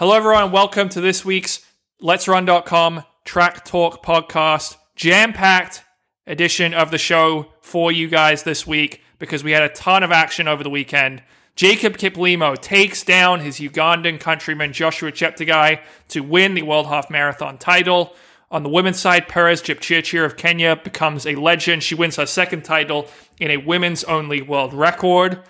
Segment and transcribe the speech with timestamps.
[0.00, 0.52] Hello, everyone.
[0.52, 1.66] Welcome to this week's
[2.00, 4.76] Let's Run.com Track Talk podcast.
[4.94, 5.82] Jam packed
[6.24, 10.12] edition of the show for you guys this week because we had a ton of
[10.12, 11.20] action over the weekend.
[11.56, 17.58] Jacob Kiplimo takes down his Ugandan countryman Joshua Cheptegei to win the World Half Marathon
[17.58, 18.14] title.
[18.52, 21.82] On the women's side, Peres Jepchirchir of Kenya becomes a legend.
[21.82, 23.08] She wins her second title
[23.40, 25.42] in a women's only world record.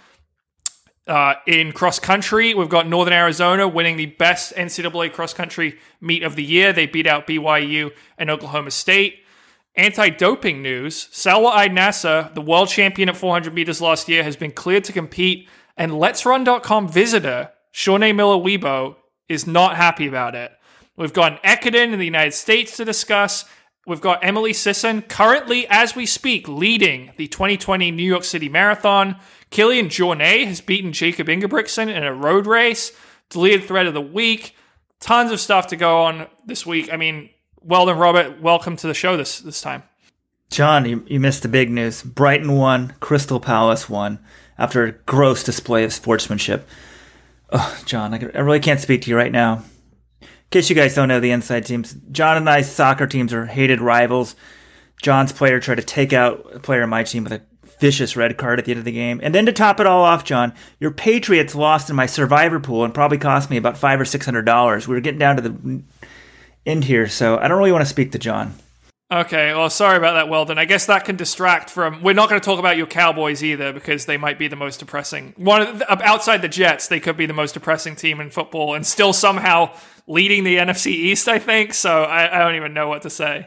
[1.08, 6.22] Uh, in cross country, we've got Northern Arizona winning the best NCAA cross country meet
[6.22, 6.70] of the year.
[6.74, 9.20] They beat out BYU and Oklahoma State.
[9.74, 14.36] Anti doping news Salwa Eid Nasser, the world champion at 400 meters last year, has
[14.36, 18.96] been cleared to compete, and Let'sRun.com visitor Shaunae Miller Uibo
[19.30, 20.52] is not happy about it.
[20.96, 23.44] We've got an Ekiden in the United States to discuss.
[23.88, 29.16] We've got Emily Sisson currently, as we speak, leading the 2020 New York City Marathon.
[29.50, 32.92] Kilian Jornet has beaten Jakob Ingebrigtsen in a road race.
[33.30, 34.54] Deleted thread of the week.
[35.00, 36.92] Tons of stuff to go on this week.
[36.92, 37.30] I mean,
[37.62, 38.42] well done, Robert.
[38.42, 39.84] Welcome to the show this this time.
[40.50, 42.02] John, you, you missed the big news.
[42.02, 44.18] Brighton won, Crystal Palace won
[44.58, 46.68] after a gross display of sportsmanship.
[47.50, 49.62] Oh, John, I, I really can't speak to you right now.
[50.50, 53.80] Case you guys don't know the inside teams, John and I's soccer teams are hated
[53.80, 54.34] rivals.
[55.02, 57.42] John's player tried to take out a player on my team with a
[57.80, 59.20] vicious red card at the end of the game.
[59.22, 62.84] And then to top it all off, John, your Patriots lost in my survivor pool
[62.84, 64.88] and probably cost me about five or six hundred dollars.
[64.88, 65.82] We were getting down to the
[66.66, 68.54] end here, so I don't really want to speak to John.
[69.10, 70.58] Okay, well, sorry about that, Weldon.
[70.58, 72.02] I guess that can distract from.
[72.02, 74.80] We're not going to talk about your Cowboys either because they might be the most
[74.80, 75.32] depressing.
[75.38, 78.74] One the, uh, outside the Jets, they could be the most depressing team in football
[78.74, 79.74] and still somehow
[80.06, 81.26] leading the NFC East.
[81.26, 82.02] I think so.
[82.02, 83.46] I, I don't even know what to say.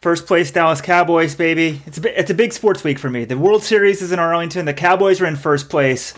[0.00, 1.82] First place Dallas Cowboys, baby.
[1.84, 3.26] It's a, it's a big sports week for me.
[3.26, 4.64] The World Series is in Arlington.
[4.64, 6.14] The Cowboys are in first place.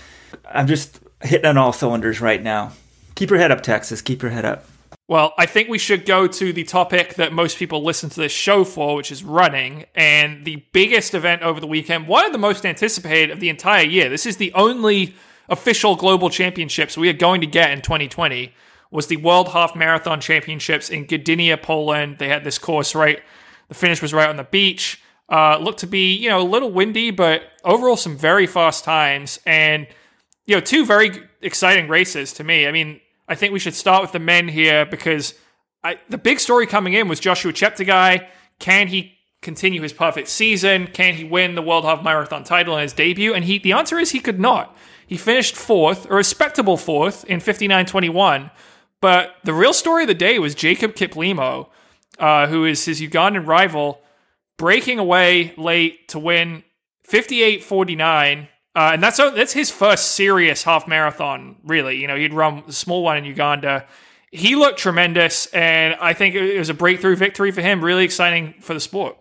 [0.49, 2.73] I'm just hitting on all cylinders right now.
[3.17, 4.03] Keep your head up, Texas.
[4.03, 4.65] Keep your head up.
[5.09, 8.31] Well, I think we should go to the topic that most people listen to this
[8.31, 9.87] show for, which is running.
[9.95, 13.87] And the biggest event over the weekend, one of the most anticipated of the entire
[13.87, 14.11] year.
[14.11, 15.15] This is the only
[15.49, 18.53] official global championships we are going to get in 2020
[18.91, 22.19] was the World Half Marathon Championships in Gdynia, Poland.
[22.19, 23.23] They had this course right
[23.69, 25.03] the finish was right on the beach.
[25.31, 29.39] Uh, looked to be, you know, a little windy, but overall some very fast times
[29.45, 29.87] and,
[30.47, 31.11] you know, two very
[31.43, 32.67] exciting races to me.
[32.67, 35.35] I mean, I think we should start with the men here because
[35.85, 38.27] I, the big story coming in was Joshua Cheptegei.
[38.59, 40.89] Can he continue his perfect season?
[40.89, 43.35] Can he win the World Half Marathon title in his debut?
[43.35, 44.75] And he, the answer is he could not.
[45.07, 48.51] He finished fourth, a respectable fourth in 59.21.
[49.01, 51.69] But the real story of the day was Jacob Kiplimo,
[52.19, 54.01] uh, who is his Ugandan rival,
[54.57, 56.65] breaking away late to win
[57.05, 58.49] 58 49.
[58.79, 61.97] Uh, and that's that's his first serious half marathon, really.
[61.97, 63.85] You know, he'd run a small one in Uganda.
[64.31, 67.85] He looked tremendous, and I think it was a breakthrough victory for him.
[67.85, 69.17] Really exciting for the sport.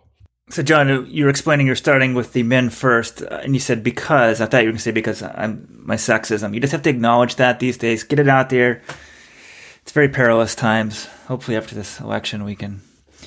[0.48, 3.82] So, John, you were explaining you're starting with the men first, uh, and you said
[3.82, 4.40] because.
[4.40, 6.54] I thought you were going to say because I'm my sexism.
[6.54, 8.04] You just have to acknowledge that these days.
[8.04, 8.80] Get it out there.
[9.82, 11.06] It's very perilous times.
[11.26, 12.80] Hopefully, after this election, we can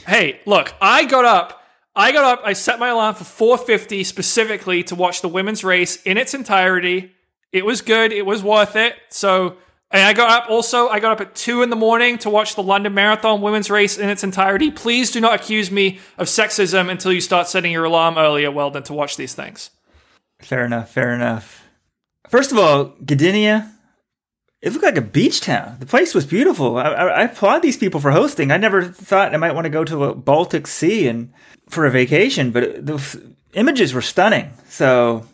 [0.08, 1.61] Hey, look, I got up.
[1.96, 2.42] I got up.
[2.46, 7.12] I set my alarm for 4:50 specifically to watch the women's race in its entirety.
[7.52, 8.14] It was good.
[8.14, 8.96] It was worth it.
[9.10, 9.58] So,
[9.92, 10.88] and I got up also.
[10.88, 13.98] I got up at two in the morning to watch the London Marathon women's race
[13.98, 14.72] in its entirety.
[14.72, 18.68] Please do not accuse me of sexism until you start setting your alarm earlier, well
[18.68, 19.70] Weldon, to watch these things.
[20.40, 20.90] Fair enough.
[20.92, 21.68] Fair enough.
[22.30, 23.70] First of all, Gdynia,
[24.62, 25.78] it looked like a beach town.
[25.80, 26.78] The place was beautiful.
[26.78, 28.52] I, I, applaud these people for hosting.
[28.52, 31.34] I never thought I might want to go to the Baltic Sea and
[31.70, 34.52] for a vacation, but the images were stunning.
[34.68, 35.26] So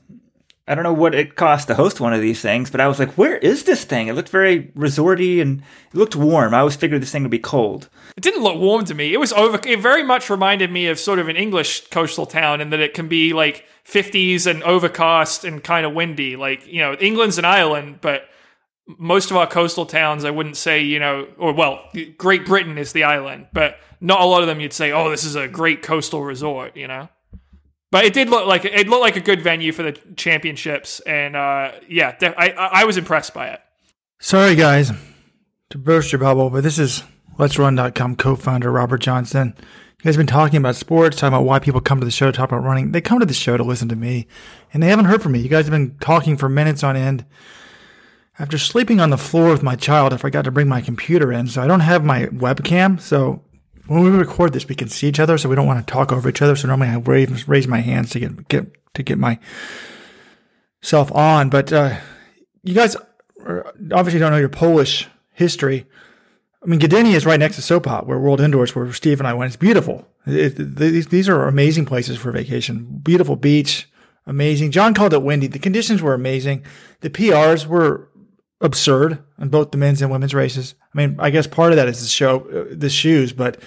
[0.65, 2.99] I don't know what it cost to host one of these things, but I was
[2.99, 4.07] like, where is this thing?
[4.07, 5.61] It looked very resorty and
[5.91, 6.53] it looked warm.
[6.53, 7.89] I always figured this thing would be cold.
[8.15, 9.13] It didn't look warm to me.
[9.13, 9.59] It was over.
[9.65, 12.93] It very much reminded me of sort of an English coastal town in that it
[12.93, 16.35] can be like 50s and overcast and kind of windy.
[16.37, 18.29] Like, you know, England's an island, but
[18.87, 21.83] most of our coastal towns, I wouldn't say, you know, or well,
[22.17, 25.23] Great Britain is the island, but not a lot of them you'd say, oh, this
[25.23, 27.09] is a great coastal resort, you know.
[27.91, 31.35] But it did look like it looked like a good venue for the championships, and
[31.35, 33.61] uh, yeah, I I was impressed by it.
[34.19, 34.91] Sorry, guys,
[35.69, 37.03] to burst your bubble, but this is
[37.37, 39.53] Let's Run.com co-founder Robert Johnson.
[39.57, 42.31] You guys have been talking about sports, talking about why people come to the show,
[42.31, 42.91] talk about running.
[42.91, 44.27] They come to the show to listen to me,
[44.73, 45.39] and they haven't heard from me.
[45.39, 47.25] You guys have been talking for minutes on end
[48.39, 51.47] after sleeping on the floor with my child, I forgot to bring my computer in,
[51.47, 52.99] so I don't have my webcam.
[53.01, 53.43] So
[53.87, 56.11] when we record this, we can see each other, so we don't want to talk
[56.11, 56.55] over each other.
[56.55, 61.49] So normally I raise, raise my hands to get get to get myself on.
[61.49, 61.97] But uh,
[62.63, 62.95] you guys
[63.47, 65.85] obviously don't know your Polish history.
[66.61, 69.33] I mean, Gdynia is right next to Sopot, where World Indoors, where Steve and I
[69.33, 69.49] went.
[69.49, 70.07] It's beautiful.
[70.25, 72.99] It, these, these are amazing places for vacation.
[73.03, 73.89] Beautiful beach,
[74.25, 74.71] amazing.
[74.71, 75.47] John called it windy.
[75.47, 76.65] The conditions were amazing.
[77.01, 78.09] The PRs were
[78.61, 80.75] absurd in both the men's and women's races.
[80.93, 83.61] I mean, I guess part of that is the show, uh, the shoes, but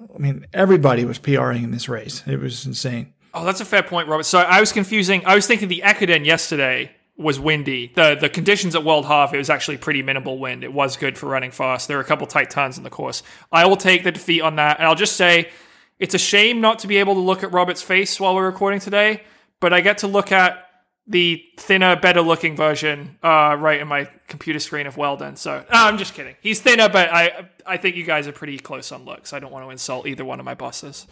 [0.00, 2.22] I mean, everybody was PRing in this race.
[2.26, 3.12] It was insane.
[3.34, 4.24] Oh, that's a fair point, Robert.
[4.24, 5.24] So I was confusing.
[5.24, 7.92] I was thinking the Ekiden yesterday was windy.
[7.94, 10.64] The the conditions at World Half, it was actually pretty minimal wind.
[10.64, 11.86] It was good for running fast.
[11.86, 13.22] There were a couple tight turns in the course.
[13.52, 15.50] I will take the defeat on that, and I'll just say
[15.98, 18.80] it's a shame not to be able to look at Robert's face while we're recording
[18.80, 19.22] today,
[19.60, 20.69] but I get to look at
[21.10, 25.34] the thinner, better looking version uh, right in my computer screen of Weldon.
[25.36, 26.36] So no, I'm just kidding.
[26.40, 29.32] He's thinner, but I I think you guys are pretty close on looks.
[29.32, 31.06] I don't want to insult either one of my bosses.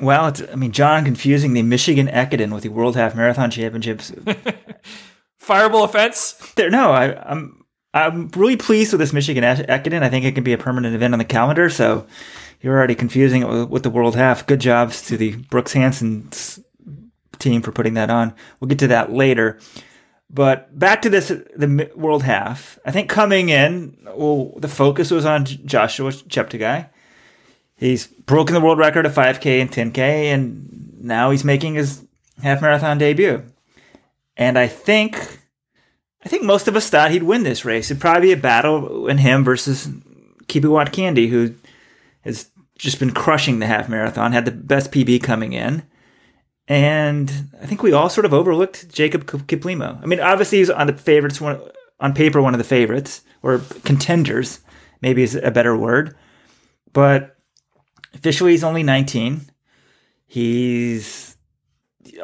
[0.00, 4.10] Well, I mean, John confusing the Michigan Ekiden with the World Half Marathon Championships.
[5.40, 6.32] Fireable offense?
[6.56, 7.64] There, no, I, I'm
[7.94, 10.02] I'm really pleased with this Michigan Ekiden.
[10.02, 11.70] I think it can be a permanent event on the calendar.
[11.70, 12.06] So
[12.60, 14.46] you're already confusing it with, with the World Half.
[14.46, 16.28] Good jobs to the Brooks Hanson
[17.38, 18.34] team for putting that on.
[18.60, 19.58] We'll get to that later.
[20.30, 22.78] But back to this, the World Half.
[22.84, 26.88] I think coming in, well, the focus was on Joshua Cheptegei.
[27.76, 32.04] He's broken the world record of 5K and 10K, and now he's making his
[32.42, 33.44] half marathon debut.
[34.36, 35.40] And I think,
[36.24, 37.90] I think most of us thought he'd win this race.
[37.90, 39.88] It'd probably be a battle in him versus
[40.46, 41.54] Kibiwott Kandie, who
[42.22, 45.84] has just been crushing the half marathon, had the best PB coming in.
[46.68, 47.32] And
[47.62, 50.00] I think we all sort of overlooked Jacob Kiplimo.
[50.02, 51.60] I mean, obviously he's on the favorites, one,
[51.98, 54.60] on paper, one of the favorites, or contenders,
[55.00, 56.14] maybe is a better word.
[56.92, 57.36] But
[58.14, 59.40] officially, he's only 19.
[60.26, 61.36] He's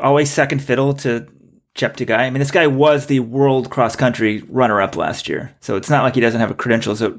[0.01, 1.27] always second fiddle to
[1.75, 2.19] Cheptegei.
[2.19, 5.55] I mean, this guy was the world cross country runner up last year.
[5.61, 7.13] So it's not like he doesn't have a credentials at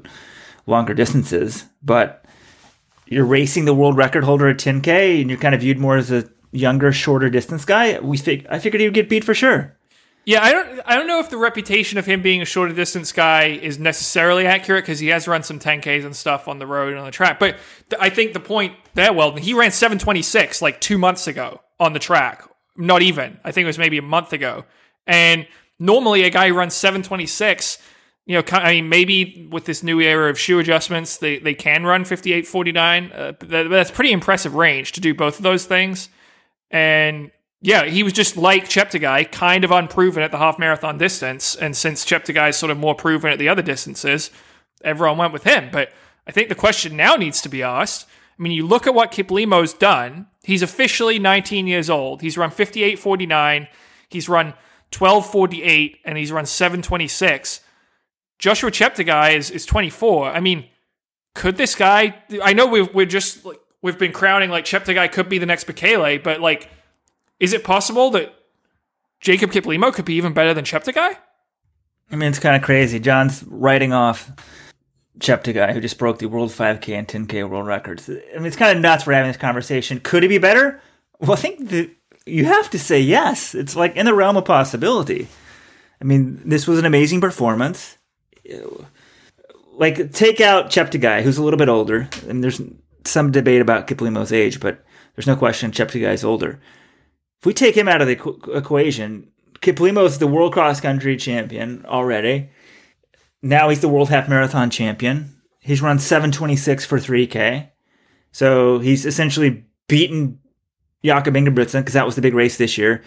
[0.66, 2.24] longer distances, but
[3.06, 6.10] you're racing the world record holder at 10K and you're kind of viewed more as
[6.10, 9.76] a younger, shorter distance guy, we fig- I figured he would get beat for sure.
[10.24, 13.12] Yeah, I don't I don't know if the reputation of him being a shorter distance
[13.12, 16.90] guy is necessarily accurate because he has run some 10Ks and stuff on the road
[16.90, 17.38] and on the track.
[17.38, 17.58] But
[17.90, 21.92] th- I think the point there, well, he ran 726 like two months ago on
[21.92, 22.42] the track.
[22.76, 23.38] Not even.
[23.44, 24.64] I think it was maybe a month ago.
[25.06, 25.46] And
[25.78, 27.78] normally a guy who runs 726
[28.26, 31.84] you know, I mean, maybe with this new era of shoe adjustments, they, they can
[31.84, 33.16] run 58.49.
[33.16, 36.08] Uh, that's pretty impressive range to do both of those things.
[36.70, 37.30] And
[37.60, 41.56] yeah, he was just like Cheptegei, kind of unproven at the half marathon distance.
[41.56, 44.30] And since Cheptegei is sort of more proven at the other distances,
[44.84, 45.70] everyone went with him.
[45.72, 45.92] But
[46.26, 48.06] I think the question now needs to be asked.
[48.38, 50.26] I mean, you look at what Kip Kiplimo's done.
[50.44, 52.20] He's officially 19 years old.
[52.20, 53.68] He's run 58.49.
[54.10, 54.54] He's run
[54.92, 57.60] 12.48 and he's run 726.
[58.38, 60.30] Joshua Cheptegei is, is 24.
[60.30, 60.66] I mean,
[61.34, 65.28] could this guy, I know we've, we're just like, we've been crowning like Cheptegei could
[65.28, 66.68] be the next Bekele, but like,
[67.38, 68.34] is it possible that
[69.20, 71.16] Jacob Kiplimo could be even better than Cheptegei?
[72.10, 73.00] I mean, it's kind of crazy.
[73.00, 74.30] John's writing off
[75.18, 78.08] Cheptegei, who just broke the World 5K and 10K world records.
[78.08, 80.00] I mean, it's kind of nuts we're having this conversation.
[80.00, 80.80] Could he be better?
[81.18, 83.54] Well, I think you have to say yes.
[83.54, 85.28] It's like in the realm of possibility.
[86.00, 87.96] I mean, this was an amazing performance.
[89.72, 92.60] Like, take out Cheptegei, who's a little bit older, and there's
[93.06, 94.84] some debate about Kiplimo's age, but
[95.14, 96.60] there's no question Cheptegei Cheptegei's older.
[97.40, 99.28] If we take him out of the equ- equation,
[99.60, 102.50] Kiplimo's the world cross country champion already.
[103.42, 105.40] Now he's the world half marathon champion.
[105.60, 107.70] He's run 726 for 3K.
[108.32, 110.38] So he's essentially beaten
[111.04, 113.02] Jakob Ingebrigtsen because that was the big race this year.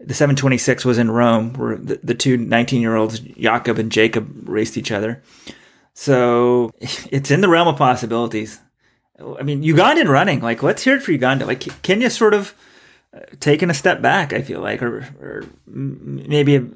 [0.00, 4.48] The 726 was in Rome where the, the two 19 year olds, Jakob and Jacob,
[4.48, 5.22] raced each other.
[5.94, 8.60] So it's in the realm of possibilities.
[9.18, 10.40] I mean, Ugandan running.
[10.40, 11.46] Like, let's hear it for Uganda.
[11.46, 12.54] Like, Kenya sort of
[13.14, 14.32] uh, taken a step back.
[14.32, 16.68] I feel like, or, or maybe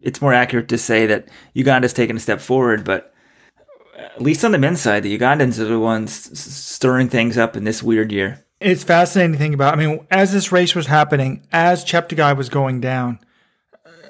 [0.00, 2.84] it's more accurate to say that Uganda's taken a step forward.
[2.84, 3.12] But
[3.96, 7.64] at least on the men's side, the Ugandans are the ones stirring things up in
[7.64, 8.44] this weird year.
[8.60, 9.74] It's fascinating to think about.
[9.74, 13.18] I mean, as this race was happening, as Cheptegei was going down,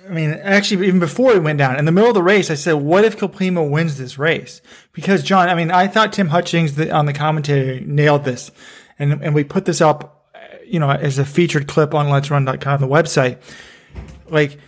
[0.05, 2.55] I mean, actually, even before he went down, in the middle of the race, I
[2.55, 4.61] said, what if Kiplimo wins this race?
[4.93, 8.51] Because, John, I mean, I thought Tim Hutchings on the commentary nailed this.
[8.99, 10.35] And, and we put this up,
[10.67, 13.39] you know, as a featured clip on let'srun.com, the website.
[14.29, 14.59] Like,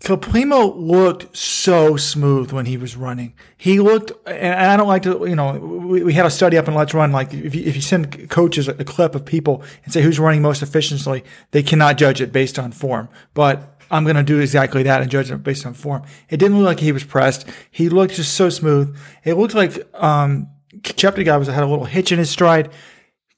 [0.00, 3.34] Kiplimo looked so smooth when he was running.
[3.56, 6.66] He looked, and I don't like to, you know, we, we had a study up
[6.66, 7.12] in Let's Run.
[7.12, 10.42] Like, if you, if you send coaches a clip of people and say who's running
[10.42, 11.22] most efficiently,
[11.52, 13.08] they cannot judge it based on form.
[13.32, 16.02] But I'm going to do exactly that and judge him based on form.
[16.30, 17.46] It didn't look like he was pressed.
[17.70, 18.96] He looked just so smooth.
[19.22, 22.70] It looked like, um, Cheptegei was had a little hitch in his stride.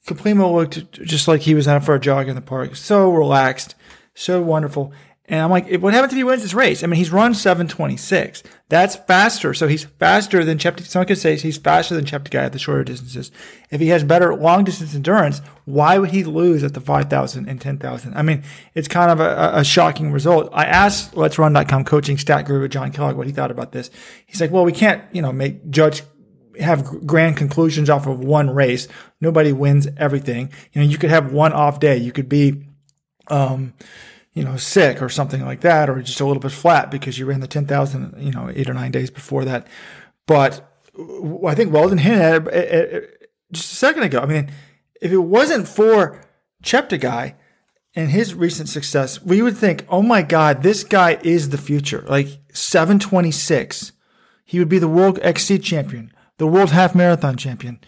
[0.07, 2.77] Kiplimo looked just like he was out for a jog in the park.
[2.77, 3.75] So relaxed,
[4.15, 4.93] so wonderful.
[5.27, 6.83] And I'm like, what happens if he wins this race?
[6.83, 8.43] I mean, he's run 726.
[8.69, 9.55] That's faster.
[9.55, 10.85] So he's faster than Cheptegei.
[10.85, 13.33] Someone could say he's faster than Cheptegei at the shorter distances.
[13.71, 17.59] If he has better long distance endurance, why would he lose at the 5,000 and
[17.59, 18.15] 10,000?
[18.15, 18.43] I mean,
[18.75, 20.51] it's kind of a, a shocking result.
[20.53, 23.91] I asked Let's Run.com coaching stat guru John Kellogg what he thought about this.
[24.27, 26.03] He's like, well, we can't, you know, make judge
[26.61, 28.89] have grand conclusions off of one race.
[29.23, 30.53] Nobody wins everything.
[30.73, 31.97] You know, you could have one off day.
[31.97, 32.67] You could be,
[33.29, 33.73] um,
[34.35, 37.25] you know, sick or something like that, or just a little bit flat because you
[37.25, 39.67] ran the 10,000, you know, eight or nine days before that.
[40.27, 40.69] But
[41.47, 43.01] I think Weldon hinted it eh, eh,
[43.53, 44.19] just a second ago.
[44.21, 44.51] I mean,
[45.01, 46.21] if it wasn't for
[46.65, 47.35] Cheptegei
[47.95, 52.05] and his recent success, we would think, oh my God, this guy is the future.
[52.09, 53.93] Like 726.
[54.45, 57.81] He would be the world XC champion, the world half marathon champion.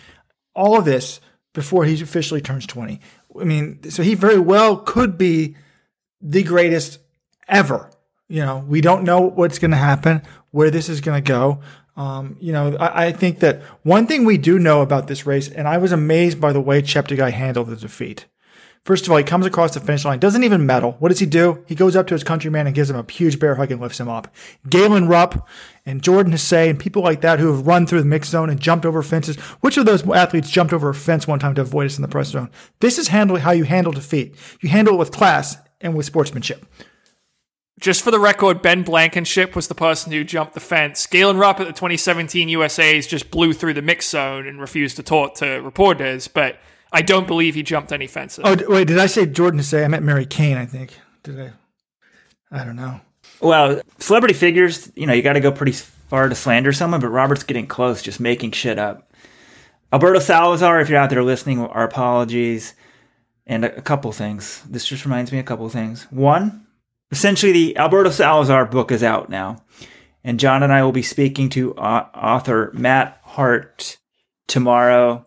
[0.54, 1.20] All of this
[1.52, 3.00] before he officially turns 20.
[3.40, 5.56] I mean, so he very well could be
[6.20, 6.98] the greatest
[7.48, 7.90] ever.
[8.28, 11.60] You know, we don't know what's going to happen, where this is going to go.
[11.96, 15.48] Um, you know, I, I, think that one thing we do know about this race,
[15.48, 18.26] and I was amazed by the way Cheptegei handled the defeat.
[18.84, 20.92] First of all, he comes across the finish line, doesn't even medal.
[21.00, 21.64] What does he do?
[21.66, 23.98] He goes up to his countryman and gives him a huge bear hug and lifts
[23.98, 24.32] him up.
[24.68, 25.48] Galen Rupp
[25.84, 28.60] and Jordan Hasay and people like that who have run through the mix zone and
[28.60, 29.36] jumped over fences.
[29.60, 32.08] Which of those athletes jumped over a fence one time to avoid us in the
[32.08, 32.48] press zone?
[32.78, 34.36] This is handling how you handle defeat.
[34.60, 36.66] You handle it with class and with sportsmanship.
[37.78, 41.06] Just for the record, Ben Blankenship was the person who jumped the fence.
[41.06, 45.02] Galen Rupp at the 2017 USA's just blew through the mix zone and refused to
[45.02, 46.58] talk to reporters, but
[46.92, 48.44] I don't believe he jumped any fences.
[48.46, 49.84] Oh, wait, did I say Jordan Say?
[49.84, 50.98] I meant Mary Cain, I think.
[51.22, 51.52] Did I?
[52.50, 53.00] I don't know.
[53.40, 57.08] Well, celebrity figures, you know, you got to go pretty far to slander someone, but
[57.08, 59.12] Robert's getting close, just making shit up.
[59.92, 62.74] Alberto Salazar, if you're out there listening, our apologies.
[63.46, 64.62] And a, couple things.
[64.68, 66.04] This just reminds me a couple things.
[66.10, 66.66] One,
[67.12, 69.64] essentially, the Alberto Salazar book is out now.
[70.24, 73.98] And John and I will be speaking to uh, author Matt Hart
[74.48, 75.24] tomorrow.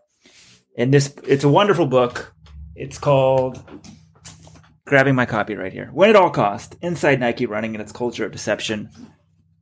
[0.77, 2.33] And this, it's a wonderful book.
[2.75, 3.63] It's called,
[4.85, 8.25] grabbing my copy right here, Win at All Cost Inside Nike Running and Its Culture
[8.25, 8.89] of Deception.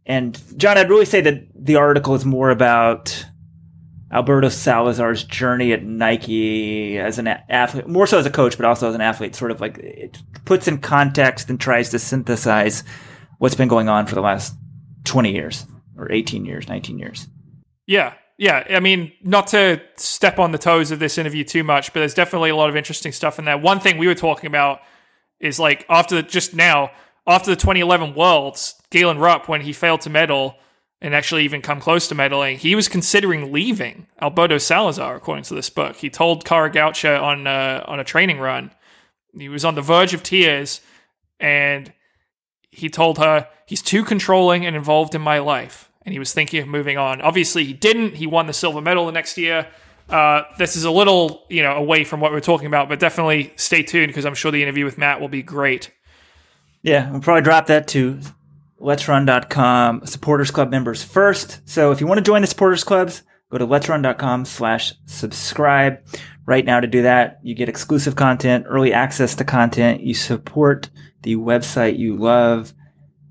[0.07, 3.25] And John, I'd really say that the article is more about
[4.11, 8.87] Alberto Salazar's journey at Nike as an athlete, more so as a coach, but also
[8.89, 12.83] as an athlete, sort of like it puts in context and tries to synthesize
[13.39, 14.55] what's been going on for the last
[15.03, 15.65] 20 years
[15.97, 17.27] or 18 years, 19 years.
[17.85, 18.13] Yeah.
[18.37, 18.65] Yeah.
[18.69, 22.13] I mean, not to step on the toes of this interview too much, but there's
[22.13, 23.57] definitely a lot of interesting stuff in there.
[23.57, 24.79] One thing we were talking about
[25.39, 26.91] is like after the, just now,
[27.25, 30.55] after the 2011 Worlds, Galen Rupp, when he failed to medal,
[31.01, 32.57] and actually even come close to medaling.
[32.57, 35.97] He was considering leaving Alberto Salazar, according to this book.
[35.97, 38.71] He told Kara Goucher on uh, on a training run,
[39.37, 40.81] he was on the verge of tears,
[41.39, 41.93] and
[42.71, 46.61] he told her he's too controlling and involved in my life, and he was thinking
[46.61, 47.21] of moving on.
[47.21, 48.15] Obviously, he didn't.
[48.15, 49.67] He won the silver medal the next year.
[50.09, 52.97] Uh, this is a little, you know, away from what we are talking about, but
[52.97, 55.91] definitely stay tuned because I'm sure the interview with Matt will be great.
[56.81, 58.21] Yeah, we'll probably drop that too
[58.79, 61.67] let'srun.com supporters club members first.
[61.67, 65.99] So if you want to join the supporters clubs, go to let'srun.com slash subscribe
[66.45, 67.39] right now to do that.
[67.43, 70.01] You get exclusive content, early access to content.
[70.01, 70.89] You support
[71.23, 72.73] the website you love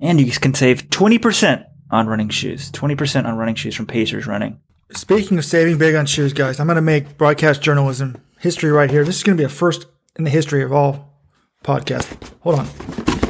[0.00, 4.61] and you can save 20% on running shoes, 20% on running shoes from Pacers running.
[4.93, 8.91] Speaking of saving big on shoes, guys, I'm going to make broadcast journalism history right
[8.91, 9.05] here.
[9.05, 9.87] This is going to be a first
[10.17, 11.21] in the history of all
[11.65, 12.17] podcasts.
[12.41, 13.25] Hold on.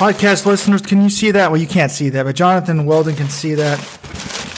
[0.00, 1.50] Podcast listeners, can you see that?
[1.50, 3.78] Well, you can't see that, but Jonathan Weldon can see that.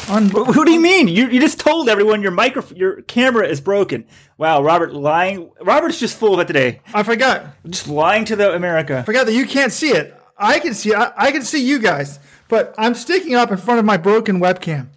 [0.09, 1.09] On- what do you mean?
[1.09, 4.07] You, you just told everyone your micro your camera is broken.
[4.39, 5.51] Wow, Robert lying.
[5.61, 6.81] Robert's just full of it today.
[6.95, 7.45] I forgot.
[7.69, 8.99] Just lying to the America.
[8.99, 10.17] I forgot that you can't see it.
[10.39, 10.95] I can see.
[10.95, 14.39] I, I can see you guys, but I'm sticking up in front of my broken
[14.39, 14.91] webcam.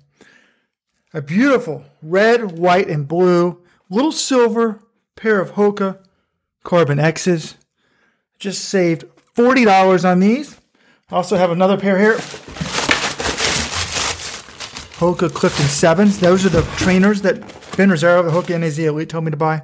[1.12, 4.80] A beautiful red, white, and blue little silver
[5.16, 5.98] pair of Hoka
[6.64, 7.56] Carbon X's.
[8.38, 9.06] Just saved
[9.36, 10.60] $40 on these.
[11.12, 12.16] I also have another pair here.
[14.98, 16.20] Hoka Clifton 7s.
[16.20, 17.42] Those are the trainers that
[17.76, 19.64] Ben Rosario of the Hoka NAZ Elite told me to buy.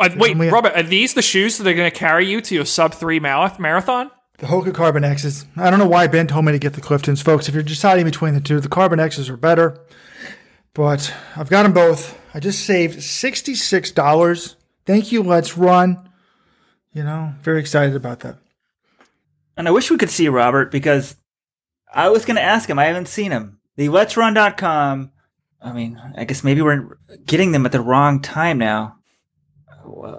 [0.00, 2.64] Uh, wait, Robert, are these the shoes that are going to carry you to your
[2.64, 4.10] sub three marathon?
[4.38, 5.44] The Hoka Carbon X's.
[5.56, 7.48] I don't know why Ben told me to get the Cliftons, folks.
[7.48, 9.78] If you're deciding between the two, the Carbon X's are better.
[10.72, 12.16] But I've got them both.
[12.32, 14.54] I just saved $66.
[14.86, 15.24] Thank you.
[15.24, 16.08] Let's run.
[16.94, 18.36] You know, very excited about that.
[19.58, 21.16] And I wish we could see Robert because
[21.92, 22.78] I was going to ask him.
[22.78, 23.58] I haven't seen him.
[23.74, 25.10] the Let'sRun.com.
[25.60, 26.96] I mean, I guess maybe we're
[27.26, 28.98] getting them at the wrong time now.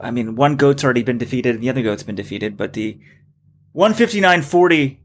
[0.01, 2.99] I mean, one goat's already been defeated and the other goat's been defeated, but the
[3.73, 4.97] 159.40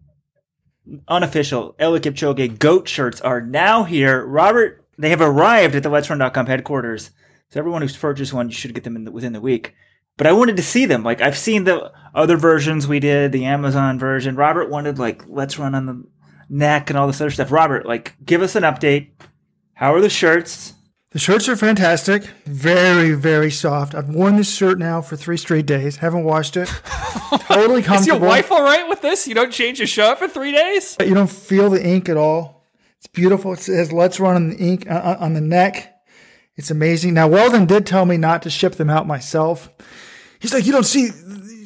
[1.07, 4.27] unofficial Eliud Kipchoge goat shirts are now here.
[4.27, 7.13] Robert, they have arrived at the Let'sRun.com headquarters.
[7.51, 9.75] So everyone who's purchased one, you should get them the, within the week.
[10.17, 11.03] But I wanted to see them.
[11.03, 14.37] Like I've seen the other versions we did, the Amazon version.
[14.37, 16.05] Robert wanted like let's run on the
[16.49, 17.51] neck and all this other stuff.
[17.51, 19.11] Robert, like give us an update.
[19.75, 20.75] How are the shirts?
[21.11, 22.25] The shirts are fantastic.
[22.45, 23.95] Very, very soft.
[23.95, 25.97] I've worn this shirt now for three straight days.
[25.97, 26.69] Haven't washed it.
[27.47, 28.01] totally comfortable.
[28.01, 29.29] Is your wife all right with this?
[29.29, 30.97] You don't change your shirt for three days?
[30.99, 32.65] You don't feel the ink at all.
[32.99, 33.53] It's beautiful.
[33.53, 35.95] It says "Let's Run" on the ink uh, uh, on the neck.
[36.57, 37.15] It's amazing.
[37.15, 39.71] Now, Weldon did tell me not to ship them out myself.
[40.45, 41.09] He's like, you don't see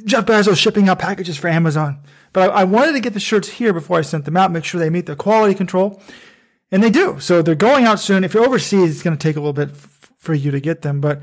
[0.05, 2.01] Jeff Bezos shipping out packages for Amazon.
[2.33, 4.63] But I, I wanted to get the shirts here before I sent them out, make
[4.63, 6.01] sure they meet the quality control.
[6.71, 7.19] And they do.
[7.19, 8.23] So they're going out soon.
[8.23, 10.83] If you're overseas, it's going to take a little bit f- for you to get
[10.83, 11.01] them.
[11.01, 11.23] But,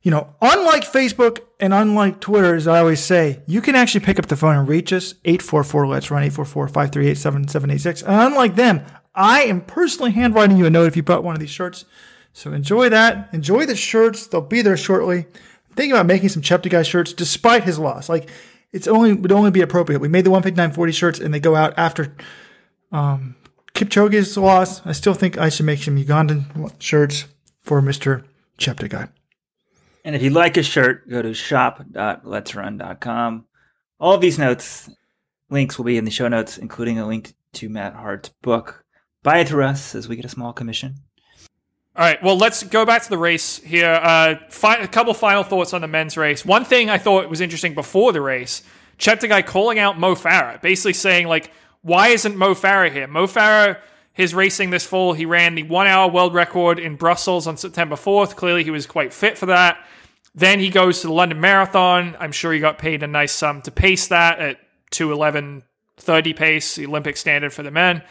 [0.00, 4.18] you know, unlike Facebook and unlike Twitter, as I always say, you can actually pick
[4.18, 8.00] up the phone and reach us 844 Let's Run 844 538 7786.
[8.00, 8.82] And unlike them,
[9.14, 11.84] I am personally handwriting you a note if you bought one of these shirts.
[12.32, 13.28] So enjoy that.
[13.34, 14.26] Enjoy the shirts.
[14.26, 15.26] They'll be there shortly.
[15.76, 18.08] Thinking about making some Cheptegei shirts despite his loss.
[18.08, 18.28] Like
[18.72, 20.00] it's only would only be appropriate.
[20.00, 22.14] We made the 159.40 shirts and they go out after
[22.92, 23.36] um,
[23.74, 24.84] Kipchoge's loss.
[24.86, 27.26] I still think I should make some Ugandan shirts
[27.62, 28.24] for Mr.
[28.58, 29.08] Cheptegei.
[30.04, 33.46] And if you'd like a shirt, go to shop.letsrun.com.
[33.98, 34.90] All these notes,
[35.48, 38.84] links will be in the show notes, including a link to Matt Hart's book.
[39.22, 40.96] Buy it through us as we get a small commission.
[41.96, 43.88] All right, well, let's go back to the race here.
[43.88, 46.44] Uh, fi- a couple final thoughts on the men's race.
[46.44, 48.64] One thing I thought was interesting before the race,
[48.98, 53.06] Cheptegei calling out Mo Farah, basically saying, like, why isn't Mo Farah here?
[53.06, 53.78] Mo Farah,
[54.12, 57.94] his racing this fall, he ran the one hour world record in Brussels on September
[57.94, 58.34] 4th.
[58.34, 59.78] Clearly, he was quite fit for that.
[60.34, 62.16] Then he goes to the London Marathon.
[62.18, 64.58] I'm sure he got paid a nice sum to pace that at
[64.90, 68.02] 211.30 pace, the Olympic standard for the men.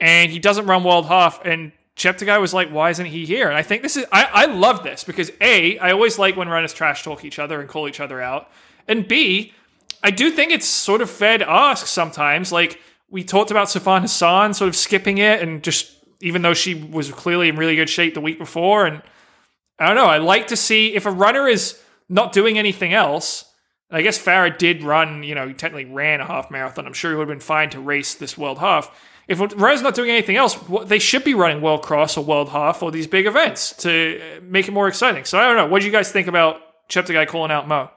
[0.00, 1.44] And he doesn't run world half.
[1.44, 3.48] And Cheptegei was like, why isn't he here?
[3.48, 6.48] And I think this is, I, I love this because A, I always like when
[6.48, 8.50] runners trash talk each other and call each other out.
[8.86, 9.54] And B,
[10.02, 12.52] I do think it's sort of fair to ask sometimes.
[12.52, 16.74] Like, we talked about Sifan Hassan sort of skipping it and just, even though she
[16.74, 18.84] was clearly in really good shape the week before.
[18.84, 19.00] And
[19.78, 21.80] I don't know, I like to see if a runner is
[22.10, 23.46] not doing anything else.
[23.90, 26.86] I guess Farah did run, you know, he technically ran a half marathon.
[26.86, 28.90] I'm sure he would have been fine to race this world half
[29.28, 32.82] if Red's not doing anything else, they should be running World Cross or World Half
[32.82, 35.24] or these big events to make it more exciting.
[35.24, 35.66] So I don't know.
[35.66, 37.90] What do you guys think about Cheptegei calling out Mo?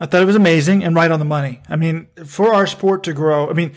[0.00, 1.60] I thought it was amazing and right on the money.
[1.68, 3.72] I mean, for our sport to grow, I mean,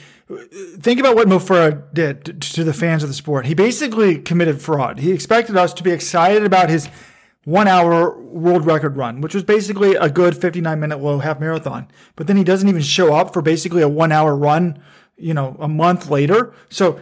[0.77, 3.47] think about what Mo Farah did to the fans of the sport.
[3.47, 4.99] He basically committed fraud.
[4.99, 6.89] He expected us to be excited about his
[7.45, 11.87] one hour world record run, which was basically a good 59 minute low half marathon.
[12.15, 14.79] But then he doesn't even show up for basically a one hour run
[15.21, 16.53] you know, a month later.
[16.69, 16.99] So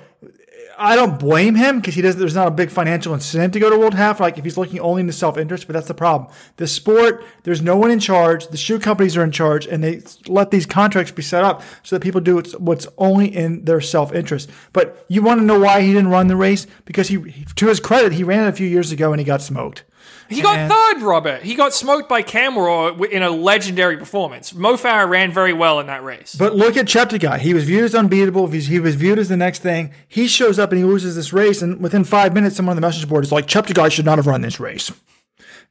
[0.82, 2.20] I don't blame him because he doesn't.
[2.20, 4.22] There's not a big financial incentive to go to World Half.
[4.22, 6.32] Like if he's looking only into self interest, but that's the problem.
[6.56, 8.48] The sport, there's no one in charge.
[8.48, 11.98] The shoe companies are in charge, and they let these contracts be set up so
[11.98, 14.50] that people do what's only in their self interest.
[14.72, 16.66] But you want to know why he didn't run the race?
[16.86, 17.18] Because he,
[17.56, 19.84] to his credit, he ran it a few years ago and he got smoked.
[20.30, 21.42] He got and, third, Robert.
[21.42, 24.54] He got smoked by Kamworor in a legendary performance.
[24.54, 26.36] Mo Farah ran very well in that race.
[26.36, 27.40] But look at Cheptegei.
[27.40, 28.48] He was viewed as unbeatable.
[28.48, 29.92] He was viewed as the next thing.
[30.08, 32.88] He shows up and he loses this race, and within five minutes, someone on the
[32.88, 34.92] message board is like, Cheptegei should not have run this race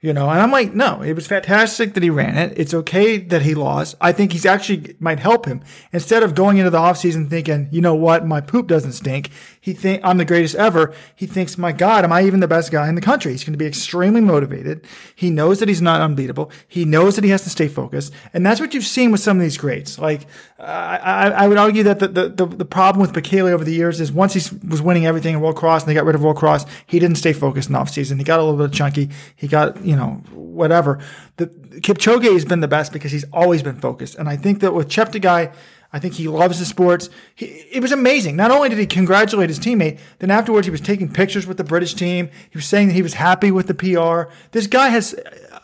[0.01, 3.19] you know and i'm like no it was fantastic that he ran it it's okay
[3.19, 5.61] that he lost i think he's actually might help him
[5.93, 9.31] instead of going into the offseason thinking you know what my poop doesn't stink
[9.69, 12.73] he think i'm the greatest ever he thinks my god am i even the best
[12.73, 16.01] guy in the country he's going to be extremely motivated he knows that he's not
[16.01, 19.21] unbeatable he knows that he has to stay focused and that's what you've seen with
[19.21, 20.27] some of these greats like
[20.61, 24.11] I, I, would argue that the, the, the, problem with Bekele over the years is
[24.11, 26.67] once he was winning everything in World Cross and they got rid of World Cross,
[26.85, 28.19] he didn't stay focused in off season.
[28.19, 29.09] He got a little bit chunky.
[29.37, 30.99] He got, you know, whatever.
[31.37, 34.17] The Kipchoge has been the best because he's always been focused.
[34.17, 35.53] And I think that with Cheptegei,
[35.93, 37.09] I think he loves the sports.
[37.35, 38.37] He, it was amazing.
[38.37, 41.65] Not only did he congratulate his teammate, then afterwards he was taking pictures with the
[41.65, 42.29] British team.
[42.51, 44.33] He was saying that he was happy with the PR.
[44.53, 45.15] This guy has,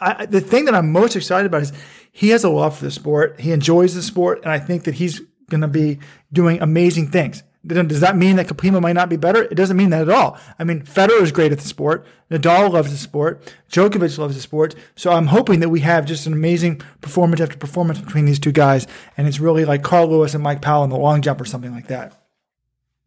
[0.00, 1.72] I, the thing that I'm most excited about is
[2.10, 3.40] he has a love for the sport.
[3.40, 5.98] He enjoys the sport, and I think that he's going to be
[6.32, 7.42] doing amazing things.
[7.66, 9.44] Does that mean that Kiplimo might not be better?
[9.44, 10.38] It doesn't mean that at all.
[10.58, 12.06] I mean, Federer is great at the sport.
[12.30, 13.54] Nadal loves the sport.
[13.70, 14.74] Djokovic loves the sport.
[14.96, 18.52] So I'm hoping that we have just an amazing performance after performance between these two
[18.52, 18.86] guys.
[19.16, 21.72] And it's really like Carl Lewis and Mike Powell in the long jump or something
[21.72, 22.20] like that.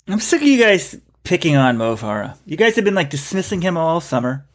[0.07, 2.37] I'm sick of you guys picking on Mo Farah.
[2.45, 4.47] You guys have been like dismissing him all summer.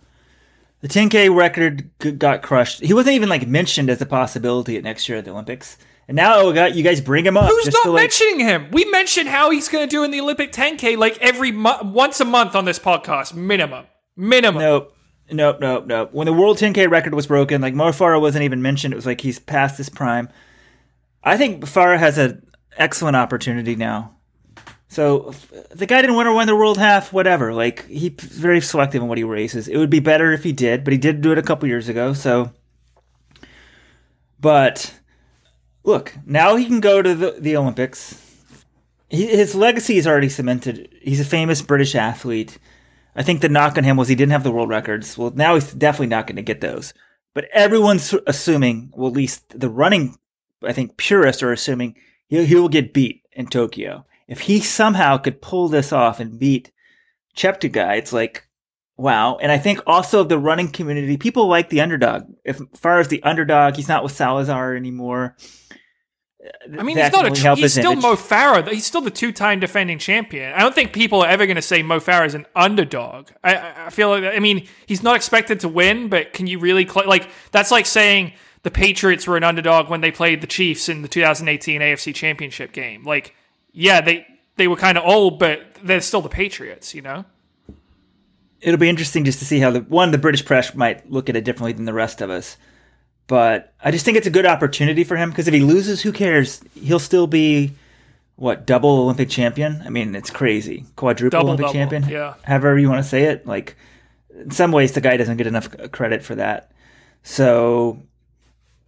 [0.80, 2.80] The 10K record got crushed.
[2.80, 5.78] He wasn't even like mentioned as a possibility at next year at the Olympics.
[6.12, 7.48] And now oh, you guys bring him up.
[7.48, 8.68] Who's not like, mentioning him?
[8.70, 12.20] We mention how he's going to do in the Olympic 10K like every mo- once
[12.20, 13.86] a month on this podcast, minimum.
[14.14, 14.60] Minimum.
[14.60, 14.94] Nope.
[15.30, 16.10] Nope, nope, nope.
[16.12, 18.92] When the World 10K record was broken, like Mo Farah wasn't even mentioned.
[18.92, 20.28] It was like he's past his prime.
[21.24, 22.46] I think Farah has an
[22.76, 24.14] excellent opportunity now.
[24.88, 25.32] So
[25.70, 27.54] the guy didn't win or win the world half, whatever.
[27.54, 29.66] Like he's very selective in what he races.
[29.66, 31.88] It would be better if he did, but he did do it a couple years
[31.88, 32.12] ago.
[32.12, 32.52] So,
[34.38, 34.92] but
[35.84, 38.18] look, now he can go to the, the Olympics.
[39.08, 40.88] He, his legacy is already cemented.
[41.02, 42.58] He's a famous British athlete.
[43.14, 45.18] I think the knock on him was he didn't have the world records.
[45.18, 46.94] Well, now he's definitely not going to get those.
[47.34, 50.18] But everyone's assuming, well, at least the running,
[50.62, 51.96] I think purists are assuming
[52.28, 54.06] he, he will get beat in Tokyo.
[54.28, 56.72] If he somehow could pull this off and beat
[57.36, 58.46] Cheptegei, it's like,
[58.96, 59.36] wow.
[59.36, 62.32] And I think also the running community, people like the underdog.
[62.44, 65.36] If far as the underdog, he's not with Salazar anymore.
[66.78, 67.30] I mean, he's not a.
[67.30, 68.02] Tr- he's still image.
[68.02, 68.68] Mo Farah.
[68.68, 70.52] He's still the two-time defending champion.
[70.52, 73.28] I don't think people are ever going to say Mo Farah is an underdog.
[73.44, 74.24] I- I, feel like.
[74.24, 77.28] I mean, he's not expected to win, but can you really cl- like?
[77.52, 78.32] That's like saying
[78.64, 82.72] the Patriots were an underdog when they played the Chiefs in the 2018 AFC Championship
[82.72, 83.04] game.
[83.04, 83.36] Like,
[83.72, 84.26] yeah, they
[84.56, 86.92] they were kind of old, but they're still the Patriots.
[86.92, 87.24] You know.
[88.60, 91.36] it'll be interesting just to see how the one the British press might look at
[91.36, 92.56] it differently than the rest of us.
[93.26, 96.12] But I just think it's a good opportunity for him because if he loses, who
[96.12, 96.60] cares?
[96.74, 97.72] He'll still be
[98.36, 99.82] what double Olympic champion.
[99.84, 102.08] I mean, it's crazy, quadruple Double, Olympic double, champion.
[102.08, 102.34] yeah.
[102.42, 103.46] however you want to say it.
[103.46, 103.76] Like
[104.36, 106.72] in some ways, the guy doesn't get enough credit for that.
[107.22, 108.02] So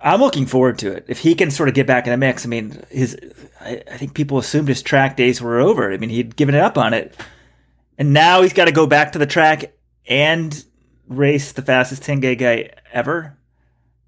[0.00, 1.04] I'm looking forward to it.
[1.08, 3.16] If he can sort of get back in the mix, I mean, his
[3.60, 5.92] I, I think people assumed his track days were over.
[5.92, 7.16] I mean, he'd given it up on it,
[7.96, 9.72] and now he's got to go back to the track
[10.06, 10.64] and
[11.06, 13.36] race the fastest 10k guy ever.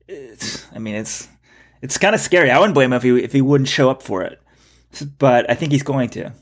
[0.09, 1.29] It's, I mean, it's
[1.83, 2.51] it's kind of scary.
[2.51, 4.41] I wouldn't blame him if he if he wouldn't show up for it,
[5.19, 6.33] but I think he's going to.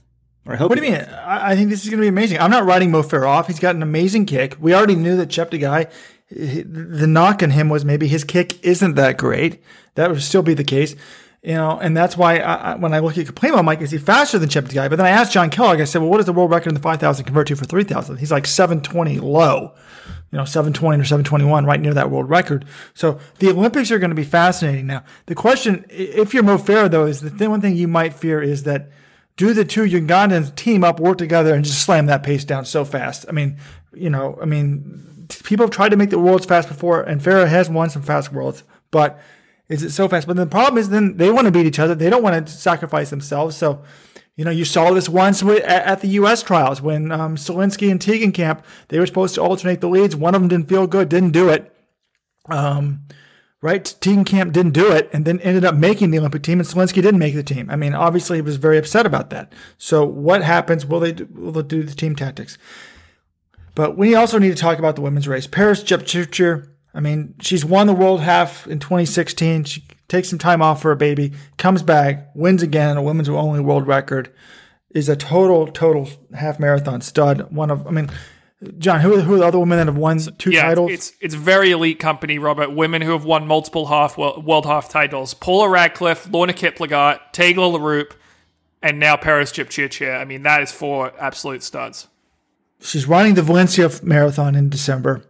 [0.47, 0.71] Or I hope.
[0.71, 1.01] What do you mean?
[1.01, 2.39] I, I think this is going to be amazing.
[2.39, 3.47] I'm not writing Mo Farah off.
[3.47, 4.57] He's got an amazing kick.
[4.61, 5.91] We already knew that Cheptegei,
[6.31, 9.63] the knock on him was maybe his kick isn't that great.
[9.95, 10.95] That would still be the case.
[11.43, 13.99] You know, and that's why I, when I look at complain about Mike, is he
[13.99, 14.89] faster than Cheptegei?
[14.89, 16.75] But then I asked John Kellogg, I said, well, what does the world record in
[16.75, 18.17] the 5,000 convert to for 3,000?
[18.17, 19.75] He's like 720 low,
[20.35, 22.65] you know, 720 or 721, right near that world record.
[22.93, 25.05] So the Olympics are going to be fascinating now.
[25.27, 28.43] The question, if you're Mo Farah, though, is the thing, one thing you might fear
[28.43, 28.91] is that
[29.37, 32.85] do the two Ugandans team up, work together, and just slam that pace down so
[32.85, 33.25] fast?
[33.29, 33.59] I mean,
[33.95, 37.47] you know, I mean, people have tried to make the worlds fast before, and Farah
[37.47, 39.21] has won some fast worlds, but
[39.69, 40.27] is it so fast?
[40.27, 41.95] But the problem is, then they want to beat each other.
[41.95, 43.57] They don't want to sacrifice themselves.
[43.57, 43.85] So,
[44.37, 46.43] you know, you saw this once at, the U.S.
[46.43, 50.17] trials when um, Solinsky and Tegenkamp they were supposed to alternate the leads.
[50.17, 51.73] One of them didn't feel good, didn't do it.
[52.47, 53.03] Um,
[53.63, 53.85] right?
[53.85, 57.19] Tegenkamp didn't do it, and then ended up making the Olympic team, and Solinsky didn't
[57.19, 57.71] make the team.
[57.71, 59.53] I mean, obviously, he was very upset about that.
[59.79, 60.85] So, what happens?
[60.85, 62.59] Will they do, will they do the team tactics?
[63.75, 65.47] But we also need to talk about the women's race.
[65.47, 69.65] Peres Jepchirchir, I mean, she's won the world half in 2016.
[69.65, 73.61] She takes some time off for a baby, comes back, wins again, a women's only
[73.61, 74.33] world record,
[74.91, 77.51] is a total, total half marathon stud.
[77.53, 78.11] One of, I mean,
[78.79, 80.93] John, who, who are the other women that have won two Yeah, titles?
[80.93, 82.71] it's it's very elite company, Robert.
[82.73, 87.69] Women who have won multiple half world, world half titles: Paula Radcliffe, Lorna Kiplagat, Tegla
[87.79, 88.13] Loroupe,
[88.81, 90.19] and now Peres Jepchirchir.
[90.19, 92.09] I mean, that is four absolute studs.
[92.81, 95.25] She's running the Valencia Marathon in December.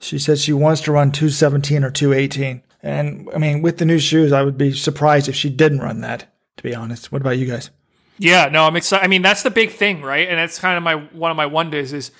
[0.00, 2.62] She said she wants to run 217 or 218.
[2.82, 6.00] And I mean, with the new shoes, I would be surprised if she didn't run
[6.02, 6.26] that,
[6.58, 7.10] to be honest.
[7.10, 7.70] What about you guys?
[8.18, 9.04] Yeah, no, I'm excited.
[9.04, 10.28] I mean, that's the big thing, right?
[10.28, 12.10] And that's kind of my one of my wonders is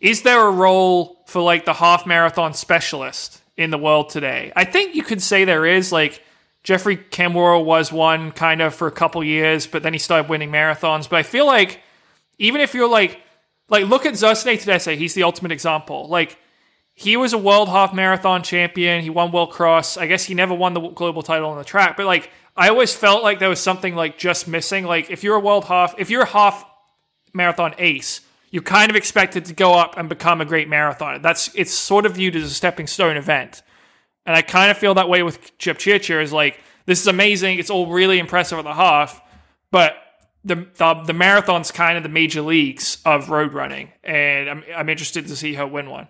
[0.00, 4.52] is there a role for like the half marathon specialist in the world today?
[4.54, 5.90] I think you could say there is.
[5.92, 6.22] Like
[6.62, 10.50] Geoffrey Kamworor was one kind of for a couple years, but then he started winning
[10.50, 11.08] marathons.
[11.08, 11.82] But I feel like
[12.38, 13.20] even if you're like
[13.68, 16.08] like look at Zersenay Tadese, he's the ultimate example.
[16.08, 16.38] Like
[16.98, 19.02] he was a world half marathon champion.
[19.02, 19.96] He won world cross.
[19.96, 22.92] I guess he never won the global title on the track, but like I always
[22.92, 24.84] felt like there was something like just missing.
[24.84, 26.66] Like if you're a world half, if you're a half
[27.32, 31.22] marathon ace, you kind of expected to go up and become a great marathoner.
[31.22, 33.62] That's it's sort of viewed as a stepping stone event,
[34.26, 36.20] and I kind of feel that way with Jepchirchir.
[36.20, 37.60] Is like this is amazing.
[37.60, 39.20] It's all really impressive at the half,
[39.70, 39.94] but
[40.44, 44.88] the, the the marathon's kind of the major leagues of road running, and I'm I'm
[44.88, 46.08] interested to see her win one.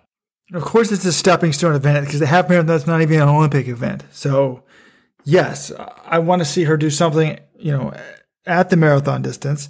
[0.53, 3.29] Of course, it's a stepping stone event because the half marathon is not even an
[3.29, 4.03] Olympic event.
[4.11, 4.63] So,
[5.23, 5.71] yes,
[6.05, 7.93] I want to see her do something, you know,
[8.45, 9.69] at the marathon distance,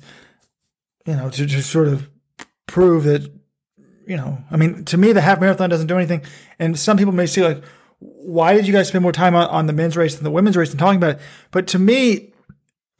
[1.05, 2.09] you know, to, to sort of
[2.65, 3.29] prove that,
[4.07, 6.21] you know, I mean, to me, the half marathon doesn't do anything.
[6.59, 7.63] And some people may say, like,
[7.99, 10.55] why did you guys spend more time on, on the men's race than the women's
[10.55, 11.21] race and talking about it?
[11.51, 12.33] But to me,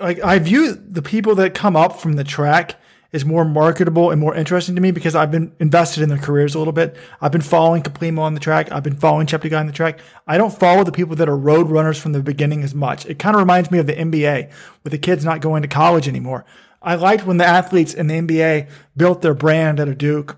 [0.02, 2.76] like, I view the people that come up from the track
[3.12, 6.54] is more marketable and more interesting to me because I've been invested in their careers
[6.54, 6.96] a little bit.
[7.22, 8.72] I've been following Kiplimo on the track.
[8.72, 10.00] I've been following Cheptegei on the track.
[10.28, 13.06] I don't follow the people that are road runners from the beginning as much.
[13.08, 14.52] It kind of reminds me of the NBA
[14.84, 16.46] with the kids not going to college anymore.
[16.82, 20.38] I liked when the athletes in the NBA built their brand at a Duke,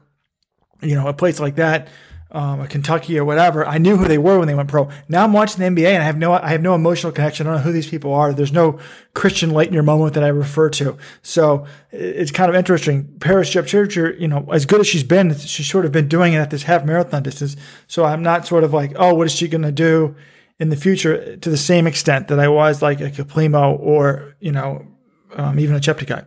[0.81, 1.88] you know, a place like that
[2.31, 4.89] um, a Kentucky or whatever, I knew who they were when they went pro.
[5.09, 7.45] Now I'm watching the NBA and I have no, I have no emotional connection.
[7.45, 8.33] I don't know who these people are.
[8.33, 8.79] There's no
[9.13, 10.97] Christian Laettner moment that I refer to.
[11.21, 13.05] So it's kind of interesting.
[13.19, 16.37] Peres Jepchirchir, you know, as good as she's been, she's sort of been doing it
[16.37, 17.57] at this half marathon distance.
[17.87, 20.15] So I'm not sort of like, oh, what is she going to do
[20.59, 24.51] in the future to the same extent that I was like a Kiplimo or, you
[24.51, 24.85] know,
[25.33, 26.25] um, even a Cheptegei.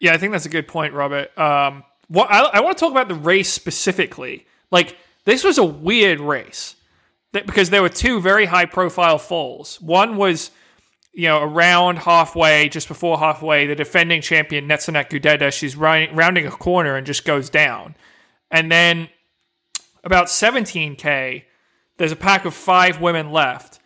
[0.00, 1.36] Yeah, I think that's a good point, Robert.
[1.36, 5.64] Um, what I, I want to talk about the race specifically like this was a
[5.64, 6.76] weird race
[7.32, 9.80] because there were two very high profile falls.
[9.80, 10.50] One was
[11.12, 16.50] you know around halfway, just before halfway, the defending champion Netsanet Gudeta, she's rounding a
[16.50, 17.94] corner and just goes down,
[18.50, 19.08] and then
[20.04, 21.42] about 17k,
[21.96, 23.80] there's a pack of five women left,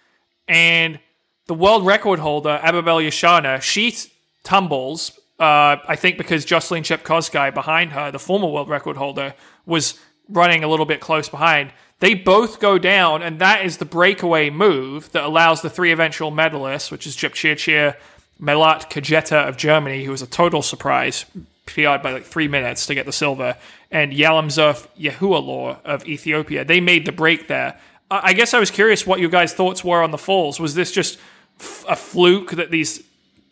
[0.46, 1.00] and
[1.46, 3.96] the world record holder Ababel Yeshaneh, she
[4.44, 5.18] tumbles.
[5.38, 9.34] Uh, I think because Joyciline Jepkosgei behind her, the former world record holder,
[9.66, 11.72] was running a little bit close behind.
[12.00, 16.32] They both go down, and that is the breakaway move that allows the three eventual
[16.32, 17.96] medalists, which is Jepchirchir,
[18.40, 21.24] Melat Kejeta of Germany, who was a total surprise,
[21.66, 23.56] PR'd by like three minutes to get the silver,
[23.90, 26.64] and Yalemzerf Yehualaw of Ethiopia.
[26.64, 27.78] They made the break there.
[28.10, 30.58] I guess I was curious what your guys' thoughts were on the falls.
[30.58, 31.18] Was this just
[31.60, 33.02] f- a fluke that these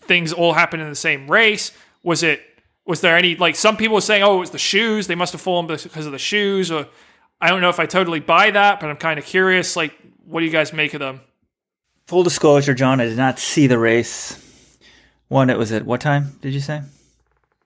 [0.03, 1.73] things all happened in the same race?
[2.03, 2.43] Was it
[2.91, 5.07] was there any like some people were saying, oh, it was the shoes.
[5.07, 6.89] They must have fallen because of the shoes, or
[7.41, 9.77] I don't know if I totally buy that, but I'm kind of curious.
[9.77, 11.21] Like, what do you guys make of them?
[12.09, 14.45] Full disclosure, John, I did not see the race.
[15.29, 16.83] One, it was at what time did you say?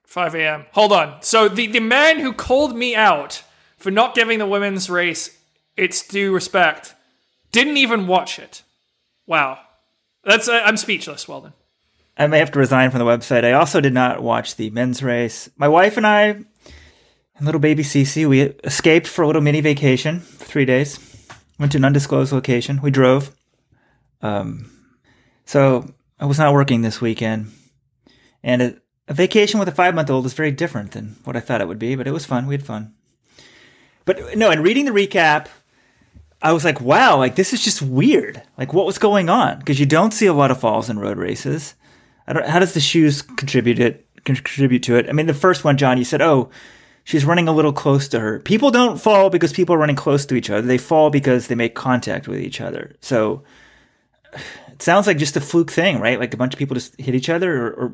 [0.03, 0.67] 5 a.m.
[0.73, 1.23] Hold on.
[1.23, 3.41] So the the man who called me out
[3.77, 5.39] for not giving the women's race
[5.75, 6.93] its due respect
[7.51, 8.61] didn't even watch it.
[9.25, 9.57] Wow,
[10.23, 11.27] that's uh, I'm speechless.
[11.27, 11.53] Well then.
[12.17, 13.43] I may have to resign from the website.
[13.43, 15.49] I also did not watch the men's race.
[15.57, 16.45] My wife and I, and
[17.45, 20.99] little baby Cece, we escaped for a little mini vacation for three days.
[21.59, 22.81] Went to an undisclosed location.
[22.81, 23.35] We drove.
[24.21, 24.71] Um,
[25.45, 27.51] so I was not working this weekend.
[28.43, 28.75] And a,
[29.07, 31.67] a vacation with a five month old is very different than what I thought it
[31.67, 32.47] would be, but it was fun.
[32.47, 32.93] We had fun.
[34.05, 35.47] But no, and reading the recap,
[36.41, 38.41] I was like, wow, like this is just weird.
[38.57, 39.59] Like what was going on?
[39.59, 41.75] Because you don't see a lot of falls in road races.
[42.27, 42.45] I don't.
[42.45, 44.05] How does the shoes contribute it?
[44.23, 45.07] Contribute to it?
[45.09, 46.49] I mean, the first one, John, you said, oh,
[47.03, 48.39] she's running a little close to her.
[48.39, 50.61] People don't fall because people are running close to each other.
[50.61, 52.95] They fall because they make contact with each other.
[52.99, 53.43] So
[54.33, 56.19] it sounds like just a fluke thing, right?
[56.19, 57.93] Like a bunch of people just hit each other, or, or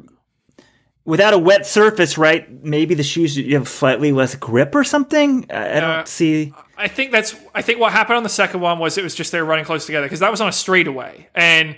[1.06, 2.64] without a wet surface, right?
[2.64, 5.46] Maybe the shoes you have slightly less grip or something.
[5.52, 6.54] I, I don't uh, see.
[6.78, 7.36] I think that's.
[7.54, 9.66] I think what happened on the second one was it was just they were running
[9.66, 11.78] close together because that was on a straightaway and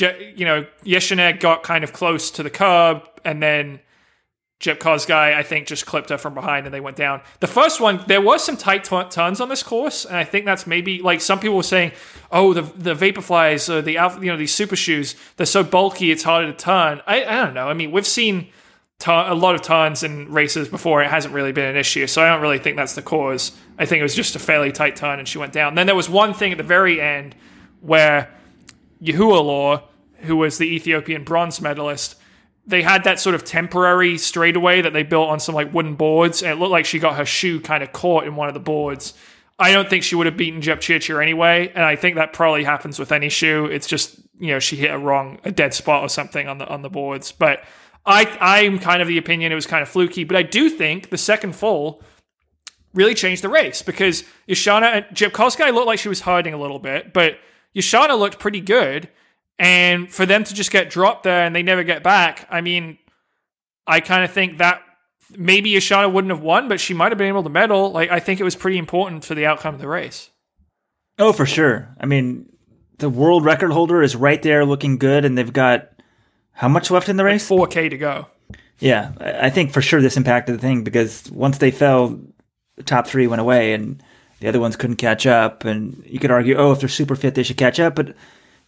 [0.00, 3.80] you know, Yeshaneh got kind of close to the curb, and then
[4.64, 7.20] Jep guy, I think, just clipped her from behind and they went down.
[7.40, 10.46] The first one, there was some tight t- turns on this course, and I think
[10.46, 11.92] that's maybe like some people were saying,
[12.30, 13.92] oh, the the Vaporflies, uh, the
[14.24, 17.02] you know these super shoes, they're so bulky, it's harder to turn.
[17.06, 17.68] I, I don't know.
[17.68, 18.48] I mean, we've seen
[19.00, 21.02] t- a lot of turns in races before.
[21.02, 23.52] It hasn't really been an issue, so I don't really think that's the cause.
[23.78, 25.68] I think it was just a fairly tight turn, and she went down.
[25.68, 27.34] And then there was one thing at the very end
[27.82, 28.32] where
[29.04, 29.82] Yehualaw,
[30.18, 32.16] who was the Ethiopian bronze medalist,
[32.66, 36.42] they had that sort of temporary straightaway that they built on some like wooden boards,
[36.42, 38.60] and it looked like she got her shoe kind of caught in one of the
[38.60, 39.12] boards.
[39.58, 42.98] I don't think she would have beaten Jepchirchir anyway, and I think that probably happens
[42.98, 43.66] with any shoe.
[43.66, 46.66] It's just you know she hit a wrong, a dead spot or something on the
[46.66, 47.32] on the boards.
[47.32, 47.64] But
[48.06, 51.10] I I'm kind of the opinion it was kind of fluky, but I do think
[51.10, 52.02] the second fall
[52.94, 56.78] really changed the race because Yeshaneh and Jepkosgei looked like she was hiding a little
[56.78, 57.38] bit, but
[57.74, 59.08] Yeshaneh looked pretty good.
[59.58, 62.98] And for them to just get dropped there and they never get back, I mean,
[63.86, 64.82] I kind of think that
[65.36, 67.92] maybe Yeshaneh wouldn't have won, but she might have been able to medal.
[67.92, 70.30] Like, I think it was pretty important for the outcome of the race.
[71.18, 71.94] Oh, for sure.
[72.00, 72.48] I mean,
[72.98, 75.90] the world record holder is right there looking good, and they've got
[76.52, 77.48] how much left in the race?
[77.48, 78.26] Like 4K to go.
[78.80, 82.20] Yeah, I think for sure this impacted the thing because once they fell,
[82.76, 84.02] the top three went away, and
[84.44, 85.64] the other ones couldn't catch up.
[85.64, 87.94] And you could argue, oh, if they're super fit, they should catch up.
[87.94, 88.14] But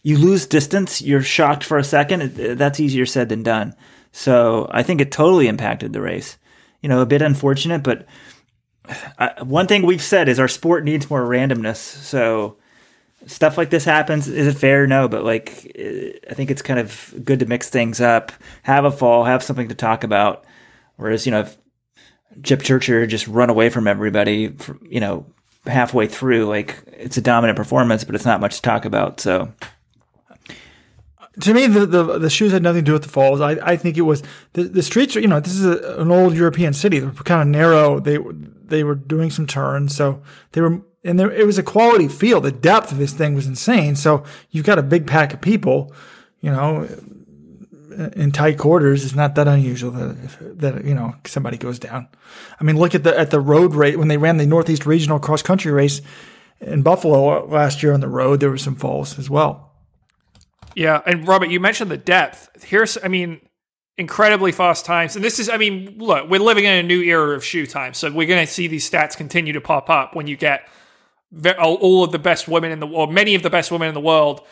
[0.01, 2.33] you lose distance, you're shocked for a second.
[2.33, 3.75] That's easier said than done.
[4.11, 6.39] So I think it totally impacted the race.
[6.81, 7.83] you know, a bit unfortunate.
[7.83, 8.05] But
[9.19, 11.77] uh, one thing we've said is our sport needs more randomness.
[11.77, 12.57] So
[13.25, 14.27] stuff like this happens.
[14.27, 14.87] Is it fair?
[14.87, 15.71] No, but like
[16.29, 18.31] I think it's kind of good to mix things up,
[18.63, 20.45] have a fall, have something to talk about.
[20.95, 21.57] Whereas you know, if
[22.39, 24.55] Jepchirchir just run away from everybody,
[24.89, 25.25] you know,
[25.67, 29.19] halfway through, like it's a dominant performance, but it's not much to talk about.
[29.19, 29.51] So.
[31.41, 33.41] To me, the, the, the shoes had nothing to do with the falls.
[33.41, 35.13] I, I think it was the, the streets.
[35.13, 36.97] You know, this is a, an old European city.
[36.97, 37.99] They're kind of narrow.
[37.99, 38.17] They
[38.63, 42.41] they were doing some turns, so they were and there, it was a quality feel.
[42.41, 43.95] The depth of this thing was insane.
[43.95, 45.93] So you've got a big pack of people,
[46.41, 46.87] you know,
[47.97, 49.03] Uh, in tight quarters.
[49.03, 52.07] It's not that unusual that, that you know somebody goes down.
[52.59, 55.19] I mean, look at the at the road rate when they ran the Northeast Regional
[55.19, 56.01] cross country race
[56.61, 58.39] in Buffalo last year on the road.
[58.39, 59.71] There were some falls as well.
[60.75, 62.63] Yeah, and Robert, you mentioned the depth.
[62.63, 63.41] Here's, I mean,
[63.97, 65.15] incredibly fast times.
[65.15, 67.95] And this is, I mean, look, we're living in a new era of shoe time.
[67.95, 70.67] So we're going to see these stats continue to pop up when you get
[71.57, 74.01] all of the best women in the world, many of the best women in the
[74.01, 74.45] world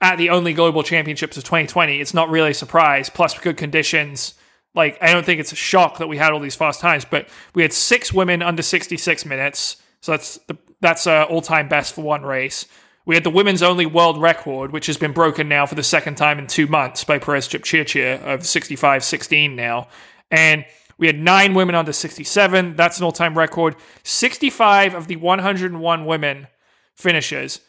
[0.00, 2.00] at the only global championships of 2020.
[2.00, 3.10] It's not really a surprise.
[3.10, 4.34] Plus, good conditions.
[4.74, 7.28] Like, I don't think it's a shock that we had all these fast times, but
[7.54, 9.78] we had six women under 66 minutes.
[10.00, 12.66] So that's the, that's uh, a all time best for one race.
[13.04, 16.16] We had the women's only world record, which has been broken now for the second
[16.16, 19.88] time in two months by Peres Jepchirchir of 65 16 now.
[20.30, 20.66] And
[20.98, 22.76] we had nine women under 67.
[22.76, 23.76] That's an all time record.
[24.04, 26.48] 65 of the 101 women
[26.94, 27.60] finishers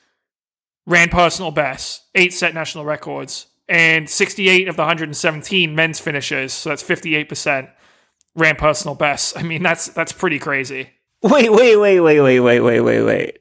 [0.89, 6.69] ran personal bests, eight set national records, and 68 of the 117 men's finishers, so
[6.69, 7.69] that's 58%,
[8.36, 9.34] ran personal bests.
[9.38, 10.89] I mean, that's that's pretty crazy.
[11.21, 13.39] Wait, wait, wait, wait, wait, wait, wait, wait, wait.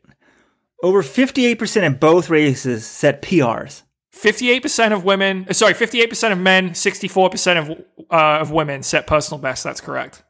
[0.83, 3.83] Over 58% in both races set PRs.
[4.15, 9.41] 58% of women, uh, sorry, 58% of men, 64% of uh, of women set personal
[9.41, 9.63] best.
[9.63, 10.25] That's correct.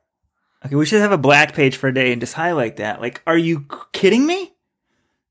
[0.65, 3.01] Okay, we should have a black page for a day and just highlight that.
[3.01, 4.53] Like, are you kidding me?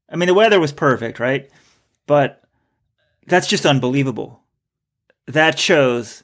[0.09, 1.49] I mean, the weather was perfect, right?
[2.07, 2.43] But
[3.27, 4.41] that's just unbelievable.
[5.27, 6.23] That shows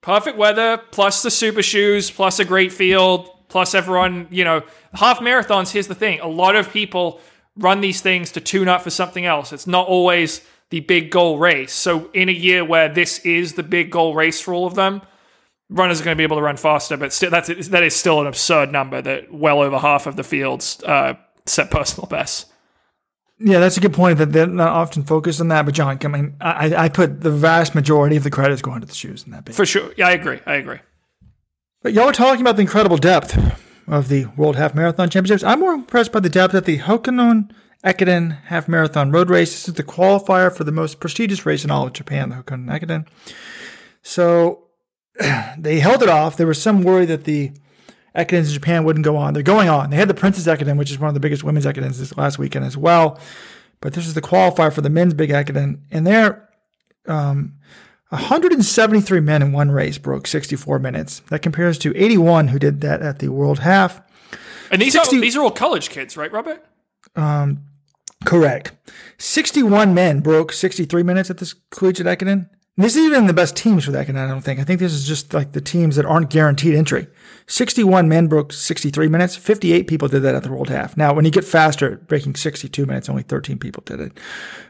[0.00, 5.20] perfect weather plus the super shoes plus a great field plus everyone, you know, half
[5.20, 6.20] marathons, here's the thing.
[6.20, 7.20] A lot of people
[7.56, 9.52] run these things to tune up for something else.
[9.52, 11.72] It's not always the big goal race.
[11.72, 15.02] So in a year where this is the big goal race for all of them,
[15.70, 16.96] runners are going to be able to run faster.
[16.96, 20.24] But still, that's that is still an absurd number that well over half of the
[20.24, 21.14] fields uh,
[21.46, 22.46] set personal bests.
[23.38, 24.18] Yeah, that's a good point.
[24.18, 25.64] That they're not often focused on that.
[25.64, 28.86] But John, I mean, I, I put the vast majority of the credits going to
[28.86, 29.44] the shoes in that.
[29.44, 29.54] Bit.
[29.54, 30.40] For sure, yeah, I agree.
[30.46, 30.78] I agree.
[31.82, 33.36] But y'all are talking about the incredible depth
[33.86, 35.44] of the World Half Marathon Championships.
[35.44, 37.50] I'm more impressed by the depth at the Hakone
[37.84, 39.52] Ekiden Half Marathon Road Race.
[39.52, 42.68] This is the qualifier for the most prestigious race in all of Japan, the Hakone
[42.68, 43.06] Ekiden.
[44.02, 44.64] So
[45.58, 46.36] they held it off.
[46.36, 47.52] There was some worry that the
[48.16, 49.34] Ekidens in Japan wouldn't go on.
[49.34, 49.90] They're going on.
[49.90, 52.38] They had the Princess Ekiden, which is one of the biggest women's Ekidens this last
[52.38, 53.20] weekend as well.
[53.80, 55.80] But this is the qualifier for the men's big Ekiden.
[55.90, 56.48] And there,
[57.06, 57.54] um,
[58.08, 61.20] 173 men in one race broke 64 minutes.
[61.28, 64.00] That compares to 81 who did that at the World Half.
[64.70, 66.64] And these 60, are these are all college kids, right, Robert?
[67.14, 67.64] Um,
[68.24, 68.72] correct.
[69.18, 72.06] 61 men broke 63 minutes at this collegiate
[72.78, 74.60] This is even the best teams for that, and I don't think.
[74.60, 77.06] I think this is just like the teams that aren't guaranteed entry.
[77.46, 79.34] 61 men broke 63 minutes.
[79.34, 80.94] 58 people did that at the World Half.
[80.94, 84.18] Now, when you get faster, breaking 62 minutes, only 13 people did it.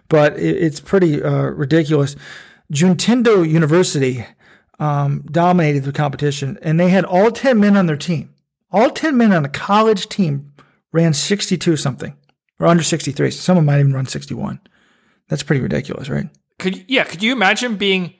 [0.08, 2.14] But it's pretty uh, ridiculous.
[2.72, 4.24] Juntendo University
[4.78, 8.32] um, dominated the competition, and they had all 10 men on their team.
[8.70, 10.52] All 10 men on a college team
[10.92, 12.16] ran 62 something,
[12.60, 13.32] or under 63.
[13.32, 14.60] So someone might even run 61.
[15.28, 16.28] That's pretty ridiculous, right?
[16.58, 17.04] Could yeah?
[17.04, 18.14] Could you imagine being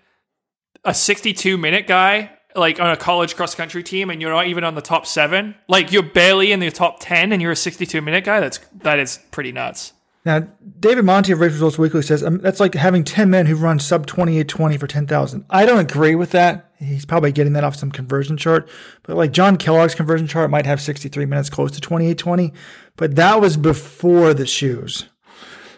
[0.85, 4.65] a 62 minute guy like on a college cross country team and you're not even
[4.65, 5.55] on the top seven?
[5.69, 8.41] Like you're barely in the top 10 and you're a 62 minute guy.
[8.41, 9.93] That's that is pretty nuts.
[10.27, 10.41] Now,
[10.81, 13.79] David Monti of Race Results Weekly says um, that's like having 10 men who run
[13.79, 15.45] sub 2820 for 10,000.
[15.49, 16.73] I don't agree with that.
[16.81, 18.69] He's probably getting that off some conversion chart.
[19.05, 22.53] But like John Kellogg's conversion chart might have 63 minutes close to 2820.
[22.97, 25.07] But that was before the shoes.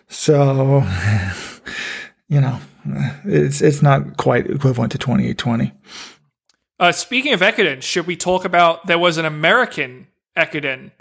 [0.08, 0.82] So,
[2.28, 2.60] you know,
[3.24, 5.72] it's, it's not quite equivalent to 2820.
[6.80, 10.06] Uh, speaking of Ekiden, should we talk about there was an American
[10.36, 10.92] Ekiden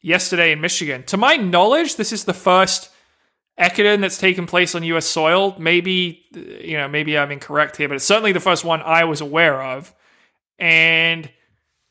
[0.00, 1.02] yesterday in Michigan.
[1.04, 2.90] To my knowledge, this is the first
[3.58, 5.06] Ekiden that's taken place on U.S.
[5.06, 5.54] soil.
[5.58, 9.20] Maybe you know, maybe I'm incorrect here, but it's certainly the first one I was
[9.20, 9.94] aware of.
[10.58, 11.30] And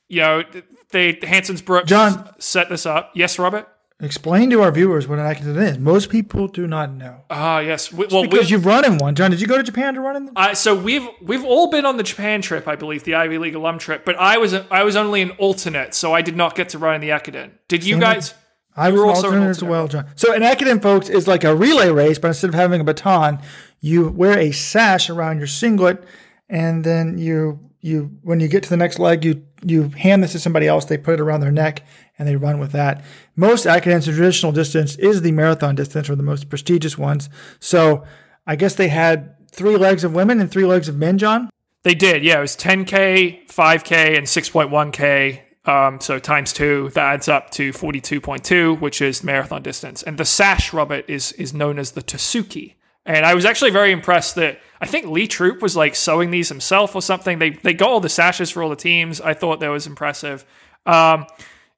[0.07, 0.43] you know,
[0.91, 3.11] they Hanson's Brooks John set this up.
[3.15, 3.67] Yes, Robert.
[3.99, 5.79] Explain to our viewers what an Ekiden is.
[5.79, 7.21] Most people do not know.
[7.31, 7.91] Ah, yes.
[7.91, 9.15] We, well, Because you've run in one.
[9.15, 10.33] John, did you go to Japan to run in them?
[10.37, 13.55] uh, so we've we've all been on the Japan trip, I believe, the Ivy League
[13.55, 14.05] alum trip.
[14.05, 16.93] But I was I was only an alternate, so I did not get to run
[16.93, 17.51] in the Ekiden.
[17.67, 18.35] Did you guys?
[18.75, 20.05] I was also an alternate as well, John.
[20.15, 23.39] So an Ekiden, folks, is like a relay race, but instead of having a baton,
[23.81, 26.03] you wear a sash around your singlet,
[26.47, 30.33] and then you you when you get to the next leg, you you hand this
[30.33, 30.85] to somebody else.
[30.85, 31.83] They put it around their neck
[32.19, 33.03] and they run with that.
[33.35, 37.29] Most the traditional distance is the marathon distance, or the most prestigious ones.
[37.59, 38.03] So
[38.45, 41.49] I guess they had three legs of women and three legs of men, John.
[41.83, 42.39] They did, yeah.
[42.39, 45.41] It was 10k, 5k, and 6.1k.
[45.67, 50.01] Um, so times two, that adds up to 42.2, which is marathon distance.
[50.01, 52.76] And the sash, Robert, is is known as the Tasuki.
[53.07, 56.49] And I was actually very impressed that I think Lee Troop was like sewing these
[56.49, 57.39] himself or something.
[57.39, 59.21] They they got all the sashes for all the teams.
[59.21, 60.45] I thought that was impressive.
[60.85, 61.25] Um,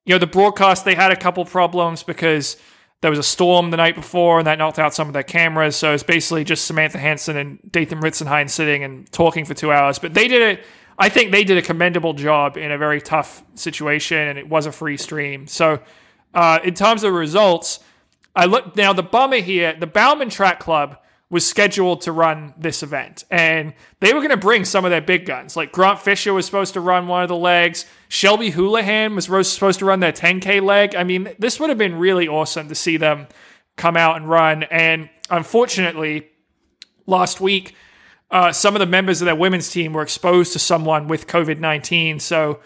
[0.05, 2.57] you know, the broadcast they had a couple problems because
[3.01, 5.75] there was a storm the night before and that knocked out some of their cameras.
[5.75, 9.99] So it's basically just Samantha Hansen and Dathan Ritzenhein sitting and talking for two hours.
[9.99, 10.65] But they did it.
[10.97, 14.65] I think they did a commendable job in a very tough situation, and it was
[14.65, 15.47] a free stream.
[15.47, 15.79] So,
[16.33, 17.79] uh, in terms of results,
[18.35, 18.91] I look now.
[18.91, 20.97] The bummer here, the Bowerman Track Club
[21.31, 25.01] was scheduled to run this event, and they were going to bring some of their
[25.01, 25.55] big guns.
[25.55, 27.85] Like Grant Fisher was supposed to run one of the legs.
[28.07, 30.95] Shelby Houlihan was supposed to run their 10k leg.
[30.95, 33.27] I mean, this would have been really awesome to see them
[33.77, 34.63] come out and run.
[34.63, 36.27] And unfortunately,
[37.05, 37.75] last week,
[38.31, 41.59] uh, some of the members of their women's team were exposed to someone with COVID
[41.59, 42.19] 19.
[42.19, 42.59] So,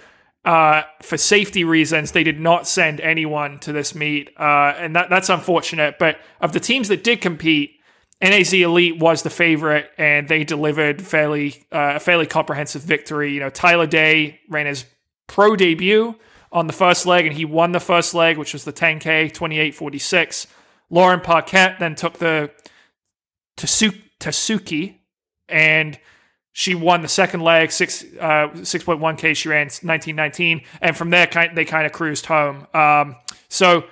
[0.46, 4.30] uh, for safety reasons, they did not send anyone to this meet.
[4.38, 5.98] Uh, and that, that's unfortunate.
[5.98, 7.80] But of the teams that did compete,
[8.24, 13.34] NAZ Elite was the favorite, and they delivered fairly uh, a fairly comprehensive victory.
[13.34, 14.86] You know, Tyler Day ran his
[15.28, 16.16] pro debut
[16.50, 20.48] on the first leg, and he won the first leg, which was the 10K, 28.46.
[20.90, 22.50] Lauren Paquette then took the
[23.58, 25.00] Tasu- Tasuki,
[25.50, 26.00] and
[26.54, 29.36] she won the second leg, six uh, 6.1K.
[29.36, 32.68] She ran 1919, and from there, they kind of cruised home.
[32.74, 33.18] Um,
[33.50, 33.84] so,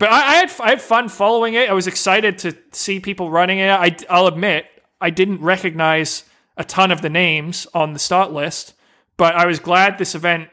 [0.00, 1.70] but I, I had I had fun following it.
[1.70, 3.68] I was excited to see people running it.
[3.68, 4.66] I, I'll admit
[5.00, 6.24] I didn't recognize
[6.56, 8.74] a ton of the names on the start list,
[9.16, 10.48] but I was glad this event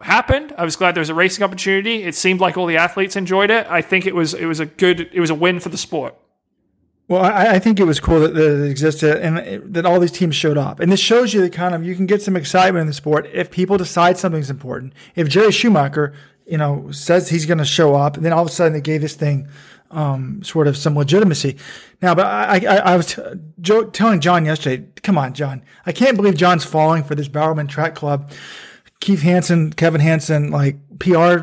[0.00, 0.54] happened.
[0.56, 2.02] I was glad there was a racing opportunity.
[2.02, 3.66] It seemed like all the athletes enjoyed it.
[3.68, 6.16] I think it was it was a good it was a win for the sport.
[7.08, 10.12] Well, I, I think it was cool that, that it existed and that all these
[10.12, 10.80] teams showed up.
[10.80, 13.28] And this shows you the kind of you can get some excitement in the sport
[13.34, 14.94] if people decide something's important.
[15.14, 16.14] If Jerry Schumacher,
[16.46, 18.80] you know, says he's going to show up, and then all of a sudden they
[18.80, 19.48] gave this thing
[19.90, 21.56] um, sort of some legitimacy.
[22.00, 26.16] Now, but I, I, I was t- telling John yesterday, come on, John, I can't
[26.16, 28.30] believe John's falling for this Bowerman Track Club.
[29.00, 31.40] Keith Hanson, Kevin Hanson, like PR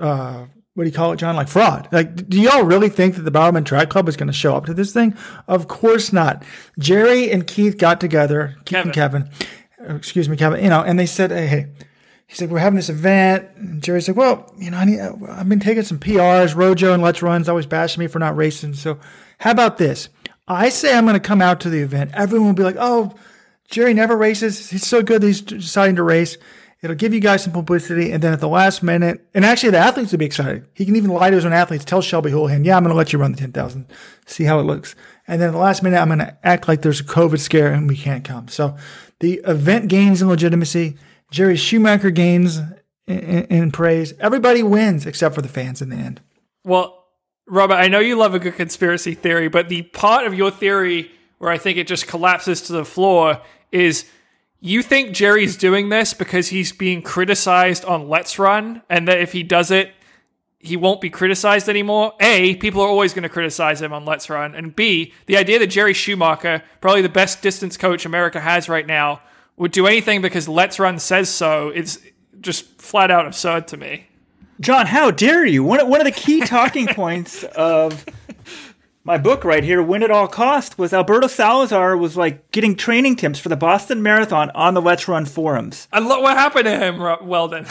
[0.00, 1.36] uh, what do you call it, John?
[1.36, 1.88] Like fraud.
[1.92, 4.66] Like, do y'all really think that the Bowerman Track Club is going to show up
[4.66, 5.16] to this thing?
[5.46, 6.42] Of course not.
[6.78, 9.30] Jerry and Keith got together, Keith and Kevin,
[9.78, 11.66] excuse me, Kevin, you know, and they said, hey, hey,
[12.26, 13.48] he's like, we're having this event.
[13.56, 16.54] And Jerry's like, well, you know, I need, uh, I've been taking some PRs.
[16.54, 18.74] Rojo and Let's Run's always bashing me for not racing.
[18.74, 18.98] So
[19.38, 20.08] how about this?
[20.46, 22.10] I say I'm going to come out to the event.
[22.14, 23.14] Everyone will be like, oh,
[23.68, 24.70] Jerry never races.
[24.70, 26.36] He's so good that he's deciding to race.
[26.82, 28.12] It'll give you guys some publicity.
[28.12, 30.66] And then at the last minute, and actually the athletes will be excited.
[30.74, 32.96] He can even lie to his own athletes, tell Shelby Houlihan, yeah, I'm going to
[32.96, 33.86] let you run the 10,000,
[34.26, 34.94] see how it looks.
[35.26, 37.72] And then at the last minute, I'm going to act like there's a COVID scare
[37.72, 38.48] and we can't come.
[38.48, 38.76] So
[39.20, 40.98] the event gains in legitimacy.
[41.34, 42.58] Jerry Schumacher gains
[43.08, 44.14] in, in, in praise.
[44.20, 46.20] Everybody wins except for the fans in the end.
[46.62, 47.06] Well,
[47.48, 51.10] Robert, I know you love a good conspiracy theory, but the part of your theory
[51.38, 54.08] where I think it just collapses to the floor is
[54.60, 59.32] you think Jerry's doing this because he's being criticized on Let's Run, and that if
[59.32, 59.92] he does it,
[60.60, 62.12] he won't be criticized anymore.
[62.20, 64.54] A, people are always going to criticize him on Let's Run.
[64.54, 68.86] And B, the idea that Jerry Schumacher, probably the best distance coach America has right
[68.86, 69.20] now,
[69.56, 72.02] would do anything because Let's Run says so is
[72.40, 74.08] just flat out absurd to me.
[74.60, 75.64] John, how dare you?
[75.64, 78.04] One, one of the key talking points of
[79.02, 83.16] my book right here, Win at All Cost, was Alberto Salazar was like getting training
[83.16, 85.88] tips for the Boston Marathon on the Let's Run forums.
[85.92, 87.66] And look what happened to him, Weldon.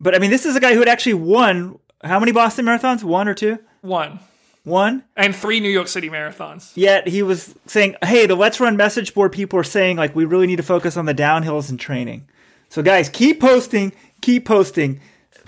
[0.00, 3.04] But I mean, this is a guy who had actually won how many Boston marathons?
[3.04, 3.58] One or two?
[3.82, 4.20] One.
[4.64, 5.04] One.
[5.16, 6.72] And three New York City marathons.
[6.74, 10.24] Yet he was saying, "Hey, the Let's Run message board people are saying like we
[10.24, 12.28] really need to focus on the downhills and training."
[12.68, 15.00] So guys, keep posting, keep posting.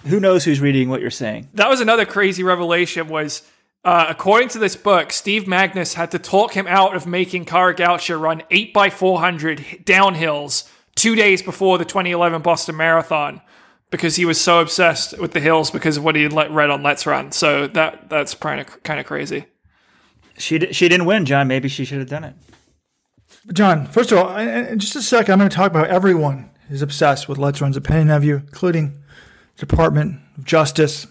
[0.06, 1.48] Who knows who's reading what you're saying?
[1.54, 3.42] That was another crazy revelation was
[3.84, 7.74] uh, according to this book, Steve Magness had to talk him out of making Kara
[7.74, 13.40] Goucher run 8x400 downhills two days before the 2011 Boston Marathon
[13.92, 16.82] because he was so obsessed with the hills because of what he let, read on
[16.82, 17.30] Let's Run.
[17.30, 19.44] So that that's kind of kind of crazy.
[20.36, 21.46] She di- she didn't win, John.
[21.46, 22.34] Maybe she should have done it.
[23.52, 26.82] John, first of all, in just a second, I'm going to talk about everyone is
[26.82, 29.02] obsessed with Let's Run's opinion of you, including
[29.56, 31.06] Department of Justice,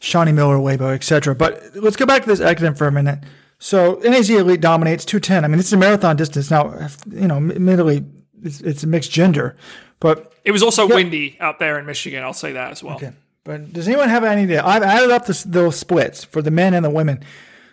[0.00, 1.34] Shaunae Miller, Weibo, etc.
[1.34, 3.20] But let's go back to this Ekiden for a minute.
[3.58, 5.44] So NAZ Elite dominates 210.
[5.44, 6.50] I mean, it's a marathon distance.
[6.50, 8.04] Now, you know, admittedly,
[8.46, 9.56] it's, it's a mixed gender,
[10.00, 12.22] but It was also windy out there in Michigan.
[12.22, 12.96] I'll say that as well.
[12.96, 13.12] Okay.
[13.44, 14.64] But does anyone have any idea?
[14.64, 17.22] I've added up this, those splits for the men and the women.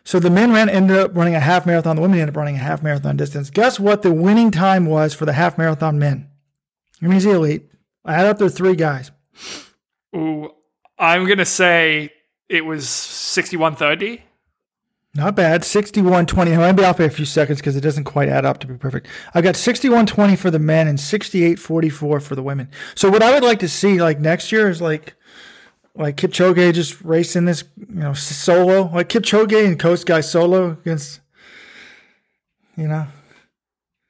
[0.03, 1.95] So the men ran ended up running a half marathon.
[1.95, 3.49] The women ended up running a half marathon distance.
[3.49, 6.29] Guess what the winning time was for the half marathon men?
[6.99, 7.69] Here's the elite.
[8.05, 9.11] I added up their three guys.
[10.15, 10.51] Ooh,
[10.99, 12.11] I'm gonna say
[12.49, 14.21] it was 61:30.
[15.15, 15.61] Not bad.
[15.61, 16.53] 61.20.
[16.53, 18.67] I might be off by a few seconds because it doesn't quite add up to
[18.67, 19.07] be perfect.
[19.33, 22.69] I've got 61.20 for the men and 68.44 for the women.
[22.95, 25.15] So what I would like to see like next year is like
[25.95, 31.19] like Kipchoge just racing this, you know, solo, like Kipchoge and Kosgei solo against,
[32.75, 33.05] you know,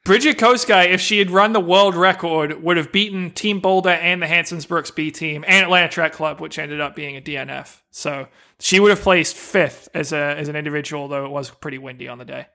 [0.05, 4.21] Brigid Kosgei, if she had run the world record, would have beaten Team Boulder and
[4.21, 7.79] the Hansons Brooks B team and Atlanta Track Club, which ended up being a DNF.
[7.89, 8.27] So
[8.63, 12.07] she would have placed fifth as a as an individual, though it was pretty windy
[12.07, 12.47] on the day.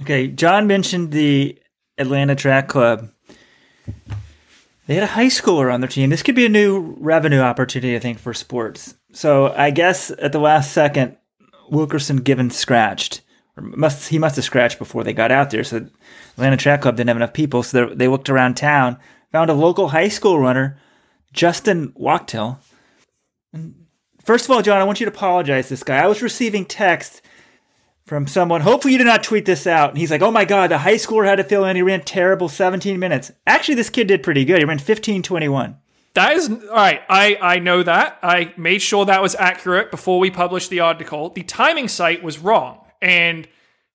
[0.00, 1.58] Okay, John mentioned the
[1.96, 3.08] Atlanta Track Club.
[4.86, 6.10] They had a high schooler on their team.
[6.10, 8.96] This could be a new revenue opportunity, I think, for sports.
[9.12, 11.16] So I guess at the last second,
[11.70, 13.20] Wilkerson Given scratched.
[13.56, 15.62] Or must he must have scratched before they got out there.
[15.62, 15.86] So
[16.32, 18.98] Atlanta Track Club didn't have enough people, so they looked around town,
[19.30, 20.80] found a local high school runner,
[21.32, 22.58] Justin Wachtel.
[24.24, 25.98] First of all, John, I want you to apologize to this guy.
[25.98, 27.22] I was receiving text
[28.04, 28.60] from someone.
[28.60, 29.90] Hopefully, you did not tweet this out.
[29.90, 31.76] And he's like, "Oh my god, the high schooler had to fill in.
[31.76, 33.32] He ran terrible 17 minutes.
[33.46, 34.58] Actually, this kid did pretty good.
[34.58, 35.76] He ran 15:21.
[36.14, 37.00] That is all right.
[37.08, 38.18] I I know that.
[38.22, 41.30] I made sure that was accurate before we published the article.
[41.30, 43.48] The timing site was wrong, and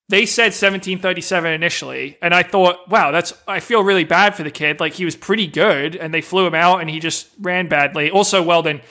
[0.10, 4.52] they said 1737 initially, and I thought, wow, that's I feel really bad for the
[4.52, 4.80] kid.
[4.80, 8.10] Like he was pretty good, and they flew him out, and he just ran badly.
[8.10, 8.82] Also, Weldon,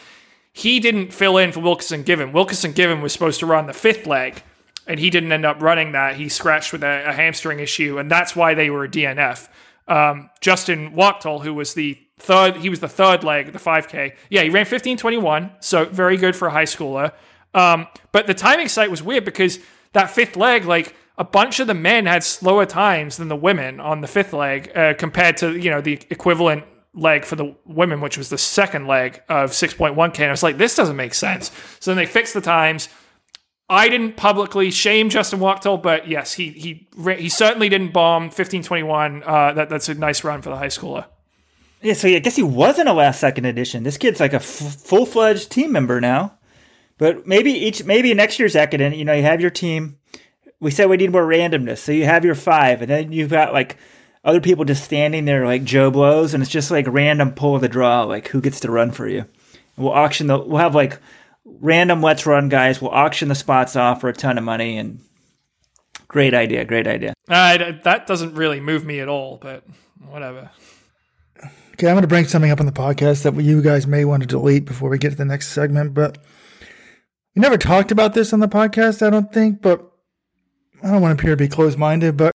[0.57, 2.33] he didn't fill in for Wilkerson Given.
[2.33, 4.43] Wilkerson Given was supposed to run the fifth leg,
[4.87, 6.17] and he didn't end up running that.
[6.17, 9.49] He scratched with a, a hamstring issue, and that's why they were a DNF.
[9.87, 14.15] Um, Justin Wachtel, who was the third, he was the third leg, the 5K.
[14.31, 17.13] Yeah, he ran 15:21, so very good for a high schooler.
[17.53, 19.59] Um, but the timing site was weird because
[19.93, 23.79] that fifth leg, like a bunch of the men had slower times than the women
[23.79, 26.65] on the fifth leg uh, compared to you know the equivalent
[26.97, 30.21] leg for the women, which was the second leg of 6.1K.
[30.21, 31.53] And I was like, this doesn't make sense.
[31.79, 32.89] So then they fixed the times.
[33.69, 39.25] I didn't publicly shame Justin Wachtel, but yes, he he he certainly didn't bomb 1521.
[39.25, 41.07] Uh, that that's a nice run for the high schooler.
[41.83, 43.83] Yeah, so I guess he wasn't a last second addition.
[43.83, 46.39] This kid's like a f- full fledged team member now.
[46.99, 49.99] But maybe each maybe next year's academic, you know, you have your team.
[50.61, 53.53] We said we need more randomness, so you have your five, and then you've got
[53.53, 53.77] like
[54.27, 57.63] other people just standing there like Joe blows, and it's just like random pull of
[57.63, 59.25] the draw, like who gets to run for you.
[59.77, 60.39] We'll auction the.
[60.39, 60.99] We'll have like
[61.45, 62.83] random let's run guys.
[62.83, 65.01] We'll auction the spots off for a ton of money, and
[66.09, 67.15] great idea, great idea.
[67.29, 69.63] Uh, that doesn't really move me at all, but
[70.09, 70.51] whatever.
[71.75, 74.23] Okay, I'm going to bring something up on the podcast that you guys may want
[74.23, 75.95] to delete before we get to the next segment.
[75.95, 76.19] But
[77.37, 79.63] we never talked about this on the podcast, I don't think.
[79.63, 79.89] But
[80.83, 82.17] I don't want to appear to be closed minded.
[82.17, 82.33] But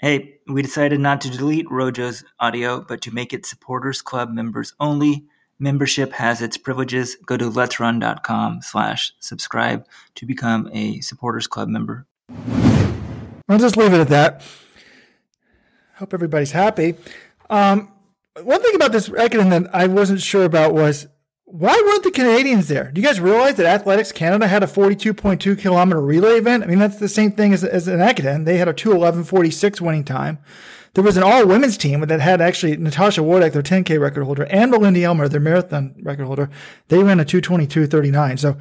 [0.00, 4.72] Hey, we decided not to delete Rojo's audio, but to make it supporters club members
[4.80, 5.26] only.
[5.58, 7.18] Membership has its privileges.
[7.26, 12.06] Go to letsrun.com slash subscribe to become a supporters club member.
[13.46, 14.42] I'll just leave it at that.
[15.96, 16.94] Hope everybody's happy.
[17.50, 17.92] Um,
[18.42, 21.08] one thing about this reckoning that I wasn't sure about was
[21.50, 22.92] why weren't the Canadians there?
[22.92, 26.62] Do you guys realize that Athletics Canada had a 42.2 kilometer relay event?
[26.62, 28.44] I mean, that's the same thing as, as an Ekiden.
[28.44, 30.38] They had a 211.46 winning time.
[30.94, 34.44] There was an all women's team that had actually Natasha Wodak, their 10K record holder,
[34.44, 36.50] and Malindi Elmore, their marathon record holder.
[36.88, 38.38] They ran a 222.39.
[38.38, 38.56] So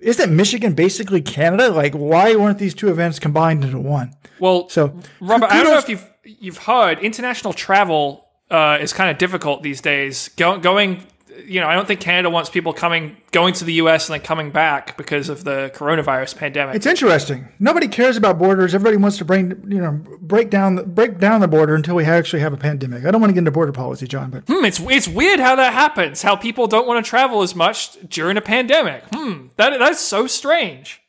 [0.00, 1.70] isn't Michigan basically Canada?
[1.70, 4.14] Like, why weren't these two events combined into one?
[4.38, 9.10] Well, So, Robert, I don't know if you've you've heard international travel uh, is kind
[9.10, 10.28] of difficult these days.
[10.36, 11.06] Go, going,
[11.46, 14.08] you know, I don't think Canada wants people coming going to the U.S.
[14.08, 16.76] and then coming back because of the coronavirus pandemic.
[16.76, 17.48] It's interesting.
[17.58, 18.74] Nobody cares about borders.
[18.74, 22.04] Everybody wants to bring, you know, break down the, break down the border until we
[22.04, 23.04] actually have a pandemic.
[23.04, 25.56] I don't want to get into border policy, John, but Hmm, it's it's weird how
[25.56, 26.22] that happens.
[26.22, 29.04] How people don't want to travel as much during a pandemic.
[29.12, 31.00] Hmm, that that's so strange.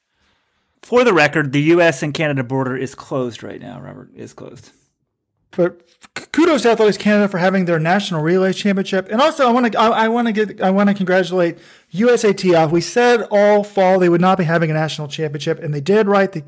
[0.81, 2.03] For the record, the U.S.
[2.03, 3.81] and Canada border is closed right now.
[3.81, 4.71] Robert is closed.
[5.55, 5.81] But
[6.31, 9.79] kudos to Athletics Canada for having their national relay championship, and also I want to
[9.79, 11.57] I, I want to get I want to congratulate
[11.93, 12.71] USATF.
[12.71, 16.07] We said all fall they would not be having a national championship, and they did.
[16.07, 16.43] Right, the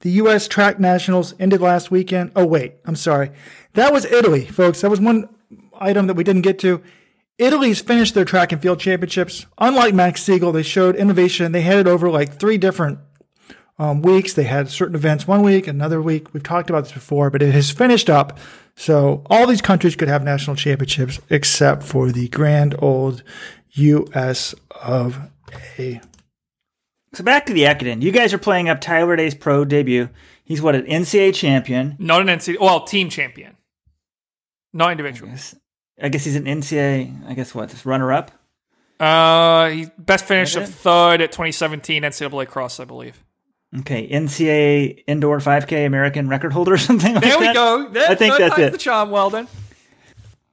[0.00, 0.48] the U.S.
[0.48, 2.32] Track Nationals ended last weekend.
[2.36, 3.30] Oh wait, I'm sorry,
[3.74, 4.80] that was Italy, folks.
[4.80, 5.28] That was one
[5.78, 6.82] item that we didn't get to.
[7.38, 9.46] Italy's finished their track and field championships.
[9.58, 11.50] Unlike Max Siegel, they showed innovation.
[11.50, 13.00] They headed over like three different
[13.82, 14.34] um, weeks.
[14.34, 16.32] They had certain events one week, another week.
[16.32, 18.38] We've talked about this before, but it has finished up.
[18.76, 23.24] So all these countries could have national championships except for the grand old
[23.72, 24.54] U.S.
[24.80, 25.18] of
[25.78, 26.00] A.
[27.12, 28.02] So back to the Ekiden.
[28.02, 30.08] You guys are playing up Tyler Day's pro debut.
[30.44, 31.96] He's what an NCAA champion.
[31.98, 33.56] Not an NCAA, well, team champion,
[34.72, 35.28] not individual.
[35.28, 35.54] I guess,
[36.00, 37.28] I guess he's an NCAA.
[37.28, 38.30] I guess what this runner up.
[39.00, 43.22] Uh, he best finish of third at 2017 NCAA cross, I believe.
[43.80, 47.28] Okay, NCAA indoor 5K American record holder or something like that.
[47.30, 47.54] There we that?
[47.54, 47.88] go.
[47.88, 48.72] There, I think that's it.
[48.72, 49.48] The charm, Weldon.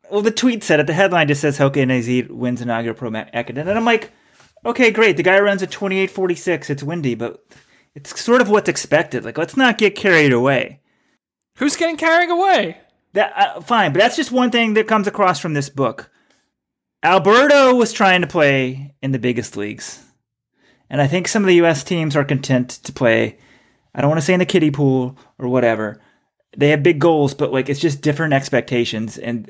[0.09, 0.87] Well, the tweet said it.
[0.87, 3.59] The headline just says Hoka NAZ wins inaugural Pro Ekiden.
[3.59, 4.11] And I'm like,
[4.65, 5.17] okay, great.
[5.17, 6.69] The guy runs at 28.46.
[6.69, 7.45] It's windy, but
[7.93, 9.23] it's sort of what's expected.
[9.25, 10.79] Like, let's not get carried away.
[11.57, 12.77] Who's getting carried away?
[13.13, 16.09] That uh, Fine, but that's just one thing that comes across from this book.
[17.03, 20.03] Alberto was trying to play in the biggest leagues.
[20.89, 21.83] And I think some of the U.S.
[21.83, 23.37] teams are content to play,
[23.93, 26.01] I don't want to say in the kiddie pool or whatever.
[26.57, 29.17] They have big goals, but like it's just different expectations.
[29.17, 29.49] And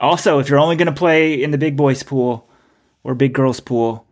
[0.00, 2.48] also, if you're only going to play in the big boys pool
[3.04, 4.06] or big girls pool,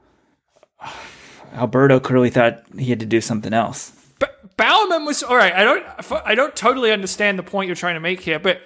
[1.55, 3.93] Alberto clearly thought he had to do something else.
[4.19, 5.55] But Bowerman was all right.
[5.55, 5.87] I don't.
[6.27, 8.61] I don't totally understand the point you're trying to make here, but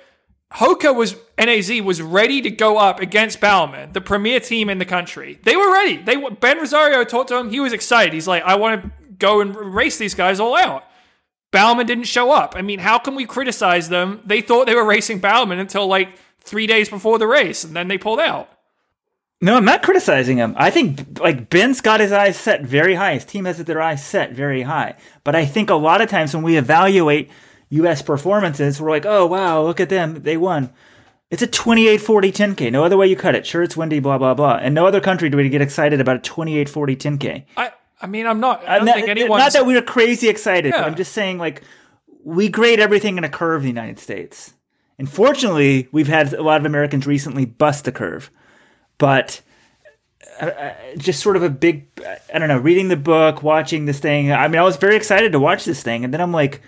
[0.54, 4.84] Hoka was NAZ was ready to go up against Bowerman, the premier team in the
[4.84, 5.38] country.
[5.44, 5.96] They were ready.
[5.96, 7.50] They Ben Rosario talked to him.
[7.50, 8.12] He was excited.
[8.12, 10.84] He's like, I want to go and race these guys all out.
[11.52, 12.54] Bowerman didn't show up.
[12.56, 14.20] I mean, how can we criticize them?
[14.24, 17.88] They thought they were racing Bowerman until like three days before the race, and then
[17.88, 18.48] they pulled out.
[19.42, 20.54] No, I'm not criticizing him.
[20.58, 23.14] I think like Ben's got his eyes set very high.
[23.14, 24.96] His team has their eyes set very high.
[25.24, 27.30] But I think a lot of times when we evaluate
[27.70, 28.02] U.S.
[28.02, 30.72] performances, we're like, oh wow, look at them, they won.
[31.30, 31.98] It's a 28-40
[32.32, 32.72] 10K.
[32.72, 33.46] No other way you cut it.
[33.46, 34.56] Sure, it's windy, blah blah blah.
[34.56, 36.66] And no other country do we get excited about a 28-40
[36.96, 37.44] 10K.
[37.56, 37.72] I.
[38.02, 38.66] I mean, I'm not.
[38.66, 39.38] I don't not, think anyone.
[39.38, 40.80] Not that we were crazy excited, Yeah.
[40.80, 41.62] but I'm just saying like
[42.24, 44.54] we grade everything in a curve in the United States.
[44.98, 48.30] And fortunately, we've had a lot of Americans recently bust the curve.
[48.98, 49.42] But
[50.40, 51.88] uh, uh, just sort of a big,
[52.32, 54.32] I don't know, reading the book, watching this thing.
[54.32, 56.04] I mean, I was very excited to watch this thing.
[56.04, 56.62] And then I'm like,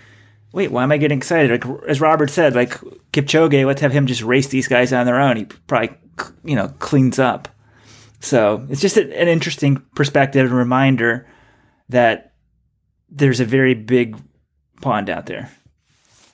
[0.53, 1.51] wait, why am I getting excited?
[1.51, 2.79] Like, as Robert said, like
[3.11, 5.35] Kipchoge, let's have him just race these guys on their own.
[5.35, 5.97] He probably,
[6.45, 7.49] you know, cleans up.
[8.19, 11.27] So it's just an interesting perspective and reminder
[11.89, 12.33] that
[13.09, 14.17] there's a very big
[14.81, 15.51] pond out there.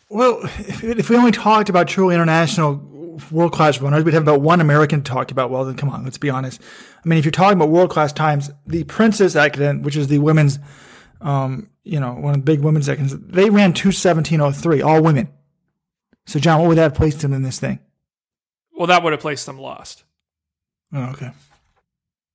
[0.10, 2.76] Well, if, if we only talked about truly international
[3.32, 5.50] world class runners, we'd have about one American to talk about.
[5.50, 6.62] Well, then come on, let's be honest.
[7.04, 10.20] I mean, if you're talking about world class times, the Princess Ekiden, which is the
[10.20, 10.60] women's,
[11.22, 15.30] um, you know, one of the big women's seconds, they ran 217.03, all women.
[16.26, 17.80] So, John, what would that have placed them in this thing?
[18.80, 20.06] well, that would have placed them lost.
[20.94, 21.32] Oh, okay.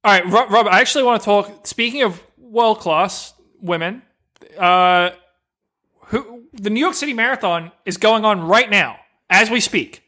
[0.05, 1.67] All right, Rob, Rob, I actually want to talk.
[1.67, 3.33] Speaking of world class
[3.63, 4.03] women,
[4.59, 5.11] uh,
[6.09, 8.99] who the New York City Marathon is going on right now
[9.31, 10.07] as we speak,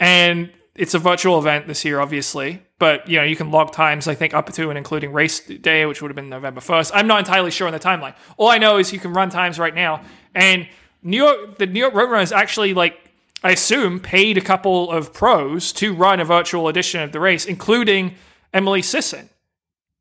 [0.00, 2.62] and it's a virtual event this year, obviously.
[2.78, 4.06] But you know, you can log times.
[4.06, 6.92] I think up to and including race day, which would have been November first.
[6.94, 8.14] I'm not entirely sure on the timeline.
[8.36, 10.02] All I know is you can run times right now,
[10.34, 10.68] and
[11.02, 12.96] New York, the New York Roadrunners actually like.
[13.44, 17.46] I assume paid a couple of pros to run a virtual edition of the race,
[17.46, 18.16] including
[18.52, 19.30] Emily Sisson.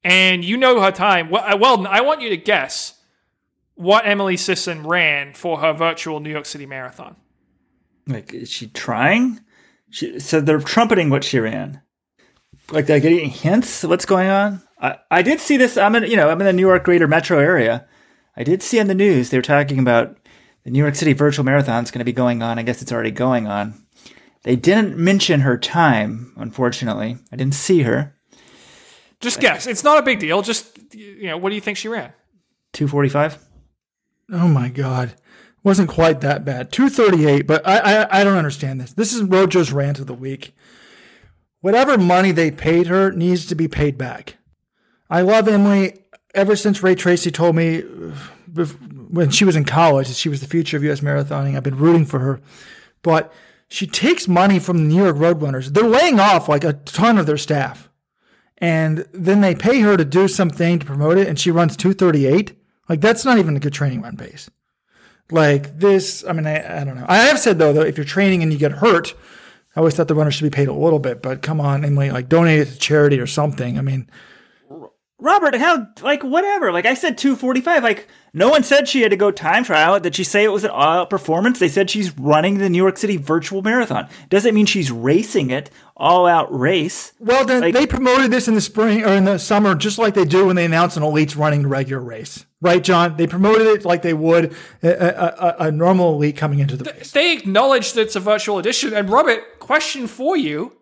[0.04, 1.30] And you know her time.
[1.30, 3.00] Well, uh, I want you to guess
[3.76, 7.16] what Emily Sisson ran for her virtual New York City Marathon.
[8.08, 9.40] Like, is she trying?
[9.90, 11.82] She, so they're trumpeting what she ran.
[12.72, 13.84] Like, did I get any hints?
[13.84, 14.62] of What's going on?
[14.80, 15.78] I, I did see this.
[15.78, 17.88] I'm in, you know, I'm in the New York greater metro area.
[18.36, 20.18] I did see on the news they were talking about
[20.64, 22.60] the New York City Virtual Marathon is going to be going on.
[22.60, 23.86] I guess it's already going on.
[24.44, 27.18] They didn't mention her time, unfortunately.
[27.32, 28.16] I didn't see her.
[29.20, 29.66] Just guess.
[29.66, 30.42] It's not a big deal.
[30.42, 32.14] Just, you know, what do you think she ran?
[32.74, 33.44] 245?
[34.32, 35.16] Oh my God.
[35.64, 36.72] Wasn't quite that bad.
[36.72, 38.94] 238, but I, I, I don't understand this.
[38.94, 40.54] This is Rojo's rant of the week.
[41.68, 44.38] Whatever money they paid her needs to be paid back.
[45.10, 46.00] I love Emily.
[46.34, 48.64] Ever since Ray Treacy told me uh,
[49.10, 51.02] when she was in college that she was the future of U.S.
[51.02, 52.40] marathoning, I've been rooting for her.
[53.02, 53.34] But
[53.68, 55.74] she takes money from the New York Roadrunners.
[55.74, 57.90] They're laying off like a ton of their staff.
[58.60, 62.58] And then they pay her to do something to promote it, and she runs 238.
[62.88, 64.50] Like, that's not even a good training run pace.
[65.32, 67.06] Like this, I mean, I, I don't know.
[67.10, 69.14] I have said though, though, if you're training and you get hurt,
[69.78, 72.10] I always thought the runner should be paid a little bit, but come on, Emily,
[72.10, 73.78] like donate it to charity or something.
[73.78, 74.10] I mean,
[75.20, 76.72] Robert, how like whatever.
[76.72, 77.84] Like I said, two forty five.
[77.84, 80.00] Like no one said she had to go time trial.
[80.00, 81.60] Did she say it was an all out performance?
[81.60, 84.08] They said she's running the New York City Virtual Marathon.
[84.30, 87.14] Doesn't mean she's racing it all out race.
[87.20, 90.16] well, then Like- they promoted this in the spring or in the summer, just like
[90.16, 93.18] they do when they announce an elite's running regular race, right, John?
[93.18, 96.86] They promoted it like they would a, a, a, a normal elite coming into the
[96.92, 97.12] race.
[97.12, 98.94] They acknowledge that it's a virtual edition.
[98.94, 100.74] And Robert, question for you.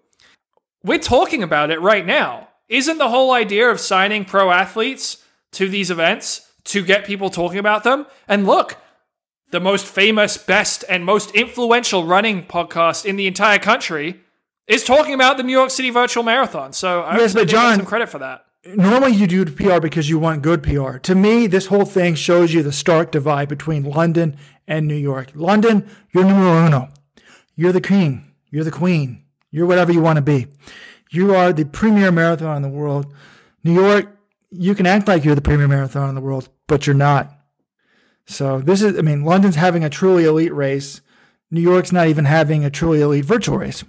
[0.83, 2.49] We're talking about it right now.
[2.69, 5.23] Isn't the whole idea of signing pro athletes
[5.53, 8.05] to these events to get people talking about them?
[8.27, 8.77] And look,
[9.51, 14.21] the most famous, best, and most influential running podcast in the entire country
[14.67, 16.73] is talking about the New York City Virtual Marathon.
[16.73, 18.45] So I Yes, would give John- some credit for that.
[18.65, 20.97] Normally you do PR because you want good PR.
[20.97, 24.37] To me, this whole thing shows you the stark divide between London
[24.67, 25.31] and New York.
[25.35, 26.89] London, you're numero uno.
[27.55, 28.31] You're the king.
[28.49, 29.23] You're the queen.
[29.51, 30.47] You're whatever you want to be.
[31.11, 33.13] You are the premier marathon in the world.
[33.63, 34.17] New York,
[34.49, 37.31] you can act like you're the premier marathon in the world, but you're not.
[38.25, 41.01] So this is, I mean, London's having a truly elite race.
[41.51, 43.83] New York's not even having a truly elite virtual race.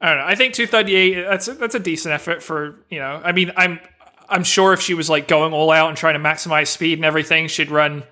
[0.00, 0.26] I don't know.
[0.26, 1.22] I think 238.
[1.24, 3.20] That's a, that's a decent effort for you know.
[3.24, 3.80] I mean, I'm
[4.28, 7.04] I'm sure if she was like going all out and trying to maximize speed and
[7.04, 8.04] everything, she'd run,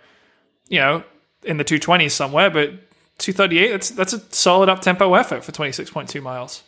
[0.69, 1.05] you know,
[1.43, 2.51] in the 220s somewhere.
[2.51, 2.71] But
[3.19, 3.71] 238.
[3.71, 6.63] That's that's a solid up tempo effort for 26.2 miles.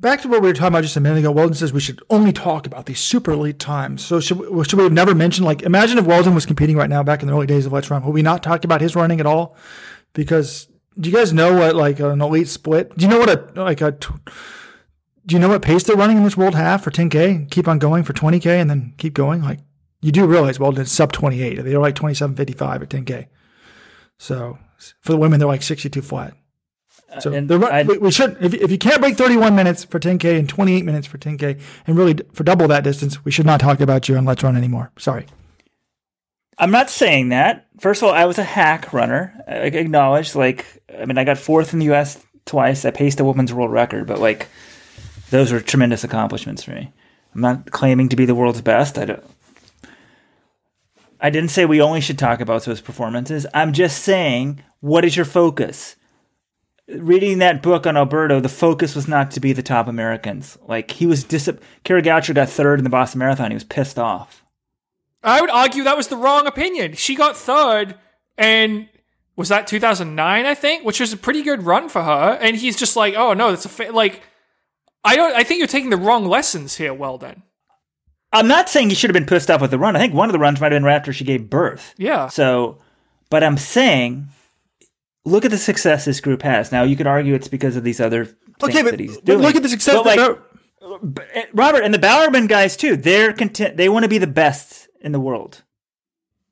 [0.00, 1.30] back to what we were talking about just a minute ago.
[1.32, 4.04] Weldon says we should only talk about these super elite times.
[4.04, 6.90] So should we, should we have never mentioned like imagine if Weldon was competing right
[6.90, 8.04] now back in the early days of Let's Run?
[8.04, 9.56] Would we not talk about his running at all?
[10.12, 10.68] Because
[10.98, 12.96] do you guys know what like an elite split?
[12.96, 16.24] Do you know what a like a do you know what pace they're running in
[16.24, 17.50] this world half for 10k?
[17.50, 19.42] Keep on going for 20k and then keep going.
[19.42, 19.60] Like
[20.00, 21.62] you do realize Weldon is sub 28.
[21.64, 23.26] They're like 27.55 at 10k.
[24.16, 24.58] So
[25.00, 26.34] for the women, they're like 62 flat.
[27.10, 30.00] Uh, so and they're, we, we should if, if you can't break 31 minutes for
[30.00, 33.60] 10k and 28 minutes for 10k and really for double that distance, we should not
[33.60, 34.92] talk about you on Let's Run anymore.
[34.98, 35.26] Sorry.
[36.58, 37.67] I'm not saying that.
[37.78, 39.40] First of all, I was a hack runner.
[39.46, 40.66] I acknowledge, like,
[40.98, 42.24] I mean, I got fourth in the U.S.
[42.44, 42.84] twice.
[42.84, 44.48] I paced a woman's world record, but like,
[45.30, 46.92] those were tremendous accomplishments for me.
[47.34, 48.98] I'm not claiming to be the world's best.
[48.98, 49.24] I don't.
[51.20, 53.46] I didn't say we only should talk about those performances.
[53.52, 55.96] I'm just saying, what is your focus?
[56.88, 60.56] Reading that book on Alberto, the focus was not to be the top Americans.
[60.66, 61.50] Like he was dis.
[61.84, 63.50] Goucher got third in the Boston Marathon.
[63.50, 64.44] He was pissed off.
[65.22, 66.94] I would argue that was the wrong opinion.
[66.94, 67.96] She got third,
[68.36, 68.88] and
[69.36, 70.46] was that 2009?
[70.46, 72.38] I think, which was a pretty good run for her.
[72.40, 73.92] And he's just like, oh no, that's a fa-.
[73.92, 74.22] like.
[75.04, 75.34] I don't.
[75.34, 76.92] I think you're taking the wrong lessons here.
[76.92, 77.42] Well done.
[78.32, 79.96] I'm not saying he should have been pissed off with the run.
[79.96, 81.94] I think one of the runs might have been right after she gave birth.
[81.96, 82.28] Yeah.
[82.28, 82.78] So,
[83.30, 84.28] but I'm saying,
[85.24, 86.70] look at the success this group has.
[86.72, 89.24] Now, you could argue it's because of these other things Okay, but, that he's but
[89.24, 89.38] doing.
[89.38, 90.02] look at the success.
[90.02, 92.96] But, like, Robert and the Bowerman guys too.
[92.96, 93.76] They're content.
[93.76, 95.62] They want to be the best in the world.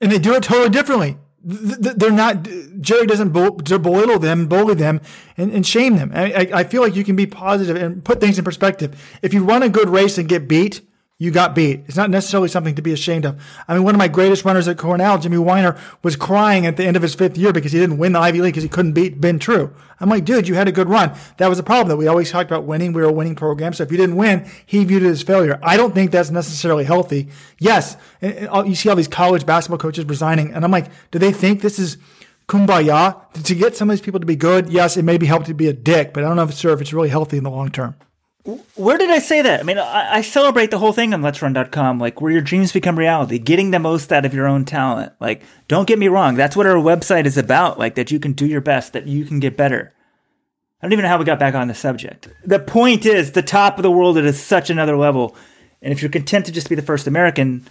[0.01, 1.16] and they do it totally differently.
[1.49, 2.47] Th- th- They're not.
[2.80, 5.01] Jerry doesn't bel- belittle them, bully them,
[5.36, 6.11] and, and shame them.
[6.14, 8.90] I, I feel like you can be positive and put things in perspective.
[9.22, 10.82] If you run a good race and get beat,
[11.18, 11.84] you got beat.
[11.86, 13.40] It's not necessarily something to be ashamed of.
[13.66, 16.84] I mean, one of my greatest runners at Cornell, Jimmy Weiner, was crying at the
[16.84, 18.92] end of his fifth year because he didn't win the Ivy League because he couldn't
[18.92, 19.74] beat Ben True.
[19.98, 21.12] I'm like, dude, you had a good run.
[21.38, 22.92] That was a problem that we always talked about winning.
[22.92, 23.72] We were a winning program.
[23.72, 25.58] So if you didn't win, he viewed it as failure.
[25.62, 27.28] I don't think that's necessarily healthy.
[27.58, 30.70] Yes, eh, eh, and- and you see all these college basketball coaches resigning, and I'm
[30.70, 31.96] like, do they think this is
[32.46, 34.68] kumbaya to get some of these people to be good?
[34.68, 36.58] Yes, it may be helped to be a dick, but I don't know if it's
[36.60, 37.94] sure if it's really healthy in the long term.
[38.76, 39.59] Where did I say that?
[39.59, 42.97] I mean, I, I celebrate the whole thing on Let'sRun.com, like where your dreams become
[42.97, 45.12] reality, getting the most out of your own talent.
[45.18, 47.78] Like, don't get me wrong, that's what our website is about.
[47.78, 49.92] Like that you can do your best, that you can get better.
[50.80, 52.28] I don't even know how we got back on the subject.
[52.44, 55.34] The point is, the top of the world it is such another level,
[55.82, 57.66] and if you're content to just be the first American,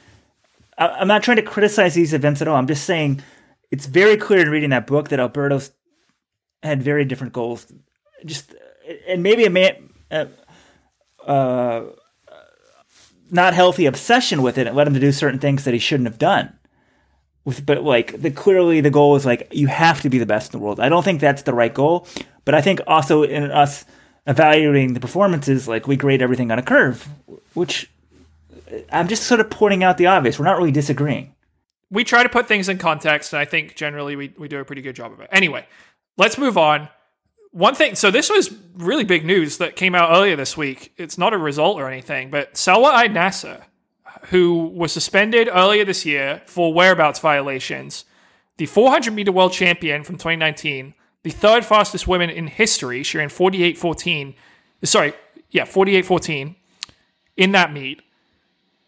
[0.78, 2.58] I, I'm not trying to criticize these events at all.
[2.58, 3.22] I'm just saying
[3.72, 5.72] it's very clear in reading that book that Alberto's
[6.64, 7.72] had very different goals.
[8.26, 8.54] Just
[9.08, 9.90] and maybe a man.
[10.12, 10.26] Uh,
[11.26, 11.86] uh,
[13.32, 16.08] not healthy obsession with it and led him to do certain things that he shouldn't
[16.08, 16.58] have done.
[17.44, 20.54] With, but like the clearly the goal is like you have to be the best
[20.54, 20.80] in the world.
[20.80, 22.08] I don't think that's the right goal,
[22.44, 23.86] but I think also in us
[24.26, 27.08] evaluating the performances, like we grade everything on a curve,
[27.54, 27.90] which
[28.92, 30.40] I'm just sort of pointing out the obvious.
[30.40, 31.36] We're not really disagreeing.
[31.92, 34.66] we try to put things in context, and I think generally we, we do a
[34.66, 35.30] pretty good job of it.
[35.32, 35.68] Anyway,
[36.18, 36.90] let's move on.
[37.56, 40.92] One thing, so this was really big news that came out earlier this week.
[40.98, 43.64] It's not a result or anything, but Salwa Eid Naser,
[44.24, 48.04] who was suspended earlier this year for whereabouts violations,
[48.58, 53.04] the 400 meter world champion from 2019, the third fastest woman in history.
[53.04, 54.36] She ran 48.14.
[54.84, 55.14] Sorry,
[55.50, 56.56] yeah, 48.14
[57.38, 58.02] in that meet.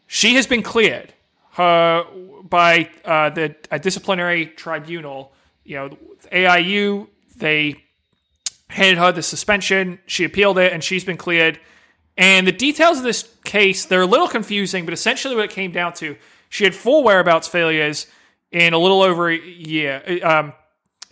[0.07, 1.13] She has been cleared
[1.53, 2.03] her
[2.43, 5.32] by uh, the a disciplinary tribunal.
[5.63, 5.97] You know,
[6.34, 7.07] AIU
[7.38, 7.87] they
[8.70, 9.99] handed her the suspension.
[10.05, 11.59] She appealed it, and she's been cleared.
[12.18, 15.72] And the details of this case they're a little confusing, but essentially what it came
[15.72, 16.15] down to,
[16.49, 18.07] she had four whereabouts failures
[18.51, 20.53] in a little over a year, um,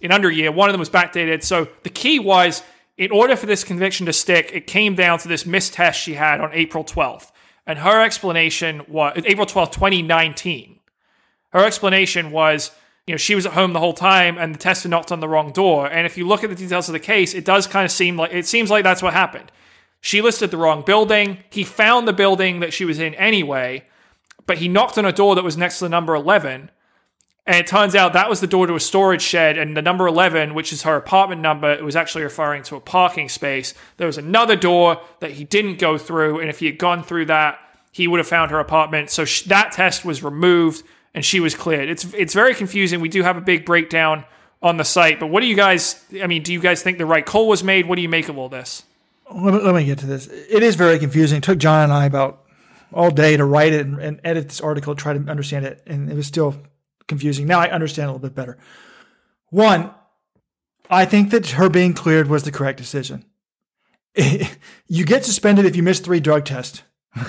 [0.02, 0.52] in under a year.
[0.52, 1.44] One of them was backdated.
[1.44, 2.64] So the key was,
[2.98, 6.14] in order for this conviction to stick, it came down to this missed test she
[6.14, 7.32] had on April 12th.
[7.68, 10.80] And her explanation was April 12th, 2019.
[11.50, 12.72] Her explanation was,
[13.08, 15.28] you know, she was at home the whole time and the tester knocked on the
[15.28, 15.88] wrong door.
[15.88, 18.18] And if you look at the details of the case, it does kind of seem
[18.18, 19.52] like it seems like that's what happened.
[20.02, 21.40] She listed the wrong building.
[21.50, 23.86] He found the building that she was in anyway,
[24.46, 26.72] but he knocked on a door that was next to the number 11
[27.48, 30.08] and it turns out that was the door to a storage shed, and the number
[30.08, 33.76] 11, which is her apartment number, it was actually referring to a parking space.
[33.98, 37.26] There was another door that he didn't go through, and if he had gone through
[37.26, 37.60] that,
[37.92, 39.12] he would have found her apartment.
[39.12, 40.84] So sh- that test was removed,
[41.16, 41.90] and she was cleared.
[41.90, 43.00] It's it's very confusing.
[43.00, 44.26] We do have a big breakdown
[44.62, 46.04] on the site, but what do you guys?
[46.22, 47.88] I mean, do you guys think the right call was made?
[47.88, 48.84] What do you make of all this?
[49.34, 50.28] Let me, let me get to this.
[50.28, 51.38] It is very confusing.
[51.38, 52.44] It took John and I about
[52.94, 56.12] all day to write it and, and edit this article, try to understand it, and
[56.12, 56.56] it was still
[57.08, 57.48] confusing.
[57.48, 58.58] Now I understand a little bit better.
[59.50, 59.92] One,
[60.90, 63.26] I think that her being cleared was the correct decision.
[64.16, 66.84] you get suspended if you miss three drug tests.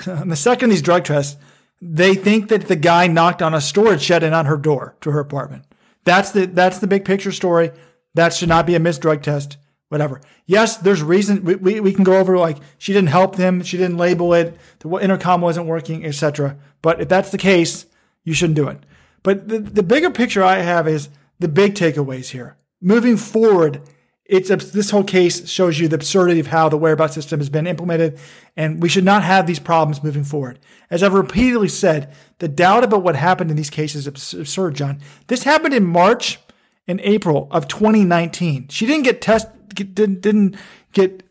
[0.07, 1.37] on the second of these drug tests,
[1.81, 5.11] they think that the guy knocked on a storage shed and on her door to
[5.11, 5.65] her apartment.
[6.03, 7.71] That's the that's the big picture story.
[8.13, 9.57] That should not be a missed drug test.
[9.89, 10.19] Whatever.
[10.45, 13.77] Yes, there's reason we, we, we can go over like she didn't help them, she
[13.77, 16.57] didn't label it, the intercom wasn't working, etc.
[16.81, 17.85] But if that's the case,
[18.23, 18.79] you shouldn't do it.
[19.23, 21.09] But the, the bigger picture I have is
[21.39, 22.57] the big takeaways here.
[22.81, 23.81] Moving forward,
[24.29, 27.65] it's this whole case shows you the absurdity of how the whereabouts system has been
[27.65, 28.19] implemented,
[28.57, 30.59] and we should not have these problems moving forward.
[30.89, 34.99] As I've repeatedly said, the doubt about what happened in these cases is absurd, John.
[35.27, 36.39] This happened in March
[36.87, 38.67] and April of 2019.
[38.67, 40.55] She didn't get test didn't didn't
[40.91, 41.23] get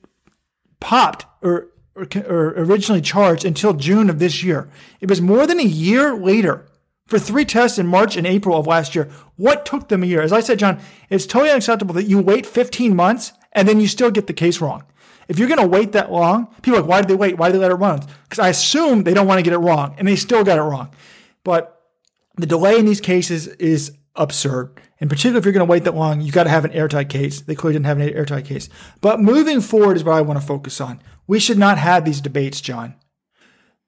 [0.81, 4.69] popped or, or, or originally charged until June of this year.
[5.01, 6.67] It was more than a year later
[7.07, 9.09] for three tests in March and April of last year.
[9.37, 10.23] What took them a year?
[10.23, 13.89] As I said, John, it's totally unacceptable that you wait 15 months and then you
[13.89, 14.85] still get the case wrong.
[15.29, 17.37] If you're going to wait that long, people are like, why did they wait?
[17.37, 18.01] Why did they let it run?
[18.25, 20.63] Because I assume they don't want to get it wrong, and they still got it
[20.63, 20.91] wrong.
[21.43, 21.83] But
[22.37, 24.81] the delay in these cases is absurd.
[25.01, 27.09] And particularly if you're going to wait that long, you've got to have an airtight
[27.09, 27.41] case.
[27.41, 28.69] They clearly didn't have an airtight case.
[29.01, 31.01] But moving forward is what I want to focus on.
[31.27, 32.95] We should not have these debates, John.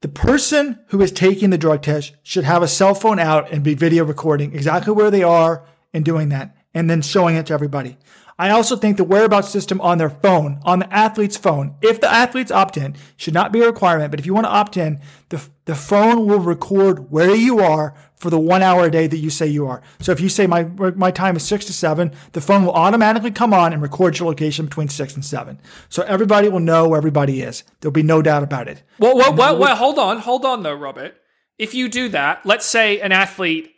[0.01, 3.65] The person who is taking the drug test should have a cell phone out and
[3.65, 7.55] be video recording exactly where they are and doing that and then showing it to
[7.55, 7.99] everybody.
[8.39, 12.09] I also think the whereabouts system on their phone, on the athlete's phone, if the
[12.09, 14.13] athletes opt in, should not be a requirement.
[14.13, 17.97] But if you want to opt in, the, the phone will record where you are
[18.19, 19.81] for the one hour a day that you say you are.
[20.01, 23.31] So if you say my my time is six to seven, the phone will automatically
[23.31, 25.61] come on and record your location between six and seven.
[25.89, 27.65] So everybody will know where everybody is.
[27.81, 28.83] There'll be no doubt about it.
[28.99, 31.15] Well, well, well, well hold on, hold on though, Robert.
[31.59, 33.73] If you do that, let's say an athlete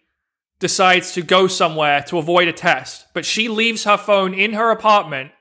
[0.59, 4.71] decides to go somewhere to avoid a test, but she leaves her phone in her
[4.71, 5.33] apartment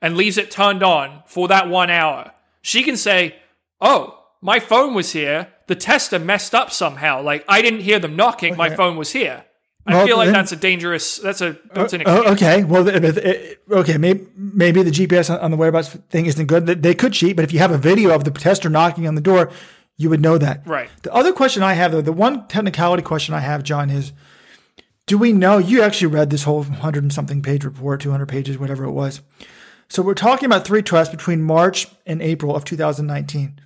[0.00, 2.32] and leaves it turned on for that one hour.
[2.62, 3.36] She can say,
[3.80, 5.48] "Oh, my phone was here.
[5.66, 7.22] The tester messed up somehow.
[7.22, 8.52] Like I didn't hear them knocking.
[8.52, 8.58] Okay.
[8.58, 9.44] My phone was here.
[9.86, 11.18] I well, feel like then, that's a dangerous.
[11.18, 11.58] That's a.
[11.72, 12.64] That's an uh, okay.
[12.64, 13.96] Well, okay.
[13.96, 16.66] Maybe maybe the GPS on the whereabouts thing isn't good.
[16.66, 19.20] They could cheat, but if you have a video of the tester knocking on the
[19.20, 19.50] door,
[19.96, 20.66] you would know that.
[20.66, 20.90] Right.
[21.02, 24.12] The other question I have, though, the one technicality question I have, John, is
[25.06, 25.58] do we know?
[25.58, 29.22] You actually read this whole hundred and something page report, 200 pages, whatever it was.
[29.88, 33.60] So we're talking about three tests between March and April of 2019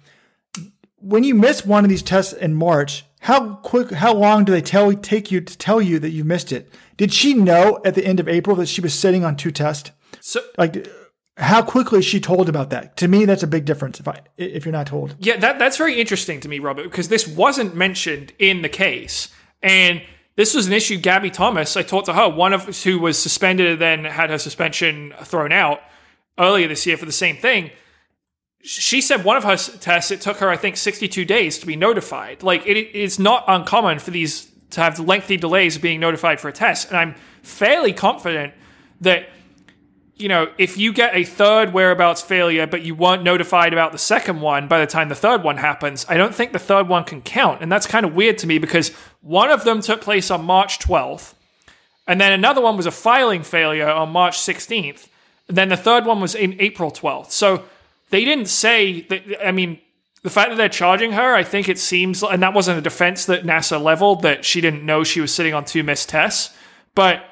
[1.05, 4.63] when you miss one of these tests in March, how quick, how long do they
[4.63, 6.73] tell take you to tell you that you missed it?
[6.97, 9.91] Did she know at the end of April that she was sitting on two tests?
[10.21, 10.89] So, like,
[11.37, 12.97] how quickly she told about that?
[12.99, 14.01] To me, that's a big difference.
[14.01, 17.09] If I if you're not told, yeah, that that's very interesting to me, Robert, because
[17.09, 19.29] this wasn't mentioned in the case,
[19.63, 20.01] and
[20.37, 20.97] this was an issue.
[20.97, 24.31] Gabby Thomas, I talked to her, one of us who was suspended and then had
[24.31, 25.81] her suspension thrown out
[26.39, 27.71] earlier this year for the same thing
[28.65, 31.77] she said one of her tests it took her i think 62 days to be
[31.77, 36.49] notified like it is not uncommon for these to have lengthy delays being notified for
[36.49, 38.55] a test and i'm fairly confident
[39.01, 39.29] that
[40.17, 43.99] you know if you get a third whereabouts failure but you weren't notified about the
[43.99, 47.05] second one by the time the third one happens i don't think the third one
[47.05, 48.91] can count and that's kind of weird to me because
[49.21, 51.35] one of them took place on march 12th
[52.07, 55.09] And then another one was a filing failure on March 16th.
[55.49, 57.31] And then the third one was in April 12th.
[57.31, 57.65] So
[58.15, 59.45] they didn't say that.
[59.45, 59.81] I mean,
[60.23, 63.27] the fact that they're charging her, I think it seems, and that wasn't a defense
[63.27, 66.55] that Naser leveled that she didn't know she was sitting on two missed tests.
[66.95, 67.25] But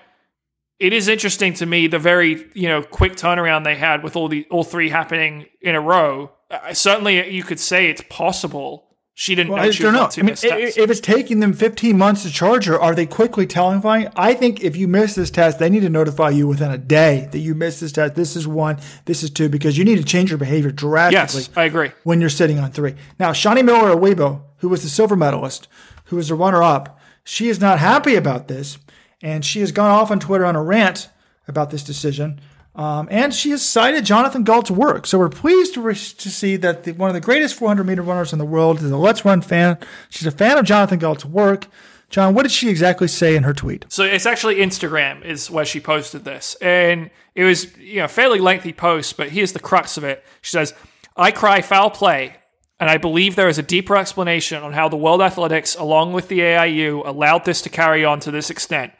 [0.80, 4.26] it is interesting to me the very you know quick turnaround they had with all
[4.26, 6.32] the all three happening in a row.
[6.50, 10.16] Uh, certainly, you could say it's possible she didn't Well, know I she was don't
[10.16, 10.22] know.
[10.22, 14.08] I mean, if it's taking them 15 months to charge her, are they quickly testifying?
[14.16, 17.28] I think if you miss this test, they need to notify you within a day
[17.32, 18.14] that you missed this test.
[18.14, 21.50] This is one, this is two, because you need to change your behavior drastically yes,
[21.56, 21.90] I agree.
[22.04, 22.94] when you're sitting on three.
[23.18, 25.68] Now, Shaunae Miller-Uibo, who was the silver medalist,
[26.06, 28.78] who was the runner up, she is not happy about this.
[29.24, 31.08] And she has gone off on Twitter on a rant
[31.46, 32.40] about this decision.
[32.74, 35.06] Um, and she has cited Jonathan Gault's work.
[35.06, 38.02] So we're pleased to, re- to see that the, one of the greatest 400 meter
[38.02, 39.78] runners in the world is a Let's Run fan.
[40.08, 41.66] She's a fan of Jonathan Gault's work.
[42.08, 43.86] John, what did she exactly say in her tweet?
[43.88, 48.38] So it's actually Instagram is where she posted this, and it was you know fairly
[48.38, 50.22] lengthy post, but here's the crux of it.
[50.42, 50.74] She says,
[51.16, 52.36] "I cry foul play."
[52.78, 56.26] And I believe there is a deeper explanation on how the World Athletics, along with
[56.26, 58.92] the AIU, allowed this to carry on to this extent.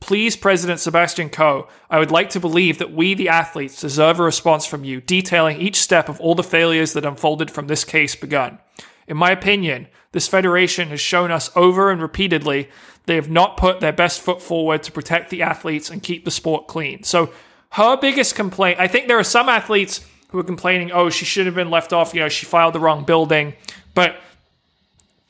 [0.00, 4.24] Please, President Sebastian Coe, I would like to believe that we, the athletes, deserve a
[4.24, 8.14] response from you, detailing each step of all the failures that unfolded from this case
[8.14, 8.58] begun.
[9.08, 12.68] In my opinion, this federation has shown us over and repeatedly
[13.06, 16.30] they have not put their best foot forward to protect the athletes and keep the
[16.30, 17.02] sport clean.
[17.02, 17.32] So,
[17.70, 21.46] her biggest complaint, I think there are some athletes who are complaining, oh, she should
[21.46, 23.54] have been left off, you know, she filed the wrong building.
[23.94, 24.16] But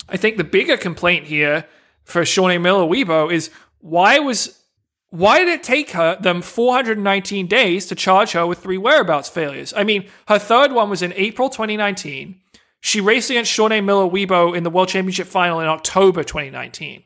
[0.08, 1.66] I think the bigger complaint here
[2.04, 3.50] for Shaunae Miller-Uibo is
[3.86, 4.62] why was
[5.10, 9.72] why did it take her them 419 days to charge her with three whereabouts failures?
[9.76, 12.40] I mean, her third one was in April 2019.
[12.80, 17.04] She raced against Shaunae Miller-Uibo in the World Championship final in October 2019.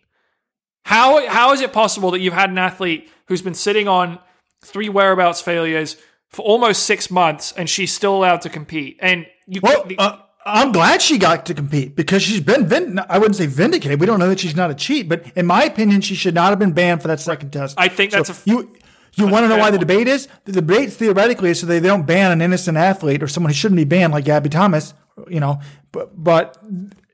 [0.86, 4.18] How how is it possible that you've had an athlete who's been sitting on
[4.64, 5.96] three whereabouts failures
[6.28, 8.96] for almost six months and she's still allowed to compete?
[9.00, 10.16] And you Well, the- uh,
[10.46, 14.00] I'm glad she got to compete because she's been, vin- I wouldn't say vindicated.
[14.00, 16.48] We don't know that she's not a cheat, but in my opinion, she should not
[16.50, 17.74] have been banned for that second test.
[17.78, 18.74] I think that's So a f- you.
[19.16, 20.28] You want to know why the debate is?
[20.44, 23.76] The debate theoretically is so they don't ban an innocent athlete or someone who shouldn't
[23.76, 24.94] be banned, like Gabby Thomas.
[25.28, 25.60] You know,
[25.92, 26.56] but but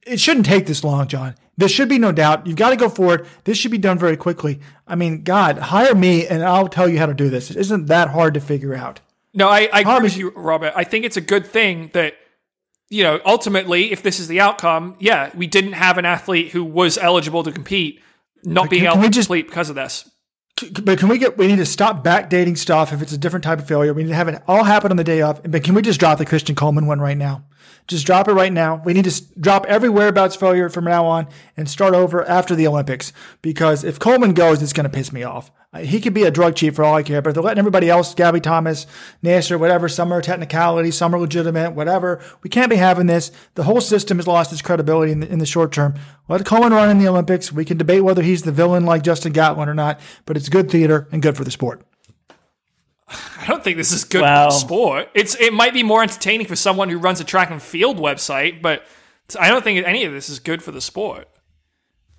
[0.07, 1.35] it shouldn't take this long, John.
[1.57, 2.47] There should be no doubt.
[2.47, 3.27] You've got to go forward.
[3.45, 4.61] This should be done very quickly.
[4.87, 7.51] I mean, God, hire me and I'll tell you how to do this.
[7.51, 9.01] It isn't that hard to figure out.
[9.33, 10.74] No, I, I agree with you, Robert.
[10.77, 12.14] I think it's a good thing that,
[12.89, 16.64] you know, ultimately, if this is the outcome, yeah, we didn't have an athlete who
[16.64, 18.01] was eligible to compete
[18.45, 20.11] not being can able to just- complete because of this.
[20.82, 21.37] But can we get?
[21.37, 23.93] We need to stop backdating stuff if it's a different type of failure.
[23.93, 25.43] We need to have it all happen on the day of.
[25.43, 27.45] But can we just drop the Christian Coleman one right now?
[27.89, 28.80] Just drop it right now.
[28.82, 31.28] We need to drop every whereabouts failure from now on
[31.59, 33.12] and start over after the Olympics.
[33.43, 35.51] Because if Coleman goes, it's going to piss me off.
[35.77, 37.59] Uh, He could be a drug cheat for all I care, but if they're letting
[37.59, 38.87] everybody else, Gabby Thomas,
[39.22, 42.20] Naser, whatever, some are technicality, some are legitimate, whatever.
[42.43, 43.31] We can't be having this.
[43.55, 45.95] The whole system has lost its credibility in the, in the short term.
[46.29, 47.53] Let Cohen run in the Olympics.
[47.53, 50.70] We can debate whether he's the villain like Justin Gatlin or not, but it's good
[50.70, 51.83] theater and good for the sport.
[53.09, 54.49] I don't think this is good Wow.
[54.49, 55.09] for the sport.
[55.14, 58.61] It's it might be more entertaining for someone who runs a track and field website,
[58.62, 58.85] but
[59.39, 61.29] I don't think any of this is good for the sport.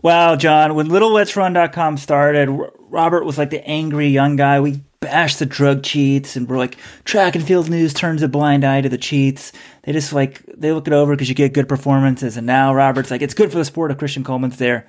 [0.08, 2.47] Wow, John, when LittleLet'sRun.com started,
[2.80, 4.62] Robert was like the angry young guy.
[4.62, 8.64] We bashed the drug cheats and we're like, track and field news turns a blind
[8.64, 9.51] eye to the cheats.
[9.84, 12.38] They just like, they look it over because you get good performances.
[12.38, 14.88] And now Robert's like, it's good for the sport if Christian Coleman's there.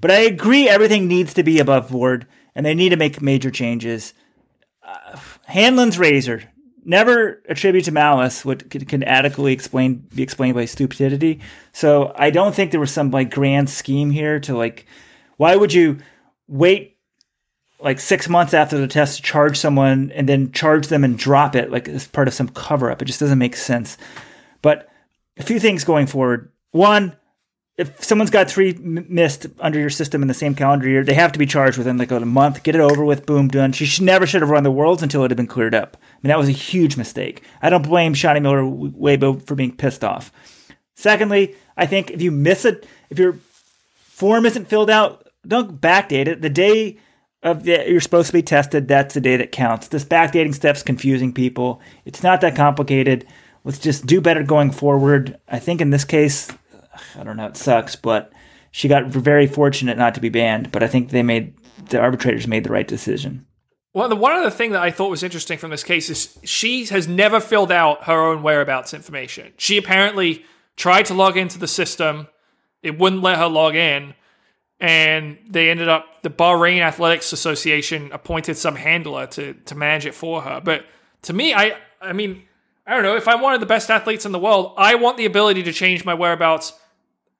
[0.00, 3.50] But I agree, everything needs to be above board and they need to make major
[3.50, 4.14] changes.
[4.80, 6.44] Uh, Hanlon's razor,
[6.84, 11.40] never attribute to malice what can, can adequately explain be explained by stupidity.
[11.72, 14.86] So I don't think there was some like grand scheme here to like
[15.36, 15.98] why would you
[16.48, 16.96] wait
[17.82, 21.56] like six months after the test to charge someone and then charge them and drop
[21.56, 23.00] it like as part of some cover up.
[23.00, 23.96] It just doesn't make sense.
[24.62, 24.88] But
[25.38, 26.52] a few things going forward.
[26.72, 27.16] One,
[27.80, 31.32] if someone's got three missed under your system in the same calendar year, they have
[31.32, 32.62] to be charged within like a month.
[32.62, 33.24] Get it over with.
[33.24, 33.72] Boom, done.
[33.72, 35.96] She should, never should have run the worlds until it had been cleared up.
[35.98, 37.42] I mean, that was a huge mistake.
[37.62, 40.30] I don't blame Shaunae Miller-Uibo for being pissed off.
[40.94, 43.38] Secondly, I think if you miss it, if your
[44.02, 46.42] form isn't filled out, don't backdate it.
[46.42, 46.98] The day
[47.42, 49.88] of the you're supposed to be tested, that's the day that counts.
[49.88, 51.80] This backdating step's confusing people.
[52.04, 53.26] It's not that complicated.
[53.64, 55.38] Let's just do better going forward.
[55.48, 56.50] I think in this case,
[57.18, 58.32] I don't know, it sucks, but
[58.70, 60.70] she got very fortunate not to be banned.
[60.72, 61.54] But I think they made
[61.88, 63.46] the arbitrators made the right decision.
[63.92, 66.84] Well, the one other thing that I thought was interesting from this case is she
[66.86, 69.52] has never filled out her own whereabouts information.
[69.56, 70.44] She apparently
[70.76, 72.28] tried to log into the system,
[72.82, 74.14] it wouldn't let her log in,
[74.78, 80.14] and they ended up the Bahrain Athletics Association appointed some handler to to manage it
[80.14, 80.60] for her.
[80.64, 80.86] But
[81.22, 82.44] to me, I I mean,
[82.86, 85.16] I don't know if I'm one of the best athletes in the world, I want
[85.16, 86.72] the ability to change my whereabouts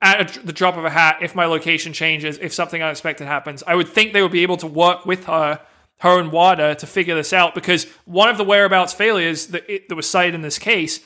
[0.02, 3.62] at a, the drop of a hat if my location changes, if something unexpected happens.
[3.66, 5.60] I would think they would be able to work with her,
[5.98, 9.88] her and WADA to figure this out because one of the whereabouts failures that, it,
[9.88, 11.00] that was cited in this case,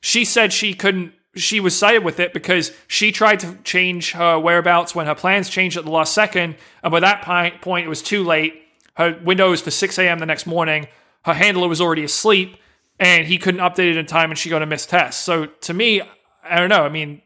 [0.00, 1.14] she said she couldn't.
[1.36, 5.48] She was cited with it because she tried to change her whereabouts when her plans
[5.48, 8.62] changed at the last second, and by that point, point it was too late.
[8.94, 10.18] Her window was for 6 a.m.
[10.18, 10.88] the next morning.
[11.24, 12.56] Her handler was already asleep,
[12.98, 15.20] and he couldn't update it in time, and she got a missed test.
[15.20, 16.02] So to me,
[16.42, 16.84] I don't know.
[16.84, 17.22] I mean,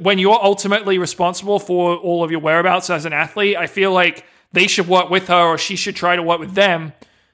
[0.00, 4.24] when you're ultimately responsible for all of your whereabouts as an athlete, I feel like
[4.52, 6.92] they should work with her or she should try to work with them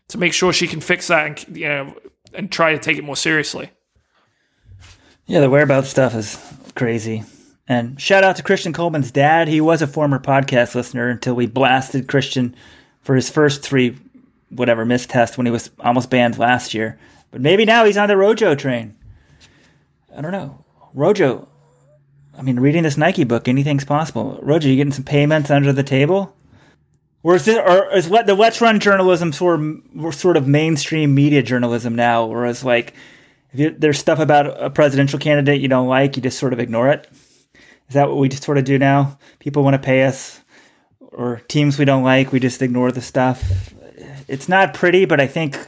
[0.09, 1.95] to make sure she can fix that and you know
[2.35, 3.71] and try to take it more seriously.
[5.27, 6.39] Yeah, the whereabouts stuff is
[6.75, 7.25] crazy.
[7.69, 9.47] And shout out to Christian Coleman's dad.
[9.47, 12.57] He was a former podcast listener until we blasted Christian
[13.03, 13.99] for his first three,
[14.49, 16.99] whatever, missed test when he was almost banned last year.
[17.31, 18.97] But maybe now he's on the Rojo train.
[20.17, 20.65] I don't know.
[20.95, 21.49] Rojo,
[22.39, 24.39] I mean, reading this Nike book, anything's possible.
[24.43, 26.37] Rojo, you getting some payments under the table?
[27.25, 31.97] Or is, or is the Let's Run journalism sort of, sort of mainstream media journalism
[31.97, 32.27] now?
[32.27, 32.95] Whereas, like,
[33.53, 36.61] if you, there's stuff about a presidential candidate you don't like, you just sort of
[36.61, 37.09] ignore it.
[37.89, 39.19] Is that what we just sort of do now?
[39.41, 40.41] People want to pay us,
[41.01, 43.75] or teams we don't like, we just ignore the stuff.
[44.29, 45.59] It's not pretty, but I think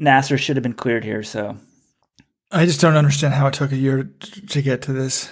[0.00, 1.22] Naser should have been cleared here.
[1.22, 1.58] So
[2.50, 4.08] I just don't understand how it took a year
[4.48, 5.30] to get to this.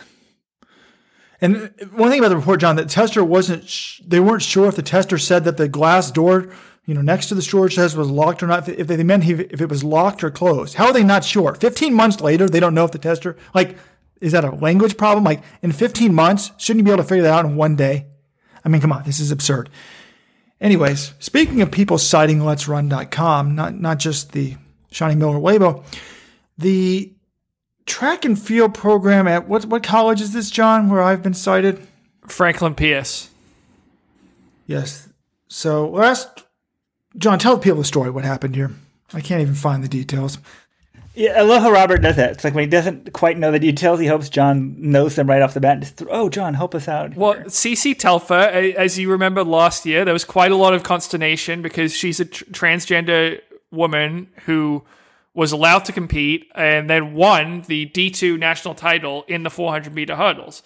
[1.40, 4.76] And one thing about the report, John, that tester wasn't, sh- they weren't sure if
[4.76, 6.50] the tester said that the glass door
[6.86, 8.68] you know, next to the storage test was locked or not.
[8.68, 11.54] If they meant if it was locked or closed, how are they not sure?
[11.54, 13.78] 15 months later, they don't know if the tester, like,
[14.20, 15.24] is that a language problem?
[15.24, 18.06] Like, in 15 months, shouldn't you be able to figure that out in one day?
[18.64, 19.70] I mean, come on, this is absurd.
[20.60, 24.56] Anyways, speaking of people citing Let'sRun.com, not, not just the
[24.92, 25.84] Shaunae Miller-Uibo,
[26.58, 27.13] the
[27.86, 31.86] track and field program at what, what college is this, John, where I've been cited?
[32.26, 33.30] Franklin Pierce.
[34.66, 35.08] Yes.
[35.48, 36.44] So last
[37.16, 38.10] John, tell people the story.
[38.10, 38.72] What happened here?
[39.12, 40.38] I can't even find the details.
[41.14, 42.32] Yeah, I love how Robert does that.
[42.32, 45.42] It's like when he doesn't quite know the details, he hopes John knows them right
[45.42, 45.74] off the bat.
[45.74, 47.14] And Just oh, John, help us out.
[47.14, 51.62] Well, Cece Telfer, as you remember last year, there was quite a lot of consternation
[51.62, 54.82] because she's a tr- transgender woman who
[55.34, 60.16] was allowed to compete and then won the D2 national title in the 400 meter
[60.16, 60.62] hurdles.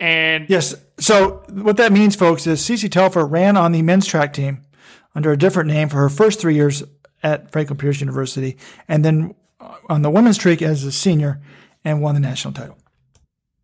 [0.00, 4.32] And yes, so what that means, folks, is Cece Telfer ran on the men's track
[4.32, 4.62] team
[5.14, 6.82] under a different name for her first three years
[7.22, 8.56] at Franklin Pierce University,
[8.88, 9.34] and then
[9.88, 11.40] on the women's streak as a senior
[11.84, 12.76] and won the national title.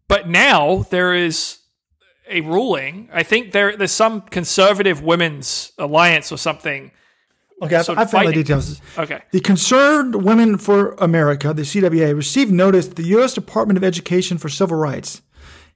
[0.07, 1.59] But now there is
[2.29, 3.09] a ruling.
[3.13, 6.93] I think there there's some conservative women's alliance or something.
[7.61, 8.81] Okay, I, I found the details.
[8.97, 9.21] Okay.
[9.33, 13.35] The Concerned Women for America, the CWA, received notice that the U.S.
[13.35, 15.23] Department of Education for Civil Rights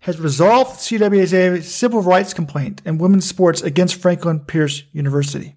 [0.01, 5.57] has resolved CWA's civil rights complaint in women's sports against Franklin Pierce University.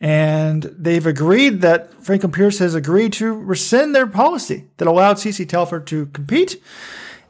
[0.00, 5.48] And they've agreed that Franklin Pierce has agreed to rescind their policy that allowed CC
[5.48, 6.62] Telfer to compete.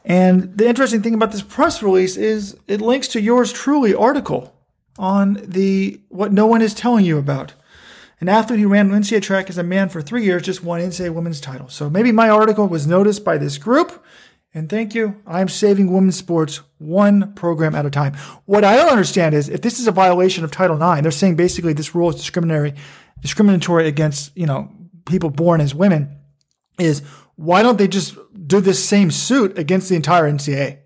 [0.05, 4.55] And the interesting thing about this press release is it links to yours truly article
[4.99, 7.55] on the what no one is telling you about.
[8.21, 11.15] An athlete who ran NCAA track as a man for three years just won NCAA
[11.15, 11.69] women's title.
[11.69, 14.05] So maybe my article was noticed by this group
[14.55, 15.21] and thank you.
[15.27, 18.15] I'm saving women's sports one program at a time.
[18.47, 21.37] What I don't understand is if this is a violation of Title IX, they're saying
[21.37, 22.75] basically this rule is discriminatory,
[23.21, 24.71] discriminatory against, you know,
[25.07, 26.17] people born as women,
[26.79, 27.03] is
[27.37, 28.17] why don't they just
[28.47, 30.79] do this same suit against the entire NCAA?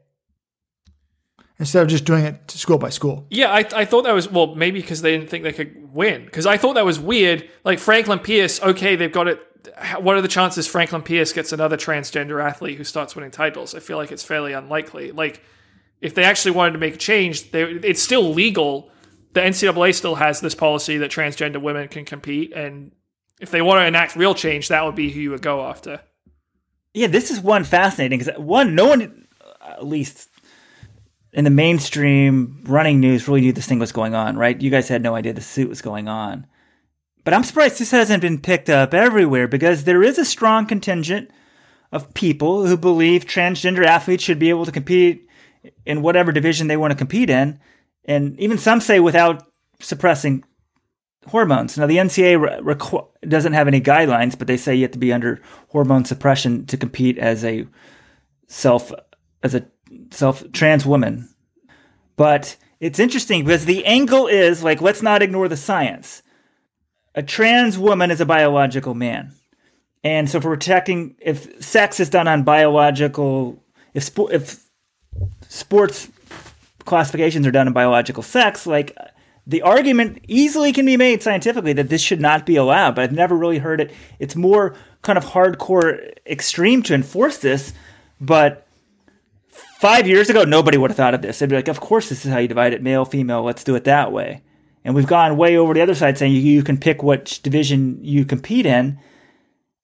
[1.63, 3.25] Instead of just doing it school by school.
[3.31, 6.25] Yeah, I, I thought that was, well, maybe because they didn't think they could win.
[6.25, 7.49] Because I thought that was weird.
[7.63, 9.41] Like Franklin Pierce, okay, they've got it
[10.01, 13.77] what are the chances Franklin Pierce gets another transgender athlete who starts winning titles?
[13.77, 15.13] I feel like it's fairly unlikely.
[15.13, 15.41] Like,
[16.01, 18.91] if they actually wanted to make a change, they, it's still legal.
[19.35, 22.91] The NCAA still has this policy that transgender women can compete, and
[23.41, 26.01] if they want to enact real change, that would be who you would go after.
[26.93, 29.27] Yeah, this is one fascinating because one, no one,
[29.65, 30.29] at least
[31.33, 34.61] in the mainstream running news, really knew this thing was going on, right?
[34.61, 36.47] You guys had no idea the suit was going on.
[37.25, 41.31] But I'm surprised this hasn't been picked up everywhere because there is a strong contingent
[41.91, 45.29] of people who believe transgender athletes should be able to compete
[45.87, 47.61] in whatever division they want to compete in.
[48.05, 49.47] And even some say without
[49.79, 50.45] suppressing
[51.29, 51.79] hormones.
[51.79, 55.13] Now, the NCAA requ- doesn't have any guidelines, but they say you have to be
[55.13, 57.67] under hormone suppression to compete as a
[58.49, 58.93] self,
[59.43, 59.65] as a
[60.11, 61.29] self trans woman.
[62.17, 66.23] But it's interesting because the angle is like, let's not ignore the science.
[67.15, 69.33] A trans woman is a biological man.
[70.05, 73.63] And so, for protecting, if sex is done on biological,
[73.95, 74.65] if, if
[75.49, 76.09] sports
[76.85, 78.97] classifications are done in biological sex, like
[79.47, 83.13] the argument easily can be made scientifically that this should not be allowed, but I've
[83.13, 83.93] never really heard it.
[84.19, 87.73] It's more kind of hardcore extreme to enforce this,
[88.21, 88.67] but
[89.83, 91.41] five years ago, nobody would have thought of this.
[91.41, 93.75] They'd be like, of course, this is how you divide it male, female, let's do
[93.75, 94.41] it that way.
[94.85, 97.99] And we've gone way over the other side saying you, you can pick which division
[98.01, 99.01] you compete in.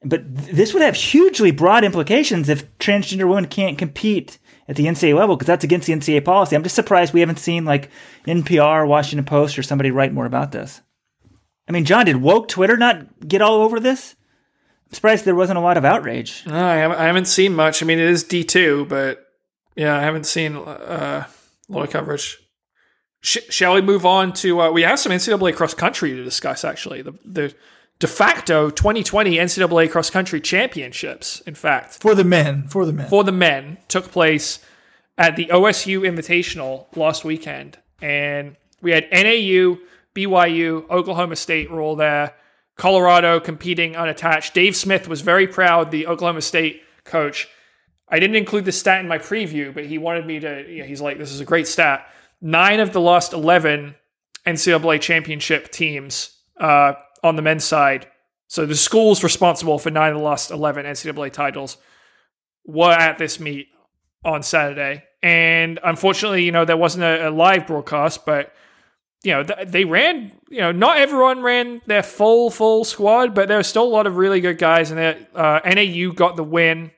[0.04, 4.38] But th- this would have hugely broad implications if transgender women can't compete
[4.68, 6.54] at the NCAA level because that's against the NCAA policy.
[6.54, 7.90] I'm just surprised we haven't seen like
[8.24, 10.80] NPR, Washington Post, or somebody write more about this.
[11.68, 14.14] I mean, John, did woke Twitter not get all over this?
[14.86, 16.44] I'm surprised there wasn't a lot of outrage.
[16.46, 17.82] No, I haven't, seen much.
[17.82, 19.27] I mean, it is D two, but
[19.78, 22.36] yeah, I haven't seen uh, a lot of coverage.
[23.20, 24.60] Sh- shall we move on to?
[24.60, 26.64] Uh, we have some NCAA cross country to discuss.
[26.64, 27.54] Actually, the the
[27.98, 31.40] de facto 2020 NCAA cross country championships.
[31.46, 33.08] In fact, For the men, for the men.
[33.08, 34.60] for the men took place
[35.16, 39.78] at the OSU Invitational last weekend, and we had NAU,
[40.14, 42.34] BYU, Oklahoma State were all there.
[42.76, 44.54] Colorado competing unattached.
[44.54, 47.48] Dave Smith was very proud, the Oklahoma State coach.
[48.10, 50.64] I didn't include the stat in my preview, but he wanted me to.
[50.68, 52.06] You know, he's like, "This is a great stat."
[52.40, 53.94] Nine of the last eleven
[54.46, 58.08] NCAA championship teams uh, on the men's side.
[58.46, 61.76] So the schools responsible for nine of the last eleven NCAA titles
[62.64, 63.68] were at this meet
[64.24, 65.04] on Saturday.
[65.22, 68.52] And unfortunately, you know, there wasn't a, a live broadcast, but
[69.24, 73.48] you know, th- they ran, you know, not everyone ran their full, full squad, but
[73.48, 76.92] there were still a lot of really good guys, and uh, NAU got the win.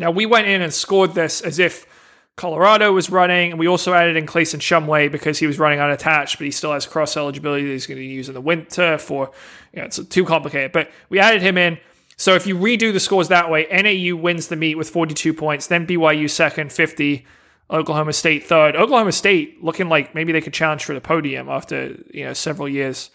[0.00, 1.86] Now, we went in and scored this as if
[2.34, 6.38] Colorado was running, and we also added in Clayson Shumway because he was running unattached,
[6.38, 9.30] but he still has cross eligibility that he's going to use in the winter for,
[9.74, 10.72] you know, it's too complicated.
[10.72, 11.78] But we added him in.
[12.16, 15.66] So if you redo the scores that way, NAU wins the meet with 42 points,
[15.66, 17.26] then BYU second, 50,
[17.70, 18.76] Oklahoma State third.
[18.76, 22.70] Oklahoma State looking like maybe they could challenge for the podium after, you know, several
[22.70, 23.10] years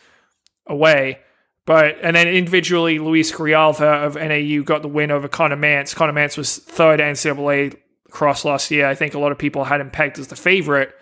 [0.68, 1.20] away.
[1.66, 5.96] But and then individually, Luis Grijalva of NAU got the win over Conner Mantz.
[5.96, 7.78] Conner Mantz was third NCAA
[8.12, 8.88] cross last year.
[8.88, 10.94] I think a lot of people had him pegged as the favorite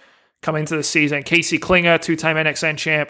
[0.41, 1.23] coming into the season.
[1.23, 3.09] Casey Clinger, two-time NXN champ,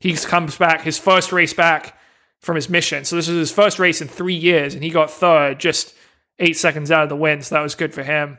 [0.00, 1.98] he comes back his first race back
[2.40, 3.04] from his mission.
[3.04, 5.94] So this was his first race in three years, and he got third, just
[6.38, 7.42] eight seconds out of the win.
[7.42, 8.38] So that was good for him.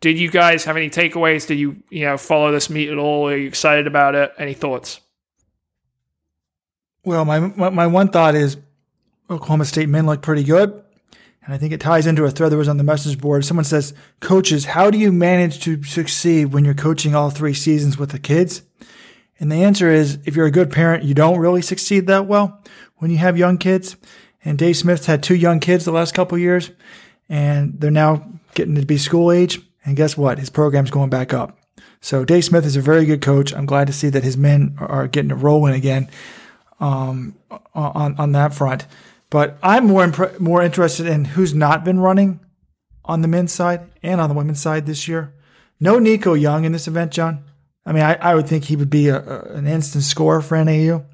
[0.00, 1.46] Did you guys have any takeaways?
[1.46, 3.28] Did you you know follow this meet at all?
[3.28, 4.32] Are you excited about it?
[4.38, 5.00] Any thoughts?
[7.06, 8.56] Well, my, my my one thought is
[9.30, 10.72] Oklahoma State men look pretty good,
[11.44, 13.44] and I think it ties into a thread that was on the message board.
[13.44, 17.96] Someone says, "Coaches, how do you manage to succeed when you're coaching all three seasons
[17.96, 18.62] with the kids?"
[19.38, 22.60] And the answer is, if you're a good parent, you don't really succeed that well
[22.96, 23.94] when you have young kids.
[24.44, 26.72] And Dave Smith's had two young kids the last couple years,
[27.28, 29.60] and they're now getting to be school age.
[29.84, 30.40] And guess what?
[30.40, 31.56] His program's going back up.
[32.00, 33.54] So Dave Smith is a very good coach.
[33.54, 36.08] I'm glad to see that his men are getting to rolling again
[36.80, 37.36] um,
[37.74, 38.86] on on that front.
[39.30, 42.40] But I'm more impre- more interested in who's not been running
[43.04, 45.34] on the men's side and on the women's side this year.
[45.80, 47.44] No Nico Young in this event, John.
[47.84, 50.62] I mean, I, I would think he would be a, a, an instant scorer for
[50.62, 51.04] NAU.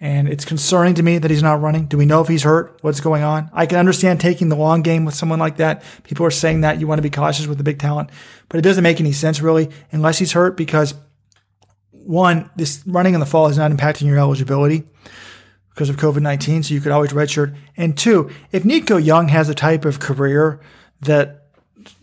[0.00, 1.86] And it's concerning to me that he's not running.
[1.86, 2.78] Do we know if he's hurt?
[2.82, 3.50] What's going on?
[3.52, 5.82] I can understand taking the long game with someone like that.
[6.04, 8.10] People are saying that you want to be cautious with the big talent,
[8.48, 10.94] but it doesn't make any sense really unless he's hurt because
[12.04, 14.84] one, this running in the fall is not impacting your eligibility
[15.70, 16.64] because of COVID 19.
[16.64, 17.56] So you could always redshirt.
[17.76, 20.60] And two, if Nico Young has the type of career
[21.00, 21.46] that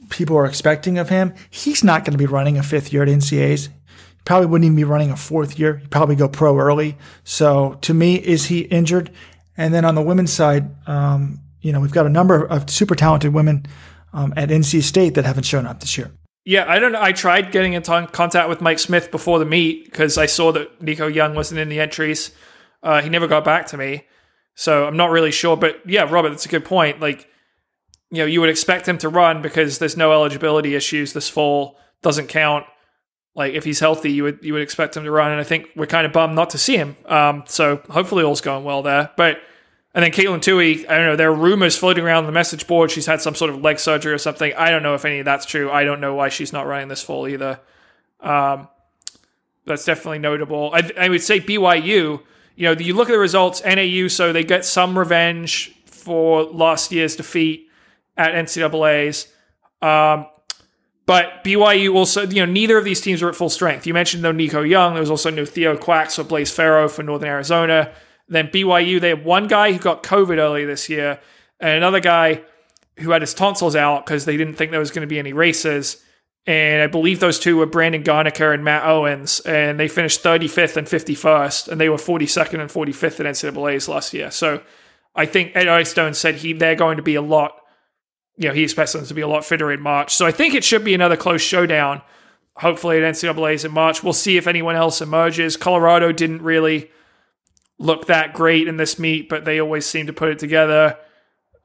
[0.10, 3.10] people are expecting of him, he's not going to be running a fifth year at
[3.10, 3.68] NCAs.
[3.68, 3.74] He
[4.24, 5.78] probably wouldn't even be running a fourth year.
[5.78, 6.98] He'd probably go pro early.
[7.24, 9.12] So to me, is he injured?
[9.58, 12.96] And then on the women's side, um, you know, we've got a number of super
[12.96, 13.66] talented women
[14.14, 16.12] um, at NC State that haven't shown up this year.
[16.46, 17.02] Yeah, I don't know.
[17.02, 20.52] I tried getting in t- contact with Mike Smith before the meet because I saw
[20.52, 22.32] that Nico Young wasn't in the entries.
[22.84, 24.06] Uh, he never got back to me,
[24.54, 25.58] so I'm not really sure.
[25.58, 27.02] But yeah, Robert, that's a good point.
[27.02, 27.28] Like,
[28.12, 31.80] you know, you would expect him to run because there's no eligibility issues this fall.
[32.04, 32.66] Doesn't count.
[33.34, 35.32] Like, if he's healthy, you would you would expect him to run.
[35.32, 36.96] And I think we're kind of bummed not to see him.
[37.08, 39.10] Um, so hopefully all's going well there.
[39.18, 39.40] But
[39.96, 41.16] and then Katelyn Tuohy, I don't know.
[41.16, 42.92] There are rumors floating around the message board.
[42.92, 44.54] She's had some sort of leg surgery or something.
[44.58, 45.72] I don't know if any of that's true.
[45.72, 47.62] I don't know why she's not running this fall either.
[48.20, 48.68] Um,
[49.66, 50.70] that's definitely notable.
[50.74, 52.22] I, I would say BYU.
[52.58, 53.64] You know, you look at the results.
[53.66, 57.70] NAU, so they get some revenge for last year's defeat
[58.18, 59.28] at NCAA's.
[59.82, 60.28] Um,
[61.06, 63.86] But BYU also, you know, neither of these teams are at full strength.
[63.86, 64.94] You mentioned though Nico Young.
[64.94, 67.94] There was also no Theo Quax or Blaise Ferro for Northern Arizona.
[68.28, 71.20] Then BYU, they had one guy who got COVID early this year,
[71.60, 72.42] and another guy
[73.00, 75.34] who had his tonsils out because they didn't think there was going to be any
[75.34, 76.02] races.
[76.48, 80.78] And I believe those two were Brandon Garnica and Matt Owens, and they finished 35th
[80.78, 84.32] and 51st, and they were 42nd and 45th in NCAA's last year.
[84.32, 84.62] So
[85.16, 87.60] I think Ed Eyestone said he they're going to be a lot
[88.38, 90.14] you know, he expects them to be a lot fitter in March.
[90.14, 92.02] So I think it should be another close showdown.
[92.58, 94.04] Hopefully at NCAA's in March.
[94.04, 95.58] We'll see if anyone else emerges.
[95.58, 96.90] Colorado didn't really
[97.78, 100.98] look that great in this meet, but they always seem to put it together.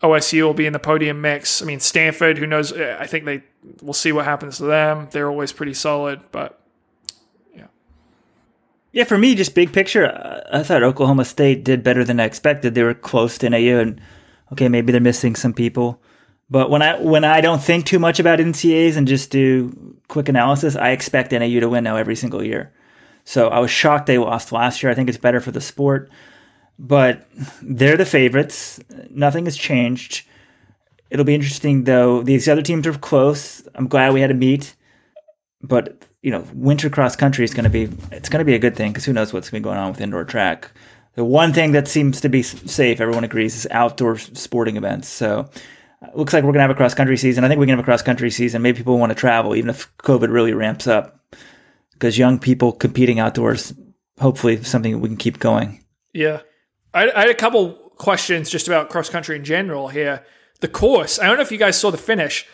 [0.02, 1.62] OSU will be in the podium mix.
[1.62, 2.72] I mean, Stanford, who knows?
[2.72, 3.42] Eh, I think they
[3.82, 5.08] we'll see what happens to them.
[5.10, 6.58] They're always pretty solid, but
[7.54, 7.66] yeah.
[8.92, 12.24] Yeah, for me, just big picture, uh, I thought Oklahoma State did better than I
[12.24, 12.74] expected.
[12.74, 14.00] They were close to NAU, and
[14.52, 16.00] okay, maybe they're missing some people.
[16.48, 20.30] But when I when I don't think too much about NCAAs and just do quick
[20.30, 22.72] analysis, I expect NAU to win now every single year.
[23.30, 24.90] So I was shocked they lost last year.
[24.90, 26.10] I think it's better for the sport,
[26.80, 27.28] but
[27.62, 28.80] they're the favorites.
[29.08, 30.26] Nothing has changed.
[31.10, 32.24] It'll be interesting though.
[32.24, 33.62] These other teams are close.
[33.76, 34.74] I'm glad we had a meet,
[35.62, 38.58] but you know, winter cross country is going to be it's going to be a
[38.58, 40.68] good thing because who knows what's going to be going on with indoor track.
[41.14, 45.06] The one thing that seems to be safe, everyone agrees, is outdoor sporting events.
[45.06, 45.48] So
[46.02, 47.44] it looks like we're going to have a cross country season.
[47.44, 48.60] I think we can have a cross country season.
[48.60, 51.19] Maybe people want to travel, even if COVID really ramps up,
[52.00, 53.74] because young people competing outdoors,
[54.18, 55.84] hopefully, something we can keep going.
[56.14, 56.40] Yeah,
[56.94, 60.24] I, I had a couple questions just about cross country in general here.
[60.60, 62.46] The course, I don't know if you guys saw the finish.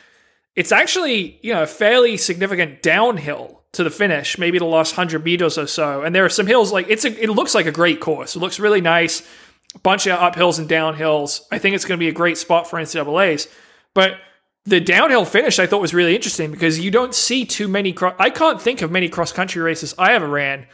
[0.56, 5.24] It's actually you know a fairly significant downhill to the finish, maybe the last hundred
[5.24, 6.02] meters or so.
[6.02, 8.34] And there are some hills like it's a, it looks like a great course.
[8.34, 9.22] It looks really nice
[9.82, 11.42] bunch of uphills and downhills.
[11.52, 13.48] I think it's going to be a great spot for NCAA's.
[13.94, 14.18] But
[14.66, 17.92] the downhill finish I thought was really interesting because you don't see too many.
[17.92, 20.66] Cro- I can't think of many cross country races I ever ran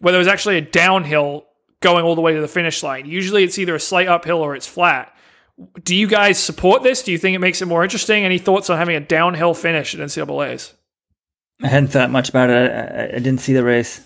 [0.00, 1.46] where there was actually a downhill
[1.80, 3.06] going all the way to the finish line.
[3.06, 5.14] Usually it's either a slight uphill or it's flat.
[5.82, 7.02] Do you guys support this?
[7.02, 8.24] Do you think it makes it more interesting?
[8.24, 10.74] Any thoughts on having a downhill finish at NCAA's?
[11.62, 12.72] I hadn't thought much about it.
[12.72, 14.02] I, I didn't see the race.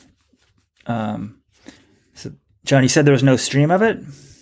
[0.86, 1.40] Um,
[2.14, 2.32] so,
[2.64, 3.98] John, you said there was no stream of it.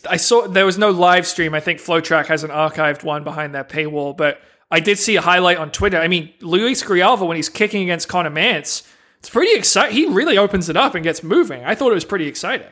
[0.08, 1.54] I saw there was no live stream.
[1.54, 4.40] I think FloTrack has an archived one behind that paywall, but
[4.70, 5.98] I did see a highlight on Twitter.
[5.98, 8.86] I mean, Luis Grijalva when he's kicking against Conner Mantz,
[9.18, 9.96] it's pretty exciting.
[9.96, 11.64] He really opens it up and gets moving.
[11.64, 12.68] I thought it was pretty exciting.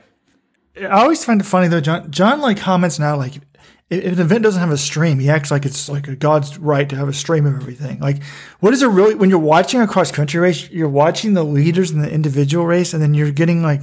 [0.78, 2.10] I always find it funny though, John.
[2.10, 3.40] John like comments now like
[3.88, 6.88] if an event doesn't have a stream, he acts like it's like a God's right
[6.88, 8.00] to have a stream of everything.
[8.00, 8.22] Like,
[8.58, 10.68] what is it really when you're watching a cross country race?
[10.70, 13.82] You're watching the leaders in the individual race, and then you're getting like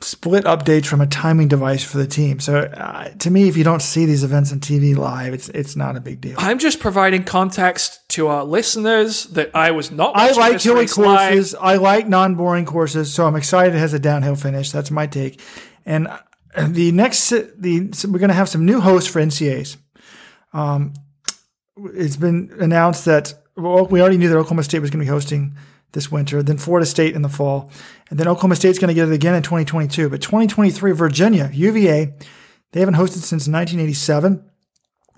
[0.00, 2.38] split updates from a timing device for the team.
[2.38, 5.76] So uh, to me, if you don't see these events on TV live, it's it's
[5.76, 6.36] not a big deal.
[6.38, 10.16] I'm just providing context to our listeners that I was not.
[10.16, 11.54] I like hilly courses.
[11.54, 11.62] Live.
[11.62, 14.70] I like non-boring courses, so I'm excited it has a downhill finish.
[14.70, 15.40] That's my take.
[15.84, 16.18] And uh,
[16.68, 19.76] the next, the so we're going to have some new hosts for NCAs.
[20.52, 20.94] Um,
[21.94, 25.10] it's been announced that well, we already knew that Oklahoma State was going to be
[25.10, 25.56] hosting
[25.92, 27.70] this winter, then Florida State in the fall,
[28.10, 30.08] and then Oklahoma State's going to get it again in 2022.
[30.08, 32.14] But 2023, Virginia, UVA,
[32.72, 34.44] they haven't hosted since 1987.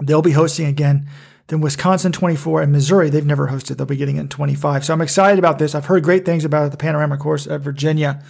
[0.00, 1.08] They'll be hosting again.
[1.48, 3.76] Then Wisconsin 24 and Missouri, they've never hosted.
[3.76, 4.84] They'll be getting in 25.
[4.84, 5.74] So I'm excited about this.
[5.74, 8.22] I've heard great things about the panorama course at Virginia.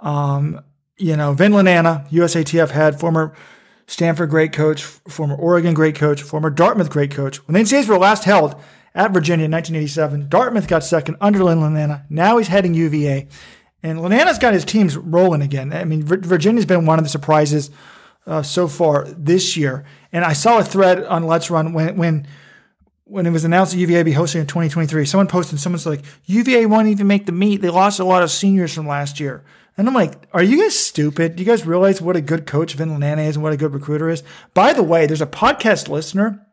[0.00, 0.60] Um,
[0.96, 3.34] you know, Vin Lananna, USATF head, former
[3.86, 7.46] Stanford great coach, former Oregon great coach, former Dartmouth great coach.
[7.46, 8.54] When the NCAAs were last held,
[8.94, 10.28] at Virginia in 1987.
[10.28, 12.04] Dartmouth got second under Vin Lananna.
[12.10, 13.28] Now he's heading UVA.
[13.82, 15.72] And Lananna's got his teams rolling again.
[15.72, 17.70] I mean, Virginia's been one of the surprises
[18.26, 19.84] uh, so far this year.
[20.12, 22.28] And I saw a thread on Let's Run when when
[23.04, 25.04] when it was announced that UVA would be hosting in 2023.
[25.04, 27.60] Someone posted, someone's like, UVA won't even make the meet.
[27.60, 29.44] They lost a lot of seniors from last year.
[29.76, 31.36] And I'm like, are you guys stupid?
[31.36, 33.74] Do you guys realize what a good coach Vin Lananna is and what a good
[33.74, 34.22] recruiter is?
[34.54, 36.46] By the way, there's a podcast listener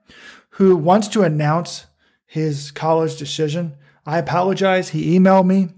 [0.51, 1.85] who wants to announce
[2.29, 3.75] his college decision.
[4.05, 4.89] I apologize.
[4.89, 5.69] He emailed me,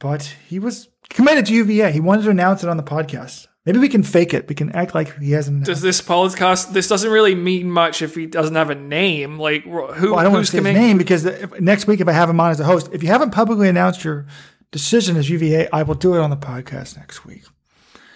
[0.00, 1.92] but he was committed to UVA.
[1.92, 3.46] He wanted to announce it on the podcast.
[3.64, 4.48] Maybe we can fake it.
[4.48, 5.64] We can act like he hasn't.
[5.64, 6.72] Does this podcast?
[6.72, 9.38] This doesn't really mean much if he doesn't have a name.
[9.38, 9.76] Like who?
[9.76, 12.28] Well, I don't want to say his name because the, next week, if I have
[12.28, 14.26] him on as a host, if you haven't publicly announced your
[14.72, 17.44] decision as UVA, I will do it on the podcast next week.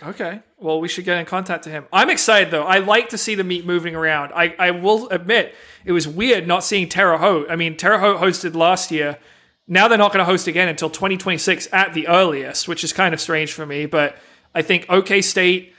[0.02, 0.40] Okay.
[0.59, 1.86] Well, we should get in contact to him.
[1.93, 2.64] I'm excited though.
[2.64, 4.32] I like to see the meet moving around.
[4.35, 5.55] I, I will admit
[5.85, 7.51] it was weird not seeing Terre Haute.
[7.51, 9.18] I mean, Terre Haute hosted last year.
[9.68, 13.14] Now they're not going to host again until 2026 at the earliest, which is kind
[13.14, 13.86] of strange for me.
[13.86, 14.16] But
[14.55, 15.74] I think OK State,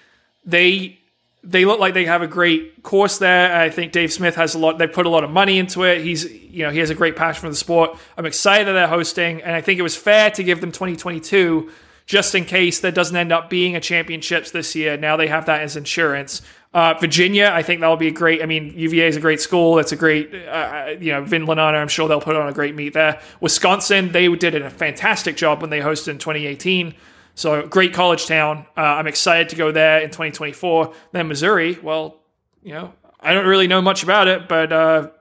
[0.46, 1.00] they
[1.44, 3.56] they look like they have a great course there.
[3.56, 4.78] I think Dave Smith has a lot.
[4.78, 6.02] They put a lot of money into it.
[6.02, 7.98] He's, you know, he has a great passion for the sport.
[8.16, 11.72] I'm excited that they're hosting, and I think it was fair to give them 2022
[12.12, 14.98] just in case there doesn't end up being a championships this year.
[14.98, 16.42] Now they have that as insurance.
[16.74, 18.44] Uh, Virginia, I think that'll be a great.
[18.44, 19.80] I mean, UVA is a great school.
[19.80, 21.76] It's a great, uh, you know, Vin Lananna.
[21.76, 23.22] I'm sure they'll put on a great meet there.
[23.40, 26.94] Wisconsin, they did a fantastic job when they hosted in 2018.
[27.34, 28.66] So great college town.
[28.76, 30.94] Uh, I'm excited to go there in 2024.
[31.14, 32.18] Then Missouri, well,
[32.62, 35.12] you know, I don't really know much about it, but uh,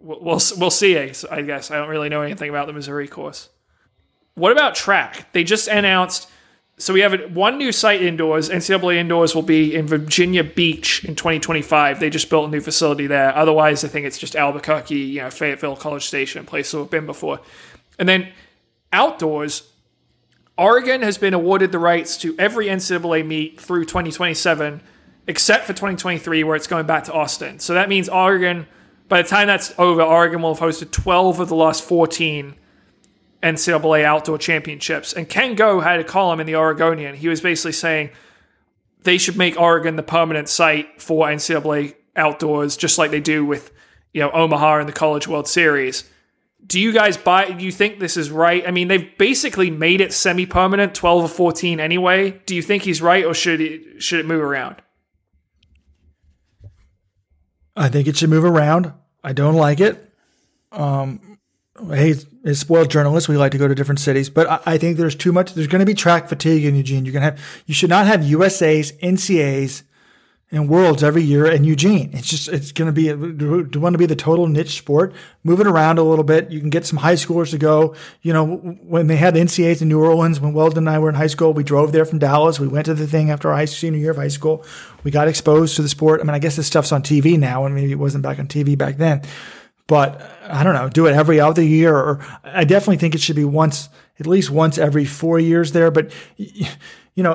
[0.00, 0.96] we'll we'll see.
[0.96, 3.50] I guess I don't really know anything about the Missouri course.
[4.32, 5.30] What about track?
[5.34, 6.30] They just announced.
[6.80, 8.48] So we have one new site indoors.
[8.48, 11.98] NCAA indoors will be in Virginia Beach in 2025.
[11.98, 13.36] They just built a new facility there.
[13.36, 17.40] Otherwise, I think it's just Albuquerque, you know, Fayetteville, College Station, place we've been before.
[17.98, 18.28] And then
[18.92, 19.68] outdoors,
[20.56, 24.80] Oregon has been awarded the rights to every NCAA meet through 2027,
[25.26, 27.58] except for 2023, where it's going back to Austin.
[27.58, 28.68] So that means Oregon,
[29.08, 32.54] by the time that's over, Oregon will have hosted 12 of the last 14
[33.42, 35.12] NCAA outdoor championships.
[35.12, 37.14] And Ken Goe had a column in the Oregonian.
[37.14, 38.10] He was basically saying
[39.02, 43.72] they should make Oregon the permanent site for NCAA outdoors, just like they do with
[44.12, 46.04] you know Omaha and the College World Series.
[46.66, 48.66] Do you guys buy do you think this is right?
[48.66, 52.30] I mean they've basically made it semi-permanent 12 or 14 anyway.
[52.46, 54.76] Do you think he's right or should it should it move around?
[57.76, 58.92] I think it should move around.
[59.22, 60.12] I don't like it.
[60.72, 61.38] Um
[61.90, 62.16] hey
[62.48, 65.14] as spoiled journalists we like to go to different cities but I, I think there's
[65.14, 67.74] too much there's going to be track fatigue in eugene you're going to have you
[67.74, 69.82] should not have usas ncas
[70.50, 72.10] and worlds every year in Eugene.
[72.14, 75.12] It's just, it's going to be, do you want to be the total niche sport.
[75.44, 76.50] Move it around a little bit.
[76.50, 77.94] You can get some high schoolers to go.
[78.22, 81.10] You know, when they had the NCAs in New Orleans, when Weldon and I were
[81.10, 82.58] in high school, we drove there from Dallas.
[82.58, 84.64] We went to the thing after our high senior year of high school.
[85.04, 86.20] We got exposed to the sport.
[86.20, 88.46] I mean, I guess this stuff's on TV now, and maybe it wasn't back on
[88.48, 89.22] TV back then.
[89.88, 93.36] But I don't know, do it every other year, or I definitely think it should
[93.36, 93.88] be once,
[94.20, 95.90] at least once every four years there.
[95.90, 96.12] But
[97.18, 97.34] you know,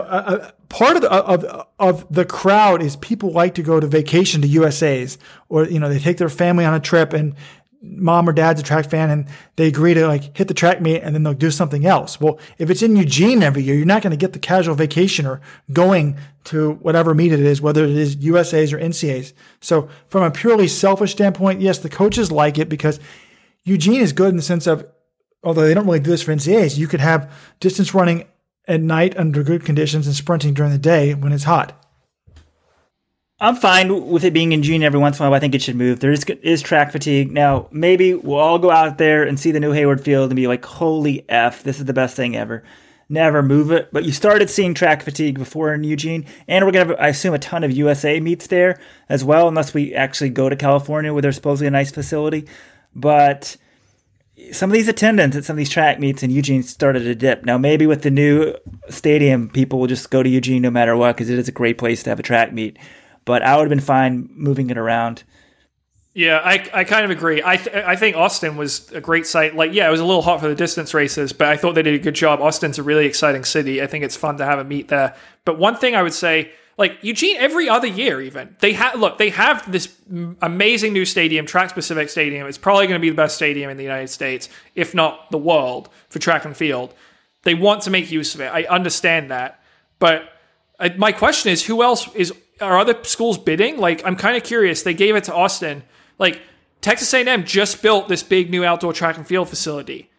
[0.70, 4.48] part of the, of, of the crowd is people like to go to vacation to
[4.48, 5.18] USA's
[5.50, 7.36] or, you know, they take their family on a trip and
[7.84, 9.28] mom or dad's a track fan and
[9.58, 12.20] they agree to like hit the track meet and then they'll do something else.
[12.20, 15.42] Well, if it's in Eugene every year, you're not going to get the casual vacationer
[15.72, 19.34] going to whatever meet it is, whether it is USA's or NCA's.
[19.60, 23.02] So from a purely selfish standpoint, yes, the coaches like it because
[23.64, 24.86] Eugene is good in the sense of,
[25.44, 28.26] although they don't really do this for NCA's, you could have distance running
[28.66, 31.83] at night under good conditions and sprinting during the day when it's hot.
[33.44, 35.36] I'm fine with it being in June every once in a while.
[35.36, 36.00] I think it should move.
[36.00, 37.30] There is, is track fatigue.
[37.30, 40.48] Now, maybe we'll all go out there and see the new Hayward Field and be
[40.48, 42.64] like, holy F, this is the best thing ever.
[43.10, 43.90] Never move it.
[43.92, 46.26] But you started seeing track fatigue before in Eugene.
[46.48, 48.80] And we're going to have, I assume, a ton of USA meets there
[49.10, 52.48] as well, unless we actually go to California where there's supposedly a nice facility.
[52.96, 53.58] But
[54.54, 57.44] some of these attendance at some of these track meets in Eugene started to dip.
[57.44, 58.56] Now, maybe with the new
[58.88, 61.78] stadium, people will just go to Eugene no matter what because it is a great
[61.78, 62.80] place to have a track meet.
[63.26, 65.24] But I would have been fine moving it around.
[66.14, 67.42] Yeah, I, I kind of agree.
[67.44, 69.56] I th- I think Austin was a great site.
[69.56, 71.82] Like, yeah, it was a little hot for the distance races, but I thought they
[71.82, 72.40] did a good job.
[72.40, 73.82] Austin's a really exciting city.
[73.82, 75.16] I think it's fun to have a meet there.
[75.44, 79.18] But one thing I would say like Eugene, every other year, even they have look,
[79.18, 79.96] they have this
[80.42, 82.48] amazing new stadium, track specific stadium.
[82.48, 85.38] It's probably going to be the best stadium in the United States, if not the
[85.38, 86.94] world, for track and field.
[87.44, 88.52] They want to make use of it.
[88.52, 89.62] I understand that,
[90.00, 90.30] but
[90.80, 92.34] uh, my question is, who else is?
[92.62, 93.78] Are other schools bidding?
[93.78, 94.84] Like, I'm kind of curious.
[94.84, 95.84] They gave it to Austin.
[96.20, 96.42] Like,
[96.82, 100.10] Texas A&M just built this big new outdoor track and field facility.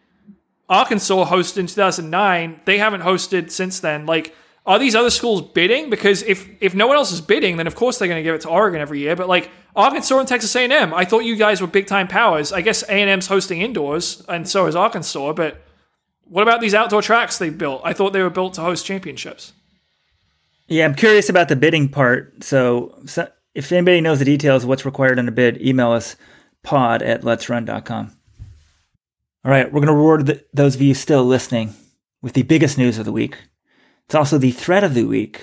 [0.67, 2.61] Arkansas hosted in 2009.
[2.65, 4.05] They haven't hosted since then.
[4.05, 4.35] Like
[4.65, 5.89] are these other schools bidding?
[5.89, 8.35] Because if if no one else is bidding, then of course they're going to give
[8.35, 9.15] it to Oregon every year.
[9.15, 12.51] But like Arkansas and Texas A&M, I thought you guys were big time powers.
[12.51, 15.33] I guess A&M's hosting indoors, and so is Arkansas.
[15.33, 15.61] But
[16.23, 17.81] what about these outdoor tracks they built?
[17.83, 19.53] I thought they were built to host championships.
[20.67, 22.43] Yeah, I'm curious about the bidding part.
[22.43, 26.15] So, so if anybody knows the details of what's required in a bid, email us
[26.63, 28.17] pod at letsrun.com.
[29.43, 31.75] All right, we're going to reward the, those of you still listening
[32.21, 33.37] with the biggest news of the week.
[34.05, 35.39] It's also the threat of the week.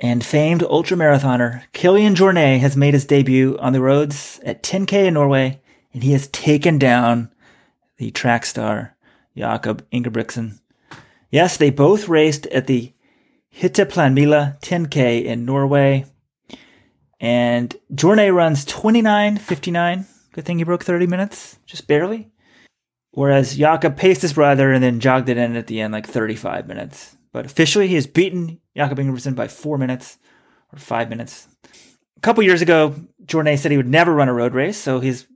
[0.00, 5.14] And famed ultramarathoner Kilian Jornet has made his debut on the roads at 10K in
[5.14, 5.60] Norway,
[5.92, 7.30] and he has taken down
[7.98, 8.96] the track star
[9.36, 10.58] Jakob Ingebrigtsen.
[11.30, 12.92] Yes, they both raced at the
[13.56, 16.06] Hytteplanmila 10K in Norway.
[17.20, 20.06] And Jornet runs 29.59.
[20.32, 22.30] Good thing he broke 30 minutes, just barely.
[23.12, 26.66] Whereas Jakob paced his brother and then jogged it in at the end like 35
[26.66, 27.16] minutes.
[27.32, 30.18] But officially, he has beaten Jakob Ingebrigtsen by four minutes,
[30.72, 31.46] or five minutes.
[32.16, 35.26] A couple years ago, Jornet said he would never run a road race, so he's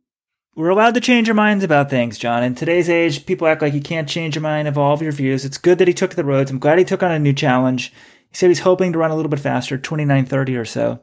[0.57, 2.43] we're allowed to change our minds about things, John.
[2.43, 5.45] In today's age, people act like you can't change your mind, evolve your views.
[5.45, 6.51] It's good that he took the roads.
[6.51, 7.93] I'm glad he took on a new challenge.
[8.31, 11.01] He said he's hoping to run a little bit faster, 29:30 or so.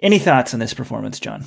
[0.00, 1.44] Any thoughts on this performance, John?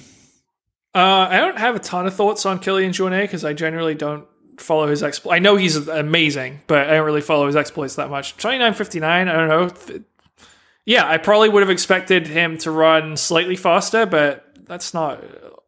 [0.93, 4.27] Uh, I don't have a ton of thoughts on Kilian Jornet because I generally don't
[4.59, 5.35] follow his exploits.
[5.35, 8.37] I know he's amazing, but I don't really follow his exploits that much.
[8.37, 10.03] 29.59, I don't know.
[10.85, 15.23] Yeah, I probably would have expected him to run slightly faster, but that's not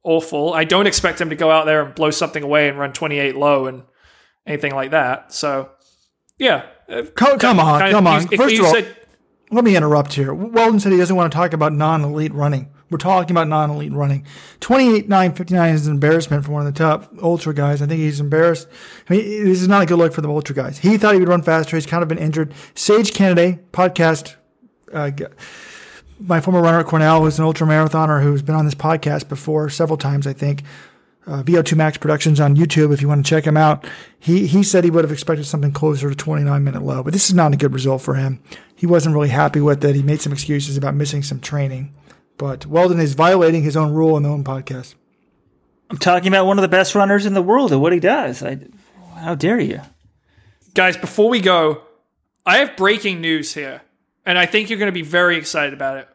[0.10, 0.54] awful.
[0.54, 3.36] I don't expect him to go out there and blow something away and run 28
[3.36, 3.84] low and
[4.48, 5.32] anything like that.
[5.32, 5.70] So,
[6.40, 6.66] yeah.
[7.16, 8.24] Come, come on, come on.
[8.32, 8.96] If First you of all, said,
[9.52, 10.34] let me interrupt here.
[10.34, 12.72] Weldon said he doesn't want to talk about non-elite running.
[12.90, 14.26] We're talking about non-elite running.
[14.62, 17.84] 28.959 is an embarrassment for one of the top ultra guys.
[17.84, 18.68] I think he's embarrassed.
[19.08, 20.80] I mean, this is not a good look for the ultra guys.
[20.80, 21.78] He thought he would run faster.
[21.78, 22.52] He's kind of been injured.
[22.74, 24.36] Sage Canaday, podcast,
[24.92, 25.12] uh,
[26.20, 29.70] my former runner at Cornell, who's an ultra marathoner who's been on this podcast before
[29.70, 30.64] several times, I think.
[31.26, 33.86] Uh, VO2 Max Productions on YouTube, if you want to check him out.
[34.20, 37.30] He he said he would have expected something closer to 29 minute low, but this
[37.30, 38.42] is not a good result for him.
[38.76, 39.96] He wasn't really happy with it.
[39.96, 41.94] He made some excuses about missing some training.
[42.38, 44.96] But Weldon is violating his own rule in the own podcast.
[45.90, 48.42] I'm talking about one of the best runners in the world and what he does.
[48.42, 48.60] I,
[49.18, 49.82] how dare you?
[50.74, 51.84] Guys, before we go,
[52.46, 53.82] I have breaking news here,
[54.30, 56.08] and I think you're going to be very excited about it.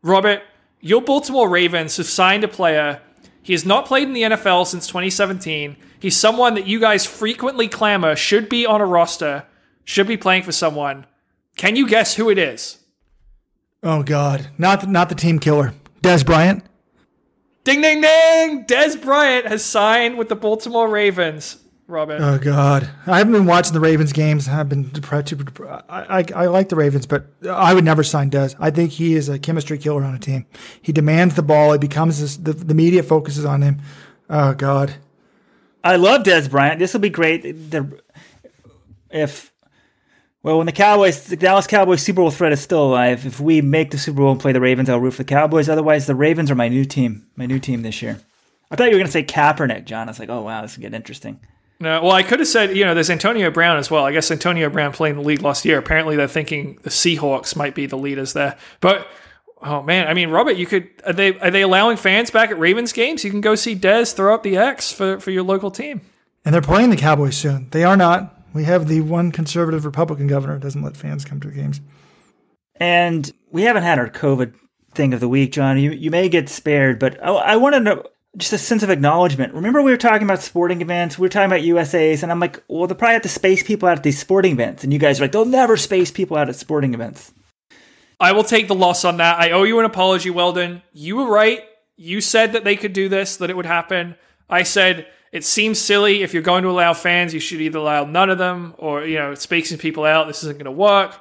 [0.00, 0.40] Robert,
[0.80, 3.02] your Baltimore Ravens have signed a player.
[3.42, 5.76] He has not played in the NFL since 2017.
[6.00, 9.44] He's someone that you guys frequently clamor should be on a roster,
[9.84, 11.04] should be playing for someone.
[11.58, 12.78] Can you guess who it is?
[13.82, 16.64] Oh God, not the, not the team killer, Dez Bryant.
[17.64, 18.64] Ding ding ding!
[18.64, 21.58] Dez Bryant has signed with the Baltimore Ravens.
[21.86, 22.22] Robin.
[22.22, 24.48] Oh God, I haven't been watching the Ravens games.
[24.48, 25.34] I've been depressed.
[25.60, 28.56] I, I, I like the Ravens, but I would never sign Dez.
[28.58, 30.46] I think he is a chemistry killer on a team.
[30.80, 31.72] He demands the ball.
[31.72, 33.80] He becomes this, the the media focuses on him.
[34.30, 34.94] Oh God,
[35.82, 36.78] I love Dez Bryant.
[36.78, 37.42] This will be great.
[37.42, 38.00] The,
[39.10, 39.52] if
[40.42, 43.24] well, when the Cowboys, the Dallas Cowboys Super Bowl threat is still alive.
[43.26, 45.68] If we make the Super Bowl and play the Ravens, I'll root for the Cowboys.
[45.68, 48.20] Otherwise, the Ravens are my new team, my new team this year.
[48.70, 50.08] I thought you were going to say Kaepernick, John.
[50.08, 51.40] I was like, oh wow, this is get interesting.
[51.80, 54.04] No, well, I could have said, you know, there's Antonio Brown as well.
[54.04, 55.78] I guess Antonio Brown playing the league last year.
[55.78, 58.56] Apparently, they're thinking the Seahawks might be the leaders there.
[58.80, 59.08] But
[59.60, 62.58] oh man, I mean, Robert, you could are they are they allowing fans back at
[62.58, 63.24] Ravens games?
[63.24, 66.02] You can go see Dez throw up the X for for your local team.
[66.44, 67.68] And they're playing the Cowboys soon.
[67.70, 68.40] They are not.
[68.52, 71.80] We have the one conservative Republican governor doesn't let fans come to the games.
[72.76, 74.54] And we haven't had our COVID
[74.94, 75.78] thing of the week, John.
[75.78, 78.04] You you may get spared, but I, I want to know
[78.36, 79.54] just a sense of acknowledgement.
[79.54, 81.18] Remember, we were talking about sporting events.
[81.18, 83.88] We were talking about USA's, and I'm like, well, they'll probably have to space people
[83.88, 84.84] out at these sporting events.
[84.84, 87.32] And you guys are like, they'll never space people out at sporting events.
[88.20, 89.38] I will take the loss on that.
[89.38, 90.82] I owe you an apology, Weldon.
[90.92, 91.60] You were right.
[91.96, 94.16] You said that they could do this, that it would happen.
[94.48, 98.04] I said it seems silly if you're going to allow fans, you should either allow
[98.04, 100.26] none of them or you know spacing people out.
[100.26, 101.20] This isn't going to work.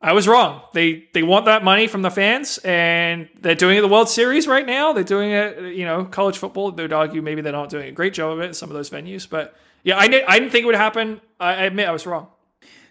[0.00, 0.62] I was wrong.
[0.74, 4.46] They they want that money from the fans, and they're doing it the World Series
[4.46, 4.92] right now.
[4.92, 6.70] They're doing it, you know, college football.
[6.70, 8.74] They would argue maybe they're not doing a great job of it in some of
[8.74, 11.20] those venues, but yeah, I didn't I didn't think it would happen.
[11.40, 12.28] I admit I was wrong.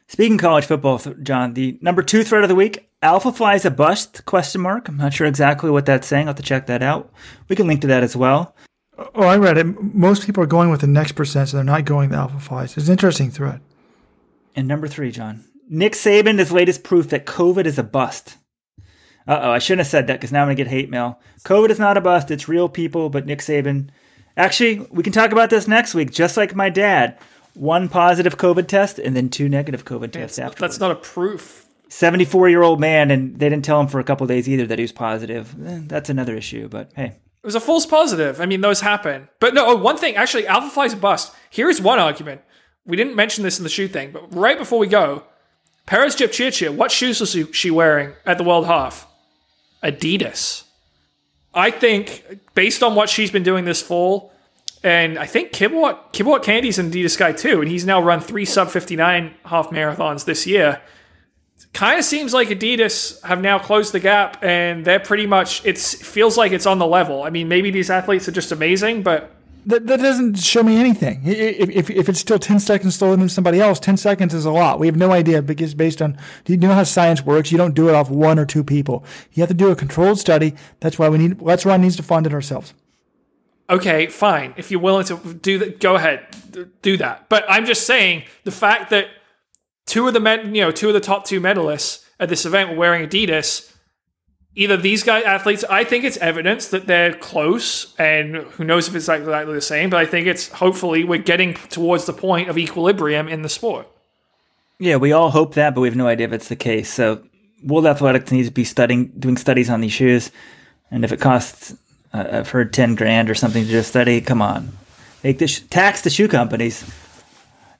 [0.07, 3.72] Speaking college football, John, the number two threat of the week, Alpha Fly is a
[3.72, 4.26] bust?
[4.26, 4.88] Question mark.
[4.88, 6.27] I'm not sure exactly what that's saying.
[6.27, 7.11] I'll have to check that out.
[7.49, 8.56] We can link to that as well.
[8.98, 9.65] Oh, I read it.
[9.95, 12.77] Most people are going with the next percent, so they're not going the Alpha Flies.
[12.77, 13.61] It's an interesting thread.
[14.56, 18.38] And number three, John, Nick Saban is latest proof that COVID is a bust.
[19.28, 21.20] Uh oh, I shouldn't have said that because now I'm going to get hate mail.
[21.44, 23.90] COVID is not a bust, it's real people, but Nick Saban.
[24.38, 27.18] Actually, we can talk about this next week, just like my dad.
[27.54, 30.60] One positive COVID test and then two negative COVID tests after.
[30.60, 31.66] That's not a proof.
[31.88, 34.78] 74 year old man, and they didn't tell him for a couple days either that
[34.78, 35.56] he was positive.
[35.66, 37.06] Eh, that's another issue, but hey.
[37.06, 38.42] It was a false positive.
[38.42, 39.30] I mean, those happen.
[39.40, 41.34] But no, oh, one thing, actually, Alpha Fly's a bust.
[41.50, 42.42] Here's one argument.
[42.86, 45.24] We didn't mention this in the shoe thing, but right before we go,
[45.86, 49.07] Peres Jepchirchir, what shoes was she wearing at the World Half?
[49.84, 50.64] Adidas.
[51.53, 54.34] I think, based on what she's been doing this fall,
[54.84, 58.45] and I think Kibiwott, Kibiwott Kandie's an Adidas guy too, and he's now run three
[58.45, 60.82] sub 59 half marathons this year.
[61.74, 65.78] Kind of seems like Adidas have now closed the gap, and they're pretty much, it
[65.78, 67.24] feels like it's on the level.
[67.24, 69.35] I mean, maybe these athletes are just amazing, but
[69.66, 71.22] that, that doesn't show me anything.
[71.26, 74.52] If, if, if it's still 10 seconds slower than somebody else, 10 seconds is a
[74.52, 74.80] lot.
[74.80, 77.52] We have no idea because based on, do you know how science works?
[77.52, 79.04] You don't do it off one or two people.
[79.34, 80.56] You have to do a controlled study.
[80.80, 82.74] That's why we need, that's why Run needs to fund it ourselves.
[83.70, 84.54] Okay, fine.
[84.58, 86.28] If you're willing to do that, go ahead,
[86.82, 87.28] do that.
[87.30, 89.08] But I'm just saying the fact that
[89.88, 92.70] two of the men, you know, two of the top two medalists at this event
[92.70, 93.74] were wearing Adidas
[94.56, 98.95] either these guy athletes, I think it's evidence that they're close, and who knows if
[98.95, 102.57] it's exactly the same, but I think it's hopefully we're getting towards the point of
[102.57, 103.88] equilibrium in the sport.
[104.80, 106.91] Yeah, we all hope that, but we have no idea if it's the case.
[106.91, 107.22] So
[107.64, 110.32] World Athletics needs to be studying, doing studies on these shoes,
[110.91, 111.76] and if it costs,
[112.14, 114.72] uh, I've heard ten grand or something to do a study, come on,
[115.23, 116.84] make the sh- tax the shoe companies.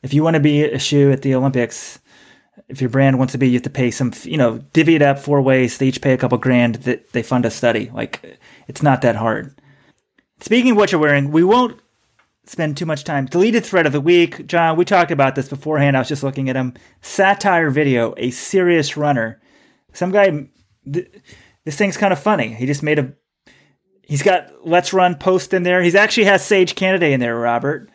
[0.04, 2.00] If you want to be a shoe at the Olympics,
[2.68, 5.02] if your brand wants to be, you have to pay some, you know, divvy it
[5.02, 5.78] up four ways.
[5.78, 7.92] They each pay a couple grand that they fund a study.
[7.94, 9.60] Like, it's not that hard.
[10.40, 11.80] Speaking of what you're wearing, we won't
[12.46, 13.26] spend too much time.
[13.28, 14.48] Deleted thread of the week.
[14.48, 15.96] John, we talked about this beforehand.
[15.96, 16.74] I was just looking at him.
[17.02, 19.42] Satire video, a serious runner.
[19.94, 20.48] Some guy,
[20.92, 21.12] th-
[21.64, 22.50] this thing's kind of funny.
[22.50, 23.14] He just made a,
[24.04, 25.82] he's got Let's Run post in there.
[25.82, 27.90] He's actually has Sage Canaday in there, Robert.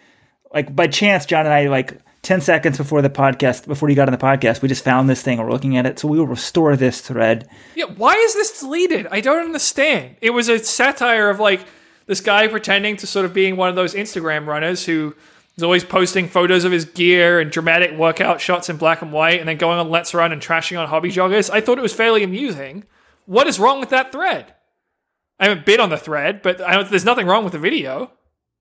[0.53, 4.09] Like by chance, John and I, like 10 seconds before the podcast, before you got
[4.09, 5.39] on the podcast, we just found this thing.
[5.39, 5.99] We're looking at it.
[5.99, 7.49] So we will restore this thread.
[7.75, 9.07] Yeah, why is this deleted?
[9.11, 10.17] I don't understand.
[10.21, 11.65] It was a satire of like
[12.07, 15.15] this guy pretending to sort of being one of those Instagram runners who
[15.57, 19.41] is always posting photos of his gear and dramatic workout shots in black and white
[19.41, 21.51] and then going on Let's Run and trashing on hobby joggers.
[21.51, 22.85] I thought it was fairly amusing.
[23.27, 24.55] What is wrong with that thread?
[25.39, 28.13] I haven't been on the thread, but there's nothing wrong with the video.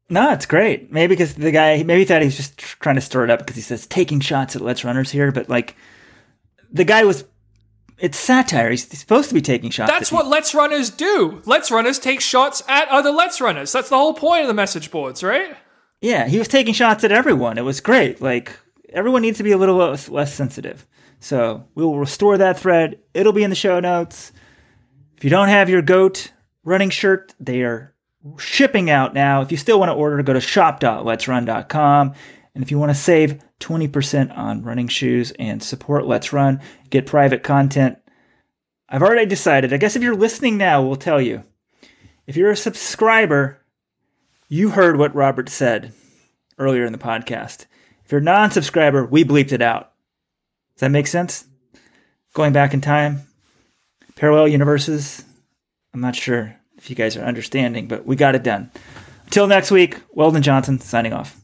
[0.10, 0.92] No, it's great.
[0.92, 3.30] Maybe because the guy, maybe he thought he was just tr- trying to stir it
[3.30, 5.76] up because he says taking shots at Let's Runners here, but like
[6.72, 7.26] the guy was,
[8.00, 8.72] it's satire.
[8.72, 9.92] He's supposed to be taking shots.
[9.92, 11.42] That's at what Let's Runners do.
[11.46, 13.72] Let's Runners take shots at other Let's Runners.
[13.72, 15.56] That's the whole point of the message boards, right?
[16.02, 17.58] Yeah, he was taking shots at everyone.
[17.58, 18.22] It was great.
[18.22, 18.58] Like
[18.92, 20.88] everyone needs to be a little less, less sensitive.
[21.20, 23.00] So we will restore that thread.
[23.14, 24.32] It'll be in the show notes.
[25.18, 26.32] If you don't have your goat
[26.64, 27.94] running shirt, they are
[28.38, 29.42] shipping out now.
[29.42, 32.14] If you still want to order, go to shop.letsrun.com.
[32.56, 37.06] And if you want to save 20% on running shoes and support Let's Run, get
[37.06, 37.98] private content.
[38.90, 39.72] I've already decided.
[39.72, 41.44] I guess if you're listening now, we'll tell you.
[42.26, 43.64] If you're a subscriber,
[44.48, 45.94] you heard what Robert said
[46.58, 47.66] earlier in the podcast.
[48.04, 49.94] If you're non subscriber, we bleeped it out.
[50.76, 51.46] Does that make sense?
[52.34, 53.22] Going back in time,
[54.16, 55.24] parallel universes.
[55.94, 58.72] I'm not sure if you guys are understanding, but we got it done.
[59.26, 61.40] Until next week, Weldon Johnson signing off.